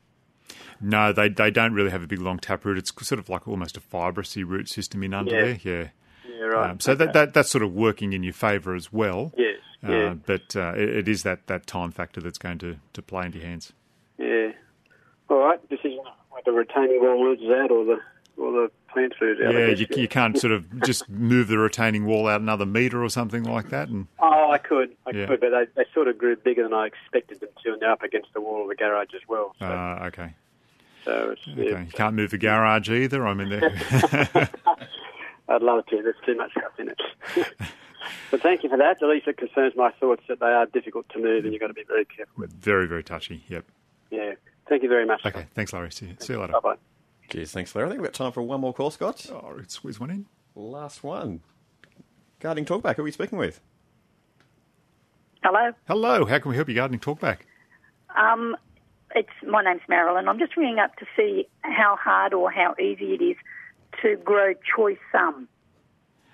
No, 0.79 1.11
they 1.11 1.29
they 1.29 1.51
don't 1.51 1.73
really 1.73 1.91
have 1.91 2.03
a 2.03 2.07
big 2.07 2.21
long 2.21 2.39
tap 2.39 2.63
root. 2.63 2.77
It's 2.77 2.93
sort 3.05 3.19
of 3.19 3.27
like 3.29 3.47
almost 3.47 3.75
a 3.75 3.81
fibrous 3.81 4.35
root 4.37 4.69
system 4.69 5.03
in 5.03 5.13
under 5.13 5.35
yeah. 5.35 5.41
there. 5.41 5.59
Yeah. 5.63 5.87
Yeah, 6.25 6.45
right. 6.45 6.69
Um, 6.71 6.79
so 6.79 6.93
okay. 6.93 7.05
that, 7.05 7.13
that 7.13 7.33
that's 7.33 7.49
sort 7.49 7.63
of 7.63 7.73
working 7.73 8.13
in 8.13 8.23
your 8.23 8.33
favour 8.33 8.75
as 8.75 8.91
well. 8.91 9.33
Yes. 9.37 9.59
Uh, 9.85 9.91
yeah. 9.91 10.13
But 10.13 10.55
uh, 10.55 10.73
it, 10.75 10.89
it 10.89 11.07
is 11.09 11.23
that, 11.23 11.47
that 11.47 11.67
time 11.67 11.91
factor 11.91 12.21
that's 12.21 12.37
going 12.37 12.57
to, 12.59 12.77
to 12.93 13.01
play 13.01 13.25
into 13.25 13.39
your 13.39 13.47
hands. 13.47 13.73
Yeah. 14.17 14.51
All 15.29 15.37
right. 15.37 15.69
Decision 15.69 15.99
whether 16.29 16.43
the 16.45 16.51
retaining 16.51 17.01
wall 17.01 17.33
is 17.33 17.39
out 17.49 17.71
or 17.71 17.85
the 17.85 17.97
or 18.37 18.51
the 18.51 18.71
plant 18.93 19.13
food. 19.19 19.37
Yeah, 19.41 19.67
you, 19.67 19.87
you 19.95 20.07
can't 20.07 20.37
sort 20.37 20.53
of 20.53 20.83
just 20.83 21.09
move 21.09 21.47
the 21.47 21.57
retaining 21.57 22.05
wall 22.05 22.27
out 22.27 22.41
another 22.41 22.65
metre 22.65 23.03
or 23.03 23.09
something 23.09 23.43
like 23.43 23.69
that. 23.69 23.89
And 23.89 24.07
oh, 24.19 24.51
I 24.51 24.57
could, 24.57 24.95
I 25.05 25.11
yeah. 25.11 25.25
could, 25.25 25.39
but 25.41 25.49
they, 25.49 25.65
they 25.75 25.85
sort 25.93 26.07
of 26.07 26.17
grew 26.17 26.35
bigger 26.35 26.63
than 26.63 26.73
I 26.73 26.85
expected 26.85 27.39
them 27.39 27.49
to, 27.63 27.73
and 27.73 27.81
they're 27.81 27.91
up 27.91 28.03
against 28.03 28.33
the 28.33 28.41
wall 28.41 28.63
of 28.63 28.69
the 28.69 28.75
garage 28.75 29.13
as 29.15 29.21
well. 29.27 29.55
So. 29.59 29.65
Uh, 29.65 30.03
okay. 30.07 30.33
So 31.05 31.31
it's, 31.31 31.41
okay. 31.47 31.83
You 31.83 31.91
can't 31.91 32.15
move 32.15 32.31
the 32.31 32.37
garage 32.37 32.89
either. 32.89 33.27
I 33.27 33.33
mean, 33.33 33.51
I'd 35.49 35.61
love 35.61 35.85
to. 35.87 36.01
There's 36.01 36.15
too 36.25 36.35
much 36.35 36.51
stuff 36.51 36.79
in 36.79 36.89
it. 36.89 37.01
but 38.31 38.41
thank 38.41 38.63
you 38.63 38.69
for 38.69 38.77
that. 38.77 39.03
At 39.03 39.09
least 39.09 39.27
it 39.27 39.37
concerns 39.37 39.73
my 39.75 39.91
thoughts 39.99 40.23
that 40.29 40.39
they 40.39 40.45
are 40.45 40.65
difficult 40.67 41.09
to 41.09 41.19
move, 41.19 41.43
and 41.43 41.53
you've 41.53 41.61
got 41.61 41.67
to 41.67 41.73
be 41.73 41.83
very 41.87 42.05
careful 42.05 42.33
with. 42.37 42.53
Very, 42.53 42.87
very 42.87 43.03
touchy. 43.03 43.43
Yep. 43.49 43.65
Yeah. 44.11 44.33
Thank 44.69 44.83
you 44.83 44.89
very 44.89 45.05
much. 45.05 45.25
Okay. 45.25 45.45
Thanks, 45.53 45.73
Larry. 45.73 45.91
See 45.91 46.07
you, 46.07 46.15
see 46.19 46.33
you 46.33 46.39
later. 46.39 46.53
Bye 46.53 46.59
bye. 46.59 46.75
Cheers, 47.29 47.51
thanks, 47.51 47.73
Larry. 47.75 47.87
I 47.87 47.89
think 47.91 48.01
we've 48.01 48.11
got 48.11 48.15
time 48.15 48.31
for 48.31 48.41
one 48.41 48.61
more 48.61 48.73
call, 48.73 48.91
Scott. 48.91 49.25
Oh, 49.31 49.53
let's 49.57 49.73
squeeze 49.75 49.99
one 49.99 50.11
in. 50.11 50.25
Last 50.55 51.03
one. 51.03 51.41
Gardening 52.39 52.65
Talkback, 52.65 52.95
who 52.95 53.01
are 53.01 53.05
we 53.05 53.11
speaking 53.11 53.37
with? 53.39 53.59
Hello. 55.43 55.71
Hello. 55.87 56.25
How 56.25 56.39
can 56.39 56.49
we 56.49 56.55
help 56.55 56.69
you, 56.69 56.75
Gardening 56.75 56.99
Talkback? 56.99 57.39
Um, 58.15 58.55
it's 59.15 59.29
my 59.47 59.63
name's 59.63 59.81
Marilyn. 59.89 60.27
I'm 60.27 60.39
just 60.39 60.55
ringing 60.55 60.79
up 60.79 60.95
to 60.97 61.05
see 61.17 61.47
how 61.61 61.97
hard 61.99 62.33
or 62.33 62.51
how 62.51 62.75
easy 62.79 63.13
it 63.13 63.21
is 63.23 63.35
to 64.01 64.15
grow 64.17 64.53
choy 64.53 64.97
sum. 65.11 65.47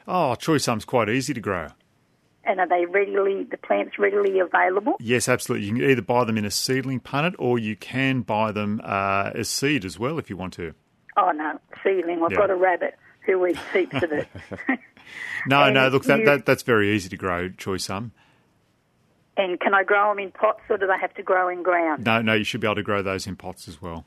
Oh, 0.08 0.36
choy 0.38 0.60
sum's 0.60 0.86
quite 0.86 1.10
easy 1.10 1.34
to 1.34 1.41
grow. 1.41 1.69
And 2.45 2.60
are 2.60 2.67
they 2.67 2.86
readily 2.86 3.43
the 3.43 3.58
plants 3.58 3.99
readily 3.99 4.39
available? 4.39 4.95
Yes, 4.99 5.28
absolutely. 5.28 5.67
You 5.67 5.73
can 5.75 5.84
either 5.91 6.02
buy 6.02 6.23
them 6.23 6.38
in 6.38 6.45
a 6.45 6.52
seedling 6.52 6.99
punnet, 7.02 7.36
or 7.38 7.60
you 7.60 7.75
can 7.75 8.21
buy 8.21 8.52
them 8.52 8.80
uh, 8.84 9.32
as 9.36 9.49
seed 9.49 9.84
as 9.86 9.99
well 9.99 10.17
if 10.17 10.30
you 10.30 10.38
want 10.38 10.54
to. 10.54 10.73
Oh 11.17 11.32
no, 11.32 11.60
seedling. 11.84 12.23
I've 12.23 12.36
got 12.36 12.49
a 12.49 12.56
rabbit 12.56 12.95
who 13.25 13.45
eats 13.45 13.60
heaps 13.73 14.02
of 14.02 14.12
it. 14.12 14.28
No, 15.47 15.63
And 15.63 15.73
no. 15.73 15.88
Look, 15.89 16.04
that, 16.06 16.19
you- 16.19 16.25
that 16.25 16.45
that's 16.45 16.63
very 16.63 16.91
easy 16.91 17.10
to 17.10 17.17
grow. 17.17 17.49
Choy 17.49 17.78
sum. 17.82 18.12
and 19.38 19.60
can 19.60 19.73
I 19.73 19.84
grow 19.84 20.10
them 20.10 20.19
in 20.19 20.32
pots, 20.32 20.62
or 20.69 20.78
do 20.78 20.86
they 20.88 20.97
have 20.99 21.13
to 21.15 21.23
grow 21.23 21.49
in 21.49 21.63
ground? 21.63 22.06
No, 22.06 22.21
no. 22.21 22.34
You 22.34 22.43
should 22.43 22.62
be 22.62 22.67
able 22.67 22.75
to 22.75 22.84
grow 22.84 23.02
those 23.02 23.25
in 23.28 23.36
pots 23.36 23.67
as 23.67 23.82
well. 23.82 24.06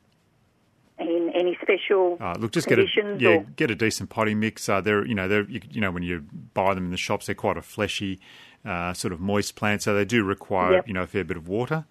In 1.43 1.49
any 1.49 1.59
special 1.61 2.19
Uh, 2.21 2.35
look, 2.39 2.53
just 2.53 2.69
get 2.69 2.79
a 2.79 2.87
yeah, 3.19 3.31
or? 3.31 3.41
get 3.57 3.71
a 3.71 3.75
decent 3.75 4.11
potting 4.11 4.39
mix. 4.39 4.69
Uh, 4.69 4.81
they're 4.81 5.05
you 5.05 5.15
know 5.15 5.27
they're 5.27 5.49
you, 5.51 5.61
you 5.71 5.81
know 5.81 5.91
when 5.91 6.03
you 6.05 6.25
buy 6.55 6.73
them 6.75 6.85
in 6.85 6.91
the 6.93 6.97
shops, 6.97 7.27
they're 7.27 7.35
quite 7.35 7.57
a 7.57 7.63
fleshy, 7.63 8.21
uh, 8.65 8.93
sort 8.93 9.13
of 9.13 9.19
moist 9.21 9.57
plant, 9.57 9.83
so 9.83 9.93
they 9.95 10.05
do 10.05 10.23
require 10.25 10.75
Yep. 10.75 10.89
you 10.89 10.95
know 10.95 11.03
a 11.03 11.07
fair 11.07 11.25
bit 11.25 11.37
of 11.37 11.49
water. 11.49 11.85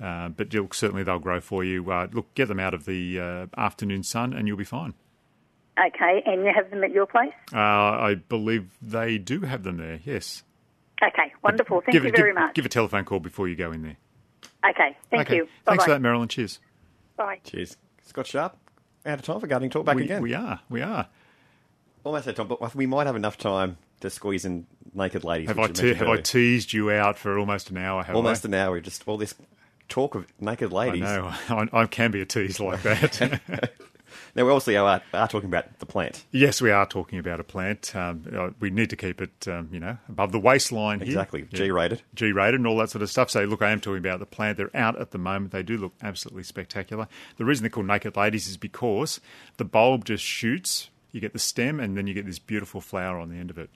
Uh, 0.00 0.28
but 0.28 0.52
you'll, 0.54 0.68
certainly 0.72 1.02
they'll 1.02 1.18
grow 1.18 1.40
for 1.40 1.64
you. 1.64 1.90
Uh, 1.90 2.06
look, 2.12 2.32
get 2.34 2.46
them 2.48 2.60
out 2.60 2.72
of 2.74 2.84
the 2.84 3.18
uh, 3.18 3.46
afternoon 3.56 4.02
sun, 4.02 4.32
and 4.32 4.46
you'll 4.46 4.56
be 4.58 4.62
fine. 4.62 4.94
Okay, 5.78 6.22
and 6.26 6.44
you 6.44 6.52
have 6.54 6.70
them 6.70 6.84
at 6.84 6.90
your 6.92 7.06
place? 7.06 7.32
Uh, 7.52 7.58
I 7.58 8.14
believe 8.28 8.76
they 8.82 9.16
do 9.18 9.40
have 9.40 9.62
them 9.64 9.78
there. 9.78 10.00
Yes. 10.04 10.42
Okay, 11.02 11.32
wonderful. 11.42 11.80
Thank 11.80 11.92
give, 11.94 12.04
you 12.04 12.10
give- 12.10 12.18
very 12.20 12.32
much. 12.34 12.54
Give 12.54 12.66
a 12.66 12.68
telephone 12.68 13.04
call 13.04 13.20
before 13.20 13.48
you 13.48 13.56
go 13.56 13.72
in 13.72 13.82
there. 13.82 13.96
Okay, 14.68 14.96
thank 15.10 15.28
okay. 15.28 15.36
you. 15.36 15.44
Bye 15.44 15.50
Thanks 15.72 15.82
bye. 15.82 15.86
for 15.86 15.90
that, 15.92 16.00
Marilyn. 16.00 16.28
Cheers. 16.28 16.58
Bye. 17.16 17.40
Cheers. 17.44 17.76
Scott 18.04 18.26
Sharp, 18.26 18.56
out 19.06 19.18
of 19.18 19.22
time 19.22 19.40
for 19.40 19.46
Gardening 19.46 19.70
Talk 19.70 19.84
back 19.84 19.96
we, 19.96 20.04
again. 20.04 20.22
We 20.22 20.34
are. 20.34 20.60
We 20.68 20.82
are. 20.82 21.08
Almost 22.04 22.28
out 22.28 22.38
of 22.38 22.48
time, 22.48 22.56
but 22.60 22.74
we 22.74 22.86
might 22.86 23.06
have 23.06 23.16
enough 23.16 23.38
time 23.38 23.78
to 24.00 24.10
squeeze 24.10 24.44
in 24.44 24.66
naked 24.94 25.24
ladies. 25.24 25.48
Have 25.48 25.58
I 25.58 25.68
te- 25.68 25.94
have 25.94 26.08
I 26.08 26.20
teased 26.20 26.72
you 26.72 26.90
out 26.90 27.18
for 27.18 27.38
almost 27.38 27.70
an 27.70 27.78
hour? 27.78 28.02
Have 28.02 28.16
Almost 28.16 28.44
I? 28.44 28.48
an 28.48 28.54
hour. 28.54 28.80
Just 28.80 29.06
all 29.06 29.16
this 29.16 29.34
talk 29.88 30.14
of 30.14 30.26
naked 30.40 30.72
ladies. 30.72 31.02
I 31.02 31.16
know. 31.16 31.34
I, 31.72 31.82
I 31.82 31.86
can 31.86 32.10
be 32.10 32.20
a 32.20 32.26
tease 32.26 32.60
like 32.60 32.82
that. 32.82 33.30
Now, 34.38 34.44
we 34.44 34.52
obviously 34.52 34.76
are, 34.76 35.02
are 35.12 35.26
talking 35.28 35.48
about 35.48 35.80
the 35.80 35.86
plant. 35.86 36.24
yes, 36.30 36.62
we 36.62 36.70
are 36.70 36.86
talking 36.86 37.18
about 37.18 37.40
a 37.40 37.44
plant. 37.44 37.94
Um, 37.96 38.24
uh, 38.32 38.50
we 38.60 38.70
need 38.70 38.88
to 38.90 38.96
keep 38.96 39.20
it, 39.20 39.48
um, 39.48 39.68
you 39.72 39.80
know, 39.80 39.98
above 40.08 40.30
the 40.30 40.38
waistline. 40.38 41.00
here. 41.00 41.08
Exactly. 41.08 41.42
G-rated. 41.52 42.02
G-rated, 42.14 42.54
and 42.60 42.66
all 42.66 42.76
that 42.76 42.90
sort 42.90 43.02
of 43.02 43.10
stuff. 43.10 43.30
So, 43.30 43.42
look, 43.42 43.62
I 43.62 43.72
am 43.72 43.80
talking 43.80 43.98
about 43.98 44.20
the 44.20 44.26
plant. 44.26 44.56
They're 44.56 44.70
out 44.76 44.96
at 45.00 45.10
the 45.10 45.18
moment. 45.18 45.50
They 45.50 45.64
do 45.64 45.76
look 45.76 45.92
absolutely 46.02 46.44
spectacular. 46.44 47.08
The 47.36 47.44
reason 47.44 47.64
they're 47.64 47.70
called 47.70 47.88
naked 47.88 48.16
ladies 48.16 48.46
is 48.46 48.56
because 48.56 49.20
the 49.56 49.64
bulb 49.64 50.04
just 50.04 50.22
shoots. 50.22 50.88
You 51.10 51.20
get 51.20 51.32
the 51.32 51.40
stem, 51.40 51.80
and 51.80 51.96
then 51.96 52.06
you 52.06 52.14
get 52.14 52.24
this 52.24 52.38
beautiful 52.38 52.80
flower 52.80 53.18
on 53.18 53.30
the 53.30 53.36
end 53.38 53.50
of 53.50 53.58
it. 53.58 53.70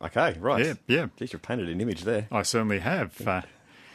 Okay, 0.00 0.38
right. 0.40 0.64
Yeah, 0.64 0.74
yeah. 0.86 1.06
Geez, 1.16 1.34
you've 1.34 1.42
painted 1.42 1.68
an 1.68 1.80
image 1.82 2.04
there. 2.04 2.28
I 2.32 2.42
certainly 2.42 2.78
have. 2.78 3.20
Uh, 3.28 3.42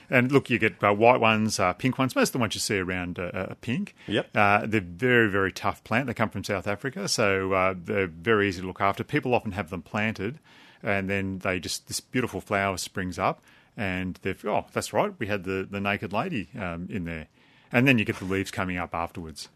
and 0.09 0.31
look, 0.31 0.49
you 0.49 0.59
get 0.59 0.83
uh, 0.83 0.93
white 0.93 1.19
ones, 1.19 1.59
uh, 1.59 1.73
pink 1.73 1.97
ones. 1.97 2.15
Most 2.15 2.29
of 2.29 2.33
the 2.33 2.39
ones 2.39 2.55
you 2.55 2.59
see 2.61 2.77
around 2.77 3.19
uh, 3.19 3.31
are 3.33 3.55
pink. 3.61 3.95
Yep. 4.07 4.35
Uh, 4.35 4.65
they're 4.65 4.81
very, 4.81 5.29
very 5.29 5.51
tough 5.51 5.83
plant. 5.83 6.07
They 6.07 6.13
come 6.13 6.29
from 6.29 6.43
South 6.43 6.67
Africa, 6.67 7.07
so 7.07 7.53
uh, 7.53 7.73
they're 7.77 8.07
very 8.07 8.47
easy 8.49 8.61
to 8.61 8.67
look 8.67 8.81
after. 8.81 9.03
People 9.03 9.33
often 9.33 9.51
have 9.53 9.69
them 9.69 9.81
planted, 9.81 10.39
and 10.81 11.09
then 11.09 11.39
they 11.39 11.59
just 11.59 11.87
this 11.87 11.99
beautiful 11.99 12.41
flower 12.41 12.77
springs 12.77 13.19
up, 13.19 13.41
and 13.75 14.19
they've 14.21 14.43
oh, 14.45 14.65
that's 14.73 14.93
right, 14.93 15.13
we 15.19 15.27
had 15.27 15.43
the 15.43 15.67
the 15.69 15.81
naked 15.81 16.13
lady 16.13 16.49
um, 16.59 16.87
in 16.89 17.05
there, 17.05 17.27
and 17.71 17.87
then 17.87 17.97
you 17.97 18.05
get 18.05 18.17
the 18.17 18.25
leaves 18.25 18.51
coming 18.51 18.77
up 18.77 18.93
afterwards. 18.93 19.49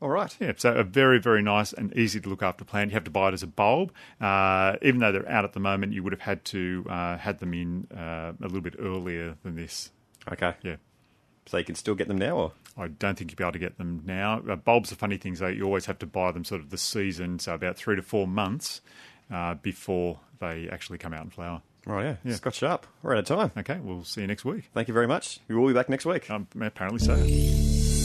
All 0.00 0.10
right. 0.10 0.34
Yeah, 0.38 0.52
so 0.56 0.74
a 0.74 0.84
very, 0.84 1.18
very 1.18 1.42
nice 1.42 1.72
and 1.72 1.96
easy 1.96 2.20
to 2.20 2.28
look 2.28 2.42
after 2.42 2.64
plant. 2.64 2.90
You 2.90 2.94
have 2.94 3.04
to 3.04 3.10
buy 3.10 3.28
it 3.28 3.34
as 3.34 3.42
a 3.42 3.46
bulb. 3.46 3.92
Uh, 4.20 4.76
even 4.82 5.00
though 5.00 5.10
they're 5.10 5.28
out 5.28 5.44
at 5.44 5.54
the 5.54 5.60
moment, 5.60 5.92
you 5.92 6.02
would 6.02 6.12
have 6.12 6.20
had 6.20 6.44
to 6.46 6.84
uh, 6.88 7.16
had 7.16 7.38
them 7.38 7.54
in 7.54 7.86
uh, 7.96 8.32
a 8.40 8.42
little 8.42 8.60
bit 8.60 8.76
earlier 8.78 9.36
than 9.42 9.56
this. 9.56 9.90
Okay. 10.30 10.54
Yeah. 10.62 10.76
So 11.46 11.56
you 11.56 11.64
can 11.64 11.76
still 11.76 11.94
get 11.94 12.08
them 12.08 12.18
now, 12.18 12.36
or 12.36 12.52
I 12.76 12.88
don't 12.88 13.16
think 13.16 13.30
you'll 13.30 13.36
be 13.36 13.44
able 13.44 13.52
to 13.52 13.58
get 13.58 13.78
them 13.78 14.02
now. 14.04 14.42
Uh, 14.48 14.56
bulbs 14.56 14.92
are 14.92 14.96
funny 14.96 15.16
things. 15.16 15.38
Though. 15.38 15.46
You 15.48 15.64
always 15.64 15.86
have 15.86 15.98
to 16.00 16.06
buy 16.06 16.32
them 16.32 16.44
sort 16.44 16.60
of 16.60 16.70
the 16.70 16.78
season, 16.78 17.38
so 17.38 17.54
about 17.54 17.76
three 17.76 17.96
to 17.96 18.02
four 18.02 18.26
months 18.26 18.82
uh, 19.32 19.54
before 19.54 20.20
they 20.40 20.68
actually 20.70 20.98
come 20.98 21.14
out 21.14 21.22
and 21.22 21.32
flower. 21.32 21.62
Right, 21.86 22.04
yeah. 22.04 22.16
Yeah. 22.24 22.34
Scott 22.34 22.54
Sharp, 22.54 22.86
we're 23.02 23.12
out 23.12 23.18
of 23.18 23.24
time. 23.26 23.52
Okay, 23.56 23.78
we'll 23.80 24.02
see 24.02 24.20
you 24.20 24.26
next 24.26 24.44
week. 24.44 24.70
Thank 24.74 24.88
you 24.88 24.94
very 24.94 25.06
much. 25.06 25.38
We 25.46 25.54
will 25.54 25.68
be 25.68 25.72
back 25.72 25.88
next 25.88 26.04
week. 26.04 26.28
Um, 26.28 26.48
apparently 26.60 26.98
so. 26.98 27.75